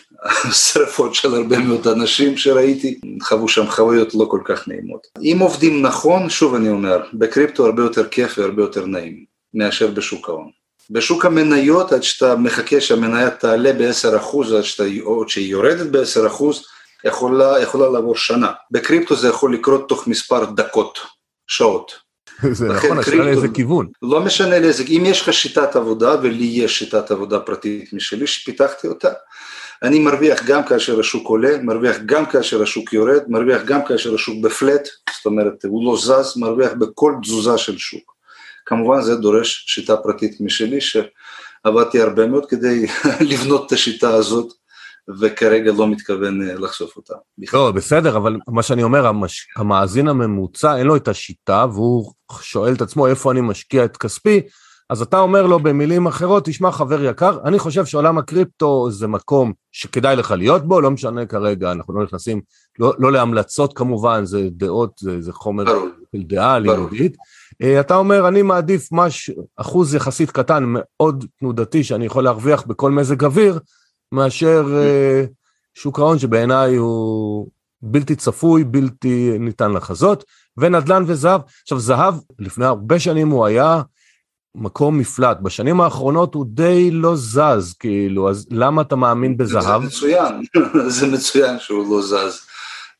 שרפות 0.65 1.15
של 1.15 1.35
הרבה 1.35 1.59
מאוד 1.59 1.87
אנשים 1.87 2.37
שראיתי, 2.37 2.99
חוו 3.21 3.47
שם 3.47 3.67
חוויות 3.67 4.15
לא 4.15 4.25
כל 4.29 4.41
כך 4.45 4.67
נעימות. 4.67 5.07
אם 5.21 5.37
עובדים 5.41 5.81
נכון, 5.81 6.29
שוב 6.29 6.55
אני 6.55 6.69
אומר, 6.69 7.03
בקריפטו 7.13 7.65
הרבה 7.65 7.83
יותר 7.83 8.07
כיף 8.07 8.37
והרבה 8.37 8.63
יותר 8.63 8.85
נעים 8.85 9.25
מאשר 9.53 9.87
בשוק 9.87 10.29
ההון. 10.29 10.64
בשוק 10.89 11.25
המניות, 11.25 11.91
עד 11.91 12.03
שאתה 12.03 12.35
מחכה 12.35 12.81
שהמניה 12.81 13.29
תעלה 13.29 13.73
ב-10% 13.73 14.55
עד 14.57 14.63
שאתה, 14.63 14.83
או 15.01 15.29
שהיא 15.29 15.47
יורדת 15.47 15.87
ב-10%, 15.87 16.43
יכולה, 17.05 17.61
יכולה 17.61 17.89
לעבור 17.89 18.15
שנה. 18.15 18.51
בקריפטו 18.71 19.15
זה 19.15 19.27
יכול 19.27 19.53
לקרות 19.53 19.89
תוך 19.89 20.07
מספר 20.07 20.45
דקות, 20.45 20.99
שעות. 21.47 21.91
זה 22.51 22.67
נכון, 22.67 22.99
השאלה 22.99 23.25
לאיזה 23.25 23.47
כיוון. 23.47 23.87
לא 24.01 24.21
משנה 24.21 24.59
לאיזה, 24.59 24.83
אם 24.89 25.03
יש 25.05 25.21
לך 25.21 25.33
שיטת 25.33 25.75
עבודה, 25.75 26.15
ולי 26.21 26.45
יש 26.45 26.79
שיטת 26.79 27.11
עבודה 27.11 27.39
פרטית 27.39 27.93
משלי 27.93 28.27
שפיתחתי 28.27 28.87
אותה, 28.87 29.09
אני 29.83 29.99
מרוויח 29.99 30.43
גם 30.45 30.63
כאשר 30.63 30.99
השוק 30.99 31.27
עולה, 31.27 31.57
מרוויח 31.63 31.97
גם 32.05 32.25
כאשר 32.25 32.61
השוק 32.61 32.93
יורד, 32.93 33.21
מרוויח 33.27 33.61
גם 33.65 33.85
כאשר 33.85 34.15
השוק 34.15 34.35
בפלט, 34.43 34.87
זאת 35.17 35.25
אומרת 35.25 35.65
הוא 35.65 35.85
לא 35.85 35.97
זז, 35.97 36.37
מרוויח 36.37 36.71
בכל 36.79 37.13
תזוזה 37.21 37.57
של 37.57 37.77
שוק. 37.77 38.14
כמובן 38.65 39.01
זה 39.01 39.15
דורש 39.15 39.63
שיטה 39.67 39.97
פרטית 39.97 40.41
משלי 40.41 40.79
שעבדתי 40.81 42.01
הרבה 42.01 42.27
מאוד 42.27 42.45
כדי 42.45 42.85
לבנות 43.31 43.67
את 43.67 43.71
השיטה 43.71 44.13
הזאת 44.13 44.53
וכרגע 45.19 45.71
לא 45.71 45.87
מתכוון 45.87 46.49
אה, 46.49 46.55
לחשוף 46.55 46.97
אותה. 46.97 47.13
לא, 47.53 47.71
בסדר, 47.71 48.17
אבל 48.17 48.37
מה 48.47 48.63
שאני 48.63 48.83
אומר, 48.83 49.07
המש... 49.07 49.47
המאזין 49.57 50.07
הממוצע 50.07 50.77
אין 50.77 50.87
לו 50.87 50.95
את 50.95 51.07
השיטה 51.07 51.65
והוא 51.73 52.13
שואל 52.41 52.73
את 52.73 52.81
עצמו 52.81 53.07
איפה 53.07 53.31
אני 53.31 53.41
משקיע 53.41 53.85
את 53.85 53.97
כספי, 53.97 54.41
אז 54.89 55.01
אתה 55.01 55.19
אומר 55.19 55.47
לו 55.47 55.59
במילים 55.59 56.07
אחרות, 56.07 56.45
תשמע 56.45 56.71
חבר 56.71 57.03
יקר, 57.03 57.37
אני 57.45 57.59
חושב 57.59 57.85
שעולם 57.85 58.17
הקריפטו 58.17 58.91
זה 58.91 59.07
מקום 59.07 59.53
שכדאי 59.71 60.15
לך 60.15 60.31
להיות 60.31 60.67
בו, 60.67 60.81
לא 60.81 60.91
משנה 60.91 61.25
כרגע, 61.25 61.71
אנחנו 61.71 61.93
לא 61.93 62.03
נכנסים, 62.03 62.41
לא, 62.79 62.93
לא 62.99 63.11
להמלצות 63.11 63.77
כמובן, 63.77 64.25
זה 64.25 64.47
דעות, 64.51 64.91
זה, 64.99 65.21
זה 65.21 65.33
חומר 65.33 65.65
של 66.15 66.23
דעה 66.23 66.59
לימודית. 66.59 67.15
אה, 67.61 67.79
אתה 67.79 67.95
אומר, 67.95 68.27
אני 68.27 68.41
מעדיף 68.41 68.91
מש, 68.91 69.31
אחוז 69.57 69.95
יחסית 69.95 70.31
קטן, 70.31 70.63
מאוד 70.67 71.25
תנודתי, 71.39 71.83
שאני 71.83 72.05
יכול 72.05 72.23
להרוויח 72.23 72.63
בכל 72.67 72.91
מזג 72.91 73.23
אוויר, 73.23 73.59
מאשר 74.11 74.65
uh, 74.65 75.27
שוק 75.73 75.99
ההון 75.99 76.19
שבעיניי 76.19 76.75
הוא 76.75 77.47
בלתי 77.81 78.15
צפוי, 78.15 78.63
בלתי 78.63 79.31
ניתן 79.39 79.71
לחזות, 79.71 80.23
ונדל"ן 80.57 81.03
וזהב. 81.07 81.41
עכשיו, 81.61 81.79
זהב, 81.79 82.15
לפני 82.39 82.65
הרבה 82.65 82.99
שנים 82.99 83.29
הוא 83.29 83.45
היה 83.45 83.81
מקום 84.55 84.97
מפלט, 84.97 85.37
בשנים 85.41 85.81
האחרונות 85.81 86.35
הוא 86.35 86.45
די 86.49 86.91
לא 86.91 87.15
זז, 87.15 87.73
כאילו, 87.79 88.29
אז 88.29 88.47
למה 88.51 88.81
אתה 88.81 88.95
מאמין 88.95 89.37
בזהב? 89.37 89.81
זה 89.81 89.87
מצוין, 89.87 90.41
זה 90.97 91.07
מצוין 91.07 91.59
שהוא 91.59 91.95
לא 91.95 92.01
זז. 92.01 92.39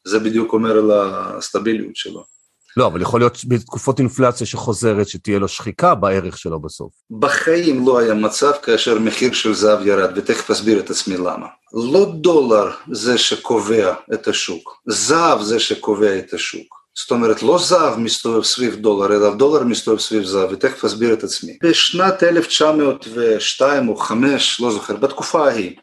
זה 0.07 0.19
בדיוק 0.19 0.53
אומר 0.53 0.71
על 0.71 0.91
הסטביליות 0.91 1.95
שלו. 1.95 2.34
לא, 2.77 2.87
אבל 2.87 3.01
יכול 3.01 3.19
להיות 3.19 3.37
בתקופות 3.47 3.99
אינפלציה 3.99 4.47
שחוזרת, 4.47 5.07
שתהיה 5.07 5.39
לו 5.39 5.47
שחיקה 5.47 5.95
בערך 5.95 6.37
שלו 6.37 6.59
בסוף. 6.59 6.91
בחיים 7.19 7.87
לא 7.87 7.99
היה 7.99 8.13
מצב 8.13 8.51
כאשר 8.63 8.99
מחיר 8.99 9.33
של 9.33 9.53
זהב 9.53 9.87
ירד, 9.87 10.17
ותכף 10.17 10.51
אסביר 10.51 10.79
את 10.79 10.89
עצמי 10.89 11.17
למה. 11.17 11.47
לא 11.73 12.11
דולר 12.15 12.71
זה 12.91 13.17
שקובע 13.17 13.93
את 14.13 14.27
השוק, 14.27 14.81
זהב 14.87 15.41
זה 15.41 15.59
שקובע 15.59 16.19
את 16.19 16.33
השוק. 16.33 16.85
זאת 16.97 17.11
אומרת, 17.11 17.43
לא 17.43 17.57
זהב 17.57 17.99
מסתובב 17.99 18.43
סביב 18.43 18.75
דולר, 18.75 19.15
אלא 19.15 19.35
דולר 19.35 19.63
מסתובב 19.63 19.99
סביב 19.99 20.23
זהב, 20.23 20.51
ותכף 20.51 20.85
אסביר 20.85 21.13
את 21.13 21.23
עצמי. 21.23 21.57
בשנת 21.63 22.23
1902 22.23 23.89
או 23.89 23.95
5, 23.95 24.61
לא 24.61 24.71
זוכר, 24.71 24.95
בתקופה 24.95 25.47
ההיא, 25.47 25.75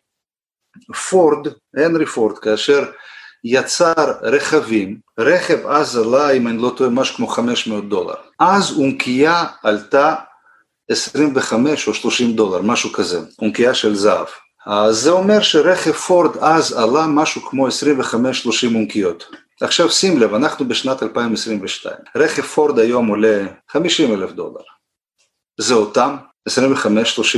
פורד, 1.11 1.48
הנרי 1.76 2.07
פורד, 2.07 2.38
כאשר 2.38 2.85
יצר 3.44 3.92
רכבים, 4.22 4.96
רכב 5.18 5.66
אז 5.66 5.96
עלה, 5.96 6.31
אם 6.31 6.48
אני 6.48 6.62
לא 6.62 6.72
טועה, 6.76 6.90
משהו 6.90 7.16
כמו 7.16 7.26
500 7.26 7.88
דולר. 7.88 8.14
אז 8.38 8.78
אונקייה 8.78 9.44
עלתה 9.62 10.14
25 10.90 11.88
או 11.88 11.94
30 11.94 12.33
דולר, 12.33 12.62
משהו 12.62 12.92
כזה, 12.92 13.20
אונקייה 13.38 13.74
של 13.74 13.94
זהב. 13.94 14.26
אז 14.66 14.96
זה 14.96 15.11
אומר 15.11 15.42
שרכב 15.42 15.92
פורד 15.92 16.37
אז 16.37 16.72
עלה 16.72 17.07
משהו 17.07 17.42
כמו 17.42 17.68
25-30 17.68 17.70
אונקיות. 18.74 19.24
עכשיו 19.61 19.90
שים 19.90 20.20
לב, 20.20 20.35
אנחנו 20.35 20.68
בשנת 20.68 21.02
2022, 21.02 21.96
רכב 22.16 22.42
פורד 22.42 22.78
היום 22.78 23.07
עולה 23.07 23.46
50 23.70 24.14
אלף 24.14 24.33
דולר. 24.33 24.62
זה 25.61 25.74
אותם 25.74 26.16
25-30 26.48 26.55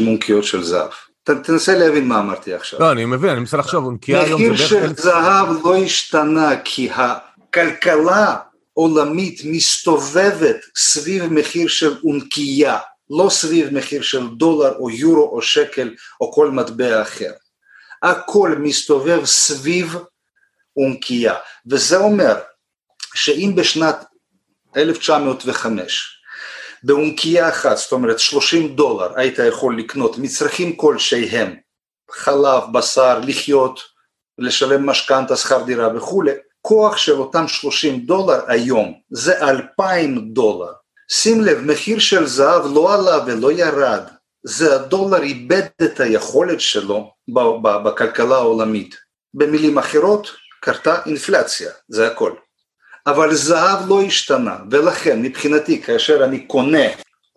אונקיות 0.06 0.44
של 0.44 0.64
זהב. 0.64 0.90
תנסה 1.24 1.78
להבין 1.78 2.08
מה 2.08 2.20
אמרתי 2.20 2.54
עכשיו. 2.54 2.80
לא, 2.80 2.92
אני 2.92 3.04
מבין, 3.04 3.30
אני 3.30 3.40
מנסה 3.40 3.56
לחשוב, 3.56 3.84
אונקיה 3.84 4.22
היום 4.22 4.42
זה 4.42 4.48
בערך... 4.48 4.60
מחיר 4.60 4.66
של 4.66 4.94
זהב 4.96 5.48
לא 5.64 5.76
השתנה 5.76 6.50
כי 6.64 6.90
הכלכלה 6.90 8.36
עולמית 8.72 9.40
מסתובבת 9.44 10.56
סביב 10.76 11.26
מחיר 11.26 11.68
של 11.68 11.98
אונקייה, 12.04 12.78
לא 13.10 13.28
סביב 13.30 13.74
מחיר 13.74 14.02
של 14.02 14.26
דולר 14.26 14.76
או 14.78 14.90
יורו 14.90 15.36
או 15.36 15.42
שקל 15.42 15.94
או 16.20 16.32
כל 16.32 16.50
מטבע 16.50 17.02
אחר. 17.02 17.32
הכל 18.02 18.54
מסתובב 18.58 19.24
סביב 19.24 19.96
אונקייה, 20.76 21.34
וזה 21.66 21.96
אומר 21.96 22.34
שאם 23.14 23.52
בשנת 23.56 24.04
1905 24.76 26.13
באונקייה 26.84 27.48
אחת, 27.48 27.76
זאת 27.76 27.92
אומרת 27.92 28.18
30 28.18 28.74
דולר, 28.74 29.12
היית 29.16 29.38
יכול 29.38 29.78
לקנות 29.78 30.18
מצרכים 30.18 30.76
כלשהם, 30.76 31.54
חלב, 32.10 32.62
בשר, 32.72 33.18
לחיות, 33.18 33.80
לשלם 34.38 34.86
משכנתה, 34.86 35.36
שכר 35.36 35.62
דירה 35.62 35.96
וכולי, 35.96 36.32
כוח 36.60 36.96
של 36.96 37.12
אותם 37.12 37.48
30 37.48 38.00
דולר 38.00 38.40
היום 38.46 38.94
זה 39.10 39.38
2,000 39.40 40.18
דולר. 40.18 40.72
שים 41.10 41.40
לב, 41.40 41.58
מחיר 41.60 41.98
של 41.98 42.26
זהב 42.26 42.62
לא 42.74 42.94
עלה 42.94 43.24
ולא 43.26 43.52
ירד, 43.52 44.02
זה 44.46 44.74
הדולר 44.74 45.22
איבד 45.22 45.62
את 45.82 46.00
היכולת 46.00 46.60
שלו 46.60 47.12
בכלכלה 47.84 48.36
העולמית. 48.36 48.96
במילים 49.34 49.78
אחרות, 49.78 50.30
קרתה 50.60 50.96
אינפלציה, 51.06 51.70
זה 51.88 52.06
הכל. 52.06 52.32
אבל 53.06 53.34
זהב 53.34 53.88
לא 53.88 54.02
השתנה, 54.02 54.56
ולכן 54.70 55.22
מבחינתי 55.22 55.82
כאשר 55.82 56.24
אני 56.24 56.46
קונה 56.46 56.86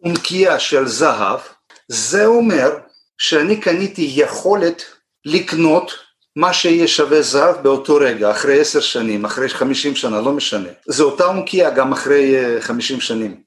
אונקייה 0.04 0.60
של 0.60 0.88
זהב, 0.88 1.40
זה 1.88 2.26
אומר 2.26 2.78
שאני 3.18 3.62
קניתי 3.62 4.12
יכולת 4.16 4.84
לקנות 5.26 5.92
מה 6.36 6.54
שיהיה 6.54 6.88
שווה 6.88 7.22
זהב 7.22 7.56
באותו 7.64 7.96
רגע, 7.96 8.32
אחרי 8.32 8.60
עשר 8.60 8.80
שנים, 8.80 9.26
אחרי 9.26 9.50
חמישים 9.50 9.96
שנה, 9.96 10.22
לא 10.22 10.32
משנה. 10.32 10.70
זה 10.86 11.04
אותה 11.04 11.26
אונקייה 11.26 11.70
גם 11.70 11.92
אחרי 11.92 12.36
אה, 12.36 12.62
חמישים 12.62 13.02
שנים. 13.02 13.42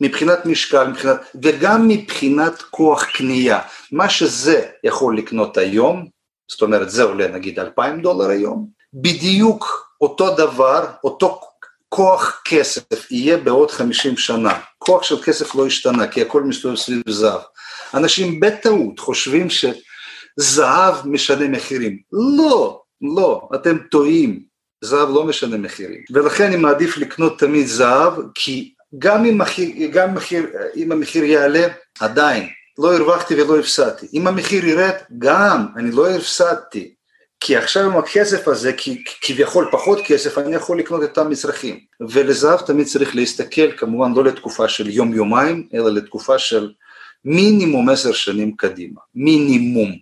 מבחינת 0.00 0.46
משקל, 0.46 0.86
מבחינת, 0.86 1.20
וגם 1.42 1.88
מבחינת 1.88 2.62
כוח 2.62 3.04
קנייה. 3.04 3.60
מה 3.92 4.08
שזה 4.08 4.66
יכול 4.84 5.18
לקנות 5.18 5.56
היום, 5.56 6.06
זאת 6.50 6.62
אומרת 6.62 6.90
זה 6.90 7.02
עולה 7.02 7.28
נגיד 7.28 7.60
אלפיים 7.60 8.02
דולר 8.02 8.28
היום, 8.28 8.68
בדיוק 8.94 9.88
אותו 10.00 10.34
דבר, 10.34 10.86
אותו 11.04 11.40
כוח 11.94 12.42
כסף 12.44 13.10
יהיה 13.10 13.36
בעוד 13.36 13.70
חמישים 13.70 14.16
שנה, 14.16 14.60
כוח 14.78 15.02
של 15.02 15.22
כסף 15.22 15.54
לא 15.54 15.66
השתנה 15.66 16.06
כי 16.06 16.22
הכל 16.22 16.42
מסתובב 16.42 16.76
סביב 16.76 17.02
זהב. 17.08 17.40
אנשים 17.94 18.40
בטעות 18.40 18.98
חושבים 18.98 19.48
שזהב 19.50 20.94
משנה 21.06 21.48
מחירים, 21.48 21.98
לא, 22.12 22.82
לא, 23.16 23.48
אתם 23.54 23.78
טועים, 23.78 24.42
זהב 24.84 25.08
לא 25.08 25.24
משנה 25.24 25.56
מחירים, 25.56 26.00
ולכן 26.10 26.46
אני 26.46 26.56
מעדיף 26.56 26.96
לקנות 26.96 27.38
תמיד 27.38 27.66
זהב 27.66 28.12
כי 28.34 28.74
גם 28.98 29.24
אם, 29.24 29.38
מחיר, 29.38 29.88
גם 29.92 30.14
מחיר, 30.14 30.46
אם 30.76 30.92
המחיר 30.92 31.24
יעלה 31.24 31.68
עדיין 32.00 32.48
לא 32.78 32.94
הרווחתי 32.96 33.42
ולא 33.42 33.58
הפסדתי. 33.58 34.06
אם 34.14 34.26
המחיר 34.26 34.64
ירד, 34.64 34.94
גם 35.18 35.66
אני 35.76 35.90
לא 35.90 36.10
הפסדתי. 36.10 36.94
כי 37.44 37.56
עכשיו 37.56 37.84
עם 37.84 37.96
הכסף 37.96 38.48
הזה, 38.48 38.72
כי 38.72 39.04
כביכול 39.20 39.68
פחות 39.72 39.98
כסף, 40.06 40.38
אני 40.38 40.54
יכול 40.54 40.78
לקנות 40.78 41.02
את 41.02 41.18
המצרכים. 41.18 41.80
ולזהב 42.00 42.60
תמיד 42.60 42.86
צריך 42.86 43.16
להסתכל, 43.16 43.72
כמובן 43.76 44.12
לא 44.12 44.24
לתקופה 44.24 44.68
של 44.68 44.90
יום-יומיים, 44.90 45.68
אלא 45.74 45.90
לתקופה 45.90 46.38
של 46.38 46.72
מינימום 47.24 47.88
עשר 47.88 48.12
שנים 48.12 48.56
קדימה. 48.56 49.00
מינימום. 49.14 49.92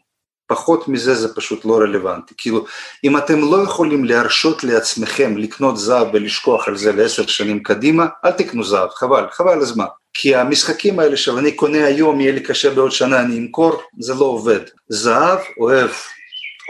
פחות 0.46 0.88
מזה 0.88 1.14
זה 1.14 1.34
פשוט 1.34 1.64
לא 1.64 1.78
רלוונטי. 1.78 2.34
כאילו, 2.38 2.64
אם 3.04 3.16
אתם 3.16 3.40
לא 3.40 3.62
יכולים 3.62 4.04
להרשות 4.04 4.64
לעצמכם 4.64 5.36
לקנות 5.36 5.76
זהב 5.76 6.08
ולשכוח 6.12 6.68
על 6.68 6.76
זה 6.76 6.92
לעשר 6.92 7.26
שנים 7.26 7.62
קדימה, 7.62 8.06
אל 8.24 8.30
תקנו 8.30 8.64
זהב, 8.64 8.88
חבל, 8.90 9.24
חבל 9.30 9.60
הזמן. 9.60 9.84
כי 10.14 10.34
המשחקים 10.34 11.00
האלה 11.00 11.16
של 11.16 11.32
אני 11.32 11.52
קונה 11.52 11.84
היום, 11.84 12.20
יהיה 12.20 12.32
לי 12.32 12.40
קשה 12.40 12.70
בעוד 12.70 12.92
שנה, 12.92 13.20
אני 13.20 13.38
אמכור, 13.38 13.82
זה 13.98 14.14
לא 14.14 14.24
עובד. 14.24 14.60
זהב 14.88 15.38
אוהב 15.58 15.90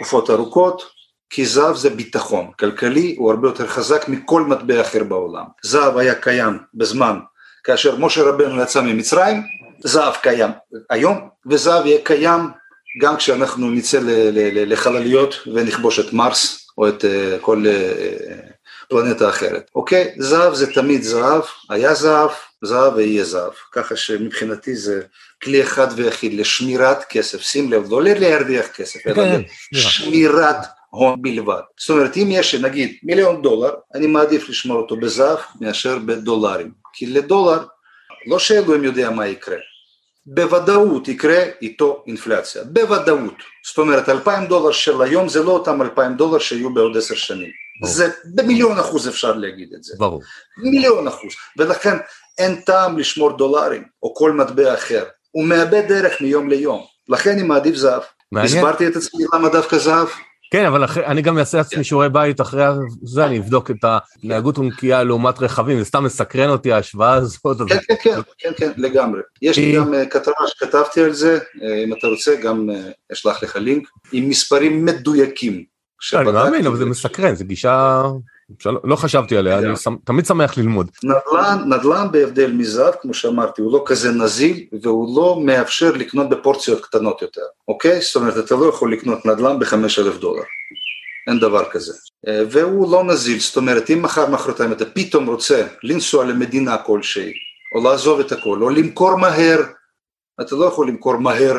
תקופות 0.01 0.31
ארוכות, 0.31 0.83
כי 1.31 1.47
זהב 1.47 1.77
זה 1.77 1.91
ביטחון 1.91 2.51
כלכלי, 2.59 3.15
הוא 3.19 3.31
הרבה 3.31 3.49
יותר 3.49 3.67
חזק 3.67 4.09
מכל 4.09 4.43
מטבע 4.43 4.81
אחר 4.81 5.05
בעולם. 5.05 5.45
זהב 5.63 5.97
היה 5.97 6.15
קיים 6.15 6.59
בזמן 6.75 7.19
כאשר 7.65 7.97
משה 7.97 8.23
רבנו 8.23 8.63
יצא 8.63 8.81
ממצרים, 8.81 9.43
זהב 9.85 10.15
קיים 10.23 10.51
היום, 10.91 11.29
וזהב 11.47 11.87
יהיה 11.87 11.99
קיים 12.05 12.41
גם 13.01 13.17
כשאנחנו 13.17 13.71
נצא 13.71 13.99
לחלליות 14.67 15.35
ונכבוש 15.55 16.01
את 16.01 16.13
מרס 16.13 16.67
או 16.79 16.89
את 16.89 17.05
אה, 17.05 17.37
כל 17.41 17.65
אה, 17.67 18.37
פלנטה 18.89 19.29
אחרת, 19.29 19.71
אוקיי? 19.75 20.15
זהב 20.19 20.55
זה 20.55 20.73
תמיד 20.73 21.03
זהב, 21.03 21.43
היה 21.71 21.95
זהב, 21.95 22.31
זהב 22.65 22.97
ויהיה 22.97 23.25
זהב, 23.25 23.53
ככה 23.73 23.97
שמבחינתי 23.97 24.77
זה 24.77 25.03
כלי 25.43 25.63
אחד 25.63 25.87
ויחיד 25.97 26.35
לשמירת 26.35 27.05
כסף, 27.05 27.41
שים 27.41 27.73
לב, 27.73 27.87
לא 27.91 28.03
להרוויח 28.03 28.67
כסף, 28.67 29.07
אלא 29.07 29.15
כן, 29.15 29.43
לשמירת 29.73 30.57
הון 30.91 31.23
בלבד. 31.23 31.61
זאת 31.81 31.91
אומרת, 31.91 32.17
אם 32.17 32.29
יש 32.31 32.55
נגיד 32.55 32.97
מיליון 33.03 33.43
דולר, 33.43 33.71
אני 33.95 34.07
מעדיף 34.07 34.49
לשמור 34.49 34.77
אותו 34.77 34.97
בזהב 34.97 35.39
מאשר 35.61 35.99
בדולרים, 35.99 36.71
כי 36.93 37.07
לדולר, 37.07 37.65
לא 38.27 38.39
שאלוהים 38.39 38.85
יודע 38.85 39.11
מה 39.11 39.27
יקרה, 39.27 39.57
בוודאות 40.27 41.09
יקרה 41.09 41.43
איתו 41.63 42.05
אינפלציה, 42.07 42.65
בוודאות. 42.65 43.35
זאת 43.67 43.79
אומרת, 43.79 44.09
אלפיים 44.09 44.47
דולר 44.47 44.73
של 44.73 45.03
היום 45.03 45.29
זה 45.29 45.43
לא 45.43 45.51
אותם 45.51 45.83
אלפיים 45.83 46.15
דולר 46.15 46.39
שיהיו 46.39 46.75
בעוד 46.75 46.97
עשר 46.97 47.15
שנים. 47.15 47.51
ברור. 47.81 47.93
זה 47.95 48.11
במיליון 48.35 48.79
אחוז 48.79 49.09
אפשר 49.09 49.33
להגיד 49.33 49.69
את 49.77 49.85
זה. 49.85 49.95
ברור. 49.99 50.23
מיליון 50.63 51.09
אחוז. 51.09 51.33
ולכן 51.59 51.97
אין 52.39 52.61
טעם 52.61 52.99
לשמור 52.99 53.37
דולרים 53.37 53.85
או 54.03 54.15
כל 54.15 54.33
מטבע 54.33 54.75
אחר. 54.75 55.05
הוא 55.31 55.45
מאבד 55.45 55.83
דרך 55.89 56.21
מיום 56.21 56.49
ליום. 56.49 56.83
לכן 57.09 57.31
אני 57.31 57.43
מעדיף 57.43 57.75
זהב. 57.75 58.03
מעניין. 58.33 58.59
הסברתי 58.59 58.87
את 58.87 58.97
עצמי 58.97 59.25
למה 59.35 59.49
דווקא 59.49 59.79
זהב? 59.79 60.09
כן, 60.53 60.65
אבל 60.65 60.85
אחרי, 60.85 61.07
אני 61.07 61.23
גם 61.23 61.39
אעשה 61.39 61.59
לעצמי. 61.59 61.85
שיעורי 61.85 62.09
בית 62.09 62.41
אחרי 62.41 62.65
זה, 63.03 63.25
אני 63.25 63.39
אבדוק 63.39 63.71
את 63.71 63.85
ההתנהגות 63.85 64.59
ונקייה 64.59 65.05
לעומת 65.05 65.39
רכבים, 65.39 65.79
זה 65.79 65.85
סתם 65.85 66.05
מסקרן 66.05 66.51
אותי 66.51 66.73
ההשוואה 66.73 67.15
הזאת. 67.15 67.57
כן, 67.69 67.79
כן, 67.89 67.95
כן, 68.03 68.21
כן, 68.39 68.53
כן, 68.57 68.71
לגמרי. 68.77 69.21
יש 69.43 69.59
לי 69.59 69.77
גם 69.77 69.95
אה, 69.95 70.07
כתבה 70.07 70.33
שכתבתי 70.47 71.01
על 71.01 71.13
זה, 71.13 71.39
אה, 71.63 71.85
אם 71.85 71.93
אתה 71.93 72.07
רוצה, 72.07 72.37
גם 72.37 72.71
אה, 72.71 72.91
אשלח 73.13 73.43
לך 73.43 73.57
לינק, 73.57 73.89
עם 74.13 74.29
מספרים 74.29 74.85
מדויקים. 74.85 75.65
אני 76.15 76.33
מאמין, 76.33 76.67
אבל 76.67 76.77
זה 76.77 76.85
מסקרן, 76.85 77.35
זו 77.35 77.45
גישה 77.45 78.03
לא 78.85 78.97
חשבתי 78.97 79.37
עליה, 79.37 79.59
אני 79.59 79.69
תמיד 80.05 80.27
שמח 80.27 80.59
ללמוד. 80.59 80.91
נדל"ן, 81.05 81.59
נדל"ן 81.67 82.07
בהבדל 82.13 82.53
מזהב, 82.53 82.95
כמו 83.01 83.15
שאמרתי, 83.15 83.63
הוא 83.63 83.73
לא 83.73 83.83
כזה 83.87 84.13
נזיל 84.13 84.67
והוא 84.83 85.17
לא 85.17 85.41
מאפשר 85.45 85.93
לקנות 85.93 86.29
בפורציות 86.29 86.85
קטנות 86.85 87.23
יותר, 87.23 87.43
אוקיי? 87.69 88.01
זאת 88.01 88.17
אומרת, 88.17 88.39
אתה 88.39 88.55
לא 88.55 88.67
יכול 88.67 88.93
לקנות 88.93 89.27
נדל"ן 89.27 89.59
בחמש 89.59 89.99
אלף 89.99 90.17
דולר, 90.17 90.43
אין 91.29 91.39
דבר 91.39 91.65
כזה. 91.71 91.93
אה, 92.29 92.43
והוא 92.51 92.93
לא 92.93 93.05
נזיל, 93.05 93.39
זאת 93.39 93.57
אומרת, 93.57 93.91
אם 93.91 94.03
מחר 94.03 94.31
מחרתיים 94.31 94.73
אתה 94.73 94.85
פתאום 94.85 95.27
רוצה 95.27 95.67
לנסוע 95.83 96.25
למדינה 96.25 96.79
כלשהי, 96.79 97.33
או 97.75 97.85
לעזוב 97.85 98.21
את 98.21 98.33
הכל, 98.33 98.63
או 98.63 98.71
למכור 98.71 99.17
מהר, 99.17 99.63
אתה 100.41 100.57
לא 100.57 100.65
יכול 100.65 100.89
למכור 100.89 101.17
מהר 101.17 101.57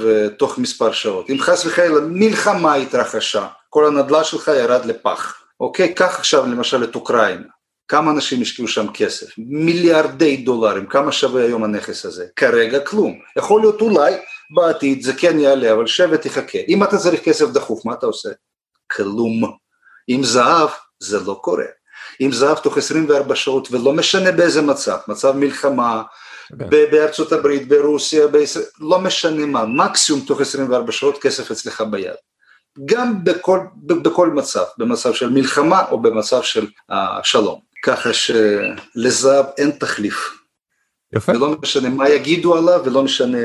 ותוך 0.00 0.58
מספר 0.58 0.92
שעות. 0.92 1.30
אם 1.30 1.36
חס 1.40 1.66
וחלילה 1.66 2.00
מלחמה 2.00 2.74
התרחשה, 2.74 3.46
כל 3.70 3.86
הנדל"ן 3.86 4.24
שלך 4.24 4.50
ירד 4.58 4.84
לפח. 4.84 5.43
אוקיי, 5.60 5.94
קח 5.94 6.18
עכשיו 6.18 6.46
למשל 6.46 6.84
את 6.84 6.94
אוקראינה, 6.94 7.46
כמה 7.88 8.10
אנשים 8.10 8.42
השקיעו 8.42 8.68
שם 8.68 8.86
כסף? 8.94 9.26
מיליארדי 9.38 10.36
דולרים, 10.36 10.86
כמה 10.86 11.12
שווה 11.12 11.44
היום 11.44 11.64
הנכס 11.64 12.06
הזה? 12.06 12.26
כרגע 12.36 12.80
כלום. 12.80 13.18
יכול 13.38 13.60
להיות 13.60 13.80
אולי 13.80 14.14
בעתיד 14.54 15.02
זה 15.02 15.12
כן 15.12 15.38
יעלה, 15.38 15.72
אבל 15.72 15.86
שב 15.86 16.08
ותחכה. 16.12 16.58
אם 16.68 16.82
אתה 16.84 16.98
צריך 16.98 17.24
כסף 17.24 17.46
דחוף, 17.48 17.86
מה 17.86 17.94
אתה 17.94 18.06
עושה? 18.06 18.28
כלום. 18.92 19.56
עם 20.08 20.24
זהב 20.24 20.68
זה 21.00 21.20
לא 21.20 21.38
קורה. 21.42 21.64
עם 22.18 22.32
זהב 22.32 22.58
תוך 22.58 22.78
24 22.78 23.36
שעות, 23.36 23.68
ולא 23.70 23.92
משנה 23.92 24.32
באיזה 24.32 24.62
מצב, 24.62 24.98
מצב 25.08 25.36
מלחמה, 25.36 26.02
okay. 26.52 26.58
כן. 26.58 26.68
בארצות 26.70 27.32
הברית, 27.32 27.68
ברוסיה, 27.68 28.26
בישראל, 28.26 28.64
לא 28.80 29.00
משנה 29.00 29.46
מה, 29.46 29.64
מקסימום 29.64 30.20
תוך 30.20 30.40
24 30.40 30.92
שעות 30.92 31.22
כסף 31.22 31.50
אצלך 31.50 31.80
ביד. 31.90 32.14
גם 32.84 33.24
בכל, 33.24 33.60
בכל 33.76 34.30
מצב, 34.30 34.64
במצב 34.78 35.14
של 35.14 35.30
מלחמה 35.30 35.82
או 35.90 36.02
במצב 36.02 36.42
של 36.42 36.66
uh, 36.90 36.94
שלום. 37.22 37.60
ככה 37.82 38.10
שלזהב 38.12 39.44
אין 39.58 39.70
תחליף. 39.70 40.44
יפה. 41.16 41.32
ולא 41.32 41.56
משנה 41.62 41.88
מה 41.88 42.08
יגידו 42.08 42.56
עליו 42.56 42.80
ולא 42.84 43.02
משנה 43.02 43.38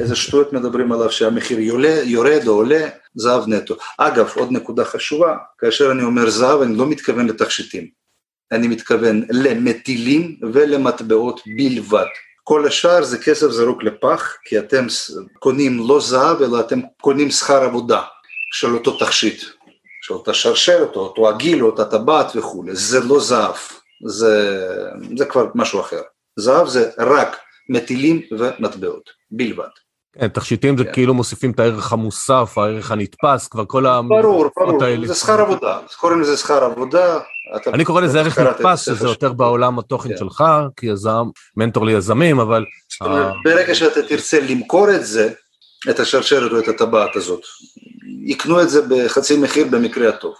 איזה 0.00 0.16
שטויות 0.16 0.52
מדברים 0.52 0.92
עליו 0.92 1.10
שהמחיר 1.10 1.60
יולה, 1.60 2.00
יורד 2.04 2.46
או 2.46 2.52
עולה, 2.52 2.88
זהב 3.14 3.48
נטו. 3.48 3.74
אגב, 3.98 4.32
עוד 4.36 4.52
נקודה 4.52 4.84
חשובה, 4.84 5.36
כאשר 5.58 5.92
אני 5.92 6.02
אומר 6.02 6.30
זהב 6.30 6.60
אני 6.60 6.76
לא 6.76 6.86
מתכוון 6.86 7.26
לתכשיטים, 7.26 7.88
אני 8.52 8.68
מתכוון 8.68 9.22
למטילים 9.30 10.36
ולמטבעות 10.52 11.40
בלבד. 11.56 12.06
כל 12.44 12.66
השאר 12.66 13.04
זה 13.04 13.18
כסף 13.18 13.48
זרוק 13.48 13.82
לפח, 13.82 14.36
כי 14.44 14.58
אתם 14.58 14.86
קונים 15.38 15.88
לא 15.88 16.00
זהב 16.00 16.42
אלא 16.42 16.60
אתם 16.60 16.80
קונים 17.00 17.30
שכר 17.30 17.62
עבודה. 17.62 18.02
של 18.52 18.74
אותו 18.74 18.98
תכשיט, 18.98 19.42
של 20.02 20.14
אותה 20.14 20.34
שרשרת, 20.34 20.96
או 20.96 21.00
אותו 21.00 21.28
עגיל, 21.28 21.62
או 21.62 21.66
אותה 21.66 21.84
טבעת 21.84 22.36
וכולי, 22.36 22.76
זה 22.76 23.00
לא 23.00 23.20
זהב, 23.20 23.54
זה, 24.06 24.66
זה 25.16 25.24
כבר 25.24 25.46
משהו 25.54 25.80
אחר. 25.80 26.00
זהב 26.38 26.68
זה 26.68 26.90
רק 26.98 27.36
מטילים 27.68 28.20
ומטבעות, 28.38 29.10
בלבד. 29.30 29.68
כן, 30.12 30.28
תכשיטים 30.28 30.78
זה 30.78 30.84
כן. 30.84 30.92
כאילו 30.92 31.14
מוסיפים 31.14 31.50
את 31.50 31.60
הערך 31.60 31.92
המוסף, 31.92 32.52
הערך 32.56 32.90
הנתפס, 32.90 33.48
כבר 33.48 33.64
כל 33.66 33.86
ה... 33.86 34.00
ברור, 34.08 34.50
ברור. 34.56 35.06
זה 35.06 35.14
שכר 35.14 35.40
עבודה, 35.40 35.78
קוראים 35.96 36.20
לזה 36.20 36.36
שכר 36.36 36.64
עבודה. 36.64 37.18
אני 37.66 37.84
קורא 37.84 38.00
לזה 38.00 38.20
ערך 38.20 38.38
נתפס, 38.38 38.84
שזה 38.84 39.06
יותר 39.06 39.32
בעולם 39.32 39.78
התוכן 39.78 40.08
כן. 40.08 40.16
שלך, 40.16 40.44
כיזם, 40.76 41.24
מנטור 41.56 41.86
ליזמים, 41.86 42.40
אבל... 42.40 42.64
ברגע 43.44 43.74
שאתה 43.74 44.02
תרצה 44.02 44.40
למכור 44.40 44.90
את 44.90 45.06
זה, 45.06 45.32
את 45.90 46.00
השרשרת 46.00 46.52
או 46.52 46.58
את 46.58 46.68
הטבעת 46.68 47.16
הזאת, 47.16 47.40
יקנו 48.20 48.62
את 48.62 48.70
זה 48.70 48.80
בחצי 48.88 49.36
מחיר 49.36 49.66
במקרה 49.70 50.08
הטוב, 50.08 50.34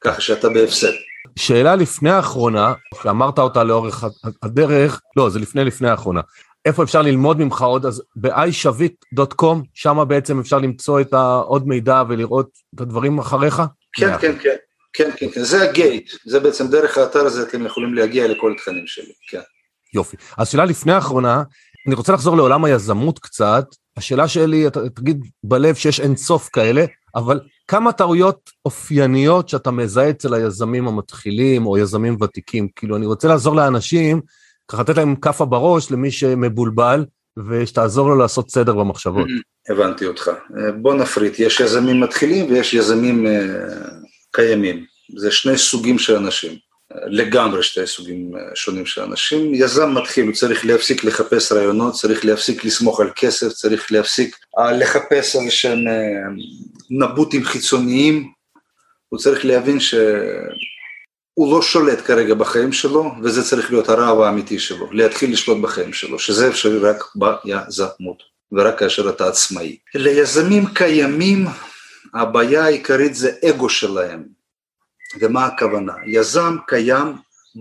ככה 0.00 0.20
שאתה 0.20 0.48
בהפסד. 0.48 0.92
שאלה 1.36 1.76
לפני 1.76 2.10
האחרונה, 2.10 2.72
שאמרת 3.02 3.38
אותה 3.38 3.64
לאורך 3.64 4.04
הדרך, 4.42 5.00
לא, 5.16 5.30
זה 5.30 5.38
לפני 5.38 5.64
לפני 5.64 5.88
האחרונה. 5.88 6.20
איפה 6.64 6.82
אפשר 6.82 7.02
ללמוד 7.02 7.38
ממך 7.38 7.62
עוד? 7.62 7.86
אז 7.86 8.02
ב-iShavit.com, 8.16 9.56
שם 9.74 10.04
בעצם 10.08 10.40
אפשר 10.40 10.58
למצוא 10.58 11.00
את 11.00 11.12
העוד 11.12 11.68
מידע 11.68 12.02
ולראות 12.08 12.50
את 12.74 12.80
הדברים 12.80 13.18
אחריך? 13.18 13.62
כן, 13.96 14.18
כן, 14.20 14.38
כן, 14.42 14.56
כן, 14.92 15.10
כן, 15.16 15.26
כן, 15.34 15.44
זה 15.44 15.62
הגייט, 15.62 16.10
זה 16.26 16.40
בעצם 16.40 16.68
דרך 16.68 16.98
האתר 16.98 17.26
הזה 17.26 17.42
אתם 17.42 17.66
יכולים 17.66 17.94
להגיע 17.94 18.28
לכל 18.28 18.52
התכנים 18.52 18.86
שלי, 18.86 19.12
כן. 19.30 19.40
יופי. 19.94 20.16
אז 20.38 20.48
שאלה 20.48 20.64
לפני 20.64 20.92
האחרונה, 20.92 21.42
אני 21.86 21.94
רוצה 21.94 22.12
לחזור 22.12 22.36
לעולם 22.36 22.64
היזמות 22.64 23.18
קצת, 23.18 23.64
השאלה 23.96 24.28
שלי, 24.28 24.66
אתה 24.66 24.88
תגיד 24.88 25.24
בלב 25.44 25.74
שיש 25.74 26.00
אין 26.00 26.16
סוף 26.16 26.48
כאלה, 26.52 26.84
אבל 27.14 27.40
כמה 27.68 27.92
טעויות 27.92 28.50
אופייניות 28.64 29.48
שאתה 29.48 29.70
מזהה 29.70 30.10
אצל 30.10 30.34
היזמים 30.34 30.88
המתחילים 30.88 31.66
או 31.66 31.78
יזמים 31.78 32.16
ותיקים? 32.20 32.68
כאילו, 32.76 32.96
אני 32.96 33.06
רוצה 33.06 33.28
לעזור 33.28 33.56
לאנשים, 33.56 34.20
ככה 34.68 34.82
לתת 34.82 34.96
להם 34.96 35.16
כאפה 35.16 35.44
בראש 35.44 35.90
למי 35.90 36.10
שמבולבל, 36.10 37.04
ושתעזור 37.48 38.08
לו 38.08 38.16
לעשות 38.16 38.50
סדר 38.50 38.74
במחשבות. 38.74 39.26
הבנתי 39.68 40.06
אותך. 40.06 40.30
בוא 40.82 40.94
נפריט, 40.94 41.38
יש 41.38 41.60
יזמים 41.60 42.00
מתחילים 42.00 42.50
ויש 42.50 42.74
יזמים 42.74 43.26
uh, 43.26 43.30
קיימים. 44.32 44.84
זה 45.18 45.30
שני 45.30 45.58
סוגים 45.58 45.98
של 45.98 46.16
אנשים. 46.16 46.58
לגמרי 46.92 47.62
שתי 47.62 47.86
סוגים 47.86 48.36
אה, 48.36 48.40
שונים 48.54 48.86
של 48.86 49.02
אנשים. 49.02 49.54
יזם 49.54 49.94
מתחיל, 49.94 50.26
הוא 50.26 50.34
צריך 50.34 50.66
להפסיק 50.66 51.04
לחפש 51.04 51.52
רעיונות, 51.52 51.94
צריך 51.94 52.24
להפסיק 52.24 52.64
לסמוך 52.64 53.00
על 53.00 53.10
כסף, 53.16 53.48
צריך 53.48 53.92
להפסיק 53.92 54.36
אה, 54.58 54.72
לחפש 54.72 55.36
איזה 55.36 55.50
שהם 55.50 55.88
אה, 55.88 56.44
נבוטים 56.90 57.44
חיצוניים, 57.44 58.32
הוא 59.08 59.18
צריך 59.18 59.44
להבין 59.44 59.80
שהוא 59.80 61.52
לא 61.52 61.62
שולט 61.62 62.00
כרגע 62.06 62.34
בחיים 62.34 62.72
שלו, 62.72 63.10
וזה 63.22 63.44
צריך 63.44 63.70
להיות 63.70 63.88
הרעב 63.88 64.20
האמיתי 64.20 64.58
שלו, 64.58 64.92
להתחיל 64.92 65.32
לשלוט 65.32 65.62
בחיים 65.62 65.92
שלו, 65.92 66.18
שזה 66.18 66.48
אפשרי 66.48 66.78
רק 66.78 67.04
ביזמות. 67.14 68.34
ורק 68.52 68.78
כאשר 68.78 69.08
אתה 69.08 69.28
עצמאי. 69.28 69.76
ליזמים 69.94 70.66
קיימים 70.66 71.46
הבעיה 72.14 72.64
העיקרית 72.64 73.14
זה 73.14 73.32
אגו 73.50 73.68
שלהם. 73.68 74.33
ומה 75.20 75.46
הכוונה? 75.46 75.92
יזם 76.06 76.56
קיים 76.66 77.16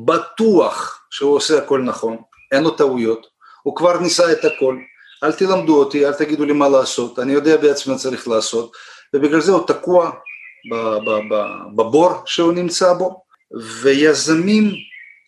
בטוח 0.06 1.06
שהוא 1.10 1.36
עושה 1.36 1.58
הכל 1.58 1.82
נכון, 1.82 2.18
אין 2.52 2.64
לו 2.64 2.72
טעויות, 2.72 3.28
הוא 3.64 3.76
כבר 3.76 4.00
ניסה 4.00 4.32
את 4.32 4.46
הכל, 4.46 4.78
אל 5.24 5.32
תלמדו 5.32 5.80
אותי, 5.80 6.06
אל 6.06 6.14
תגידו 6.14 6.46
לי 6.46 6.54
מה 6.54 6.70
לעשות, 6.70 7.20
אני 7.20 7.34
יודע 7.34 7.58
בעצמי 7.58 7.94
מה 7.94 8.00
צריך 8.00 8.28
לעשות, 8.28 8.72
ובגלל 9.14 9.42
זה 9.42 9.52
הוא 9.52 9.68
תקוע 9.68 10.12
בבור 11.76 12.12
שהוא 12.26 12.54
נמצא 12.54 12.94
בו, 12.94 13.24
ויזמים, 13.82 14.72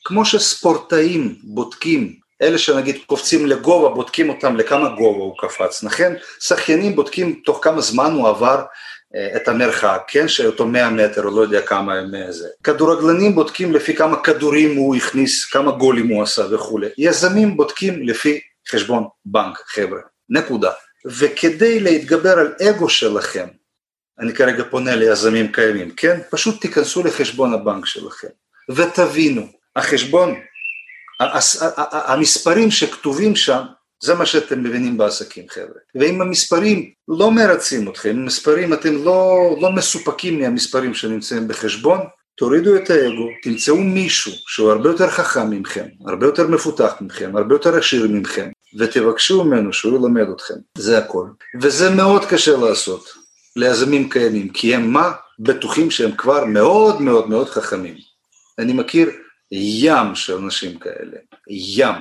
כמו 0.06 0.26
שספורטאים 0.26 1.36
בודקים, 1.44 2.16
אלה 2.42 2.58
שנגיד 2.58 2.98
קופצים 3.06 3.46
לגובה, 3.46 3.90
בודקים 3.90 4.30
אותם 4.30 4.56
לכמה 4.56 4.90
גובה 4.90 5.20
הוא 5.20 5.38
קפץ, 5.38 5.84
לכן 5.84 6.14
שחיינים 6.40 6.96
בודקים 6.96 7.42
תוך 7.46 7.60
כמה 7.64 7.82
זמן 7.82 8.12
הוא 8.12 8.28
עבר 8.28 8.64
את 9.36 9.48
המרחק, 9.48 10.04
כן, 10.08 10.28
שאותו 10.28 10.68
100 10.68 10.90
מטר, 10.90 11.24
או 11.24 11.36
לא 11.36 11.42
יודע 11.42 11.62
כמה 11.62 11.94
הם 11.94 12.12
זה. 12.30 12.48
כדורגלנים 12.64 13.36
בודקים 13.36 13.74
לפי 13.74 13.96
כמה 13.96 14.22
כדורים 14.24 14.78
הוא 14.78 14.96
הכניס, 14.96 15.46
כמה 15.46 15.72
גולים 15.72 16.08
הוא 16.08 16.24
עשה 16.24 16.44
וכולי. 16.52 16.88
יזמים 16.98 17.58
בודקים 17.58 18.08
לפי 18.08 18.40
חשבון 18.70 19.08
בנק, 19.26 19.58
חבר'ה, 19.68 20.00
נקודה. 20.30 20.72
וכדי 21.06 21.80
להתגבר 21.80 22.40
על 22.40 22.54
אגו 22.70 22.90
שלכם, 22.90 23.48
אני 24.20 24.34
כרגע 24.34 24.64
פונה 24.70 24.96
ליזמים 24.96 25.52
קיימים, 25.52 25.92
כן? 25.92 26.20
פשוט 26.30 26.62
תיכנסו 26.62 27.04
לחשבון 27.04 27.54
הבנק 27.54 27.86
שלכם 27.86 28.28
ותבינו, 28.70 29.48
החשבון, 29.76 30.36
המספרים 31.92 32.72
שכתובים 32.72 33.36
שם 33.36 33.62
זה 34.04 34.16
מה 34.16 34.26
שאתם 34.26 34.64
מבינים 34.64 34.98
בעסקים 34.98 35.44
חבר'ה. 35.50 35.80
ואם 35.96 36.22
המספרים 36.22 36.92
לא 37.08 37.32
מרצים 37.32 37.90
אתכם, 37.90 38.10
המספרים 38.10 38.74
אתם 38.74 39.04
לא, 39.04 39.50
לא 39.62 39.72
מסופקים 39.72 40.40
מהמספרים 40.40 40.94
שנמצאים 40.94 41.48
בחשבון, 41.48 42.00
תורידו 42.38 42.76
את 42.76 42.90
האגו, 42.90 43.30
תמצאו 43.44 43.78
מישהו 43.78 44.32
שהוא 44.48 44.72
הרבה 44.72 44.90
יותר 44.90 45.10
חכם 45.10 45.50
ממכם, 45.50 45.86
הרבה 46.08 46.26
יותר 46.26 46.48
מפותח 46.48 46.94
ממכם, 47.02 47.38
הרבה 47.38 47.56
יותר 47.56 47.78
עשיר 47.78 48.08
ממכם, 48.08 48.50
ותבקשו 48.80 49.44
ממנו 49.44 49.74
שהוא 49.74 49.96
ילמד 49.96 50.30
אתכם, 50.36 50.54
זה 50.78 50.98
הכל. 50.98 51.28
וזה 51.62 51.90
מאוד 51.90 52.26
קשה 52.26 52.58
לעשות 52.58 53.10
ליזמים 53.56 54.10
קיימים, 54.10 54.50
כי 54.50 54.76
הם 54.76 54.92
מה? 54.92 55.12
בטוחים 55.40 55.92
שהם 55.92 56.16
כבר 56.16 56.46
מאוד 56.46 57.02
מאוד 57.02 57.30
מאוד 57.30 57.50
חכמים. 57.50 57.96
אני 58.60 58.74
מכיר 58.74 59.10
ים 59.52 60.16
של 60.16 60.38
אנשים 60.38 60.80
כאלה, 60.80 61.18
ים. 61.50 61.96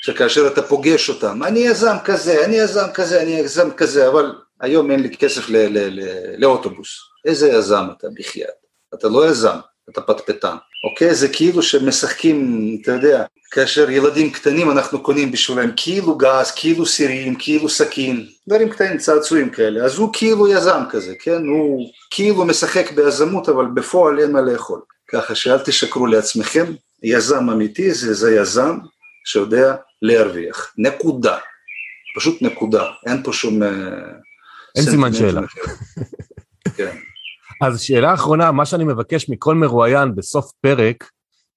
שכאשר 0.00 0.46
אתה 0.46 0.62
פוגש 0.62 1.08
אותם, 1.08 1.42
אני 1.42 1.58
יזם 1.60 1.96
כזה, 2.04 2.44
אני 2.44 2.56
יזם 2.56 2.86
כזה, 2.94 3.22
אני 3.22 3.30
יזם 3.30 3.70
כזה, 3.70 4.08
אבל 4.08 4.32
היום 4.60 4.90
אין 4.90 5.00
לי 5.02 5.16
כסף 5.16 5.48
ל- 5.48 5.56
ל- 5.56 6.00
ל- 6.00 6.34
לאוטובוס. 6.38 6.88
איזה 7.24 7.48
יזם 7.48 7.84
אתה 7.98 8.06
בחייאת? 8.18 8.50
אתה 8.94 9.08
לא 9.08 9.26
יזם, 9.28 9.56
אתה 9.90 10.00
פטפטן, 10.00 10.56
אוקיי? 10.90 11.14
זה 11.14 11.28
כאילו 11.28 11.62
שמשחקים, 11.62 12.78
אתה 12.82 12.92
יודע, 12.92 13.24
כאשר 13.50 13.90
ילדים 13.90 14.30
קטנים 14.30 14.70
אנחנו 14.70 15.02
קונים 15.02 15.32
בשבילם 15.32 15.70
כאילו 15.76 16.18
גז, 16.18 16.50
כאילו 16.56 16.86
סירים, 16.86 17.34
כאילו 17.34 17.68
סכין, 17.68 18.26
דברים 18.48 18.70
קטנים, 18.70 18.98
צעצועים 18.98 19.50
כאלה, 19.50 19.84
אז 19.84 19.98
הוא 19.98 20.10
כאילו 20.12 20.48
יזם 20.48 20.82
כזה, 20.90 21.14
כן? 21.20 21.46
הוא 21.46 21.90
כאילו 22.10 22.44
משחק 22.44 22.92
ביזמות, 22.92 23.48
אבל 23.48 23.64
בפועל 23.74 24.20
אין 24.20 24.32
מה 24.32 24.40
לאכול. 24.40 24.80
ככה 25.12 25.34
שאל 25.34 25.58
תשקרו 25.58 26.06
לעצמכם, 26.06 26.64
יזם 27.02 27.50
אמיתי 27.50 27.94
זה, 27.94 28.14
זה 28.14 28.34
יזם 28.34 28.78
שיודע 29.24 29.74
להרוויח, 30.02 30.74
נקודה, 30.78 31.38
פשוט 32.16 32.42
נקודה, 32.42 32.84
אין 33.06 33.22
פה 33.22 33.32
שום... 33.32 33.62
אה, 33.62 33.68
אין 34.76 34.84
סימן 34.84 35.12
שאלה. 35.12 35.40
כן. 36.76 36.96
אז 37.62 37.80
שאלה 37.80 38.14
אחרונה, 38.14 38.52
מה 38.52 38.66
שאני 38.66 38.84
מבקש 38.84 39.28
מכל 39.28 39.54
מרואיין 39.54 40.14
בסוף 40.14 40.52
פרק, 40.60 41.10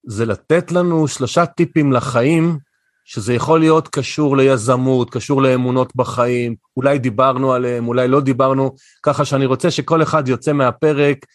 זה 0.06 0.26
לתת 0.26 0.72
לנו 0.72 1.08
שלושה 1.08 1.46
טיפים 1.46 1.92
לחיים, 1.92 2.58
שזה 3.04 3.34
יכול 3.34 3.60
להיות 3.60 3.88
קשור 3.88 4.36
ליזמות, 4.36 5.10
קשור 5.10 5.42
לאמונות 5.42 5.96
בחיים, 5.96 6.54
אולי 6.76 6.98
דיברנו 6.98 7.52
עליהם, 7.52 7.88
אולי 7.88 8.08
לא 8.08 8.20
דיברנו, 8.20 8.74
ככה 9.02 9.24
שאני 9.24 9.46
רוצה 9.46 9.70
שכל 9.70 10.02
אחד 10.02 10.28
יוצא 10.28 10.52
מהפרק 10.52 11.26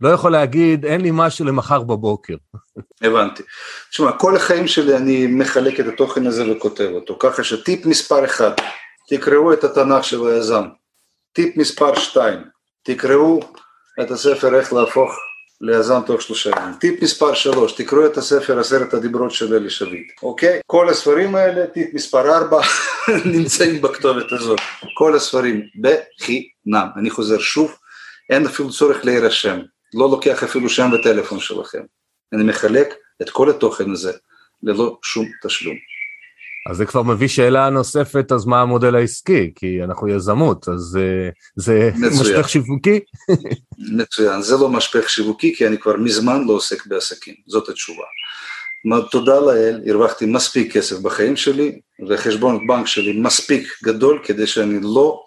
לא 0.00 0.08
יכול 0.08 0.32
להגיד, 0.32 0.84
אין 0.84 1.00
לי 1.00 1.10
משהו 1.12 1.44
למחר 1.44 1.82
בבוקר. 1.82 2.34
הבנתי. 3.04 3.42
תשמע, 3.90 4.12
כל 4.12 4.36
החיים 4.36 4.66
שלי 4.66 4.96
אני 4.96 5.26
מחלק 5.26 5.80
את 5.80 5.86
התוכן 5.86 6.26
הזה 6.26 6.52
וכותב 6.52 6.88
אותו, 6.92 7.16
ככה 7.18 7.44
שטיפ 7.44 7.86
מספר 7.86 8.24
אחד, 8.24 8.52
תקראו 9.08 9.52
את 9.52 9.64
התנ"ך 9.64 10.04
של 10.04 10.26
היזם. 10.26 10.64
טיפ 11.32 11.56
מספר 11.56 11.94
שתיים, 11.94 12.38
תקראו 12.82 13.40
את 14.00 14.10
הספר 14.10 14.54
איך 14.54 14.72
להפוך 14.72 15.12
ליזם 15.60 16.00
תוך 16.06 16.22
שלושה 16.22 16.50
ימים. 16.50 16.74
טיפ 16.74 17.02
מספר 17.02 17.34
שלוש, 17.34 17.72
תקראו 17.72 18.06
את 18.06 18.16
הספר 18.16 18.58
עשרת 18.58 18.94
הדיברות 18.94 19.30
של 19.30 19.54
אלי 19.54 19.70
שביט, 19.70 20.12
אוקיי? 20.22 20.60
כל 20.66 20.88
הספרים 20.88 21.34
האלה, 21.34 21.66
טיפ 21.66 21.94
מספר 21.94 22.36
ארבע, 22.36 22.60
נמצאים 23.34 23.82
בכתובת 23.82 24.32
הזאת. 24.32 24.60
כל 24.94 25.16
הספרים 25.16 25.62
בחינם. 25.80 26.88
אני 26.96 27.10
חוזר 27.10 27.38
שוב, 27.38 27.76
אין 28.30 28.46
אפילו 28.46 28.70
צורך 28.70 29.04
להירשם. 29.04 29.60
לא 29.94 30.10
לוקח 30.10 30.42
אפילו 30.42 30.68
שם 30.68 30.90
וטלפון 30.92 31.40
שלכם. 31.40 31.82
אני 32.32 32.44
מחלק 32.44 32.94
את 33.22 33.30
כל 33.30 33.50
התוכן 33.50 33.90
הזה 33.90 34.12
ללא 34.62 34.98
שום 35.02 35.26
תשלום. 35.42 35.76
אז 36.70 36.76
זה 36.76 36.86
כבר 36.86 37.02
מביא 37.02 37.28
שאלה 37.28 37.70
נוספת, 37.70 38.32
אז 38.32 38.46
מה 38.46 38.60
המודל 38.60 38.94
העסקי? 38.94 39.52
כי 39.54 39.84
אנחנו 39.84 40.08
יזמות, 40.08 40.68
אז 40.68 40.98
uh, 41.00 41.34
זה 41.56 41.90
משפך 42.20 42.48
שיווקי? 42.48 43.00
מצוין, 43.92 44.42
זה 44.42 44.56
לא 44.56 44.68
משפך 44.68 45.10
שיווקי, 45.10 45.54
כי 45.56 45.66
אני 45.66 45.78
כבר 45.78 45.96
מזמן 45.96 46.44
לא 46.46 46.52
עוסק 46.52 46.86
בעסקים, 46.86 47.34
זאת 47.46 47.68
התשובה. 47.68 48.04
תודה 49.10 49.40
לאל, 49.40 49.80
הרווחתי 49.86 50.26
מספיק 50.26 50.72
כסף 50.72 50.98
בחיים 50.98 51.36
שלי, 51.36 51.80
וחשבון 52.08 52.66
בנק 52.66 52.86
שלי 52.86 53.20
מספיק 53.20 53.68
גדול 53.84 54.20
כדי 54.24 54.46
שאני 54.46 54.80
לא 54.82 55.22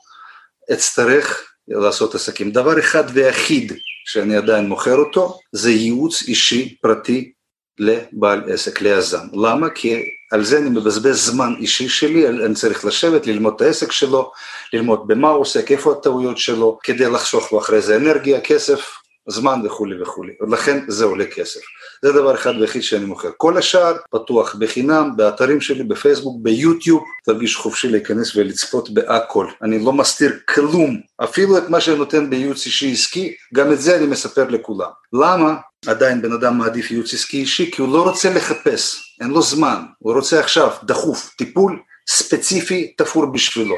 אצטרך 0.74 1.44
לעשות 1.68 2.16
עסקים. 2.16 2.52
דבר 2.52 2.80
אחד 2.80 3.04
ויחיד 3.14 3.74
שאני 4.06 4.36
עדיין 4.36 4.68
מוכר 4.68 4.96
אותו, 4.96 5.40
זה 5.52 5.72
ייעוץ 5.72 6.24
אישי 6.28 6.76
פרטי 6.82 7.32
לבעל 7.80 8.44
עסק, 8.54 8.82
ליזם. 8.82 9.28
למה? 9.34 9.70
כי 9.70 10.04
על 10.32 10.44
זה 10.44 10.58
אני 10.58 10.70
מבזבז 10.70 11.26
זמן 11.26 11.54
אישי 11.60 11.90
שלי, 11.90 12.28
אני 12.28 12.56
צריך 12.56 12.86
לשבת, 12.86 13.28
ללמוד 13.28 13.54
את 13.56 13.62
העסק 13.62 13.92
שלו, 13.92 14.32
ללמוד 14.74 15.08
במה 15.08 15.30
הוא 15.30 15.42
עוסק, 15.42 15.72
איפה 15.72 15.92
הטעויות 15.92 16.38
שלו, 16.38 16.80
כדי 16.84 17.10
לחסוך 17.10 17.54
לו 17.54 17.60
אחרי 17.60 17.82
זה 17.82 17.96
אנרגיה, 17.96 18.42
כסף, 18.42 19.03
זמן 19.28 19.62
וכולי 19.66 20.02
וכולי, 20.02 20.34
לכן 20.52 20.80
זה 20.88 21.06
עולה 21.06 21.26
כסף. 21.26 21.60
זה 22.04 22.12
דבר 22.12 22.36
אחד 22.36 22.54
ויחיד 22.60 22.84
שאני 22.84 23.06
מוכר. 23.06 23.30
כל 23.38 23.58
השאר 23.58 23.96
פתוח 24.12 24.56
בחינם, 24.56 25.10
באתרים 25.16 25.62
שלי, 25.62 25.84
בפייסבוק, 25.84 26.38
ביוטיוב, 26.42 27.04
תרגיש 27.26 27.56
חופשי 27.56 27.90
להיכנס 27.90 28.36
ולצפות 28.36 28.90
בהכל. 28.90 29.48
אני 29.62 29.86
לא 29.86 29.94
מסתיר 29.94 30.40
כלום, 30.50 31.02
אפילו 31.24 31.58
את 31.58 31.70
מה 31.70 31.82
שאני 31.82 31.98
נותן 31.98 32.30
בייעוץ 32.30 32.66
אישי 32.66 32.92
עסקי, 32.92 33.34
גם 33.54 33.72
את 33.72 33.82
זה 33.82 33.98
אני 33.98 34.06
מספר 34.06 34.50
לכולם. 34.50 34.90
למה? 35.14 35.56
עדיין 35.88 36.22
בן 36.22 36.32
אדם 36.32 36.58
מעדיף 36.58 36.92
ייעוץ 36.92 37.14
עסקי 37.14 37.38
אישי, 37.38 37.72
כי 37.72 37.82
הוא 37.82 37.94
לא 37.94 38.04
רוצה 38.04 38.34
לחפש, 38.34 39.16
אין 39.22 39.30
לו 39.30 39.42
זמן, 39.42 39.84
הוא 40.00 40.14
רוצה 40.14 40.40
עכשיו, 40.40 40.72
דחוף, 40.84 41.30
טיפול 41.38 41.80
ספציפי 42.10 42.94
תפור 42.98 43.26
בשבילו, 43.26 43.76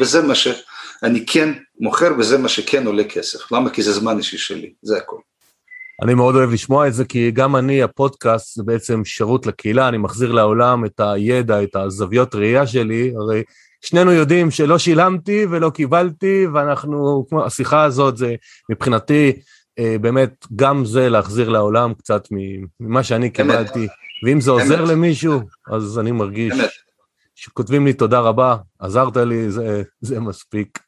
וזה 0.00 0.22
מה 0.22 0.34
ש... 0.34 0.48
אני 1.02 1.26
כן 1.26 1.52
מוכר 1.80 2.12
וזה 2.18 2.38
מה 2.38 2.48
שכן 2.48 2.86
עולה 2.86 3.04
כסף. 3.04 3.52
למה? 3.52 3.70
כי 3.70 3.82
זה 3.82 3.92
זמן 3.92 4.18
אישי 4.18 4.38
שלי, 4.38 4.72
זה 4.82 4.96
הכל. 4.96 5.16
אני 6.02 6.14
מאוד 6.14 6.34
אוהב 6.34 6.50
לשמוע 6.50 6.88
את 6.88 6.94
זה, 6.94 7.04
כי 7.04 7.30
גם 7.30 7.56
אני, 7.56 7.82
הפודקאסט 7.82 8.54
זה 8.56 8.62
בעצם 8.62 9.04
שירות 9.04 9.46
לקהילה, 9.46 9.88
אני 9.88 9.98
מחזיר 9.98 10.32
לעולם 10.32 10.84
את 10.84 11.00
הידע, 11.00 11.62
את 11.62 11.76
הזוויות 11.76 12.34
ראייה 12.34 12.66
שלי, 12.66 13.12
הרי 13.16 13.42
שנינו 13.80 14.12
יודעים 14.12 14.50
שלא 14.50 14.78
שילמתי 14.78 15.46
ולא 15.50 15.70
קיבלתי, 15.70 16.46
ואנחנו, 16.54 17.26
כמו 17.28 17.44
השיחה 17.44 17.84
הזאת, 17.84 18.16
זה 18.16 18.34
מבחינתי, 18.70 19.32
אה, 19.78 19.96
באמת, 20.00 20.46
גם 20.56 20.84
זה 20.84 21.08
להחזיר 21.08 21.48
לעולם 21.48 21.94
קצת 21.94 22.28
ממה 22.80 23.02
שאני 23.02 23.30
קיבלתי, 23.30 23.86
ואם 24.24 24.40
זה 24.40 24.50
עוזר 24.50 24.84
למישהו, 24.84 25.40
אז 25.72 25.98
אני 25.98 26.12
מרגיש 26.12 26.54
שכותבים 27.40 27.86
לי 27.86 27.92
תודה 27.92 28.20
רבה, 28.20 28.56
עזרת 28.78 29.16
לי, 29.16 29.50
זה, 29.50 29.82
זה 30.00 30.20
מספיק. 30.20 30.78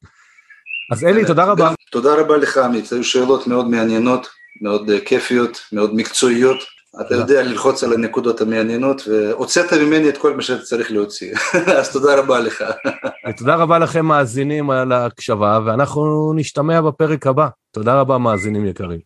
אז 0.92 1.04
אלי, 1.04 1.24
תודה 1.24 1.44
רבה. 1.44 1.72
תודה 1.90 2.14
רבה 2.14 2.36
לך, 2.36 2.58
עמית, 2.58 2.92
היו 2.92 3.04
שאלות 3.04 3.46
מאוד 3.46 3.68
מעניינות, 3.68 4.26
מאוד 4.62 4.90
אה, 4.90 5.00
כיפיות, 5.00 5.60
מאוד 5.72 5.94
מקצועיות. 5.94 6.58
אתה 7.00 7.14
יודע 7.14 7.42
ללחוץ 7.42 7.84
על 7.84 7.92
הנקודות 7.92 8.40
המעניינות, 8.40 9.02
והוצאת 9.08 9.72
ממני 9.72 10.08
את 10.08 10.18
כל 10.18 10.36
מה 10.36 10.42
שאתה 10.42 10.62
צריך 10.62 10.92
להוציא, 10.92 11.34
אז 11.78 11.92
תודה 11.92 12.18
רבה 12.18 12.40
לך. 12.40 12.64
תודה 13.38 13.54
רבה 13.54 13.78
לכם 13.78 14.06
מאזינים 14.06 14.70
על 14.70 14.92
ההקשבה, 14.92 15.60
ואנחנו 15.64 16.32
נשתמע 16.36 16.80
בפרק 16.80 17.26
הבא. 17.26 17.48
תודה 17.72 18.00
רבה 18.00 18.18
מאזינים 18.18 18.66
יקרים. 18.66 18.98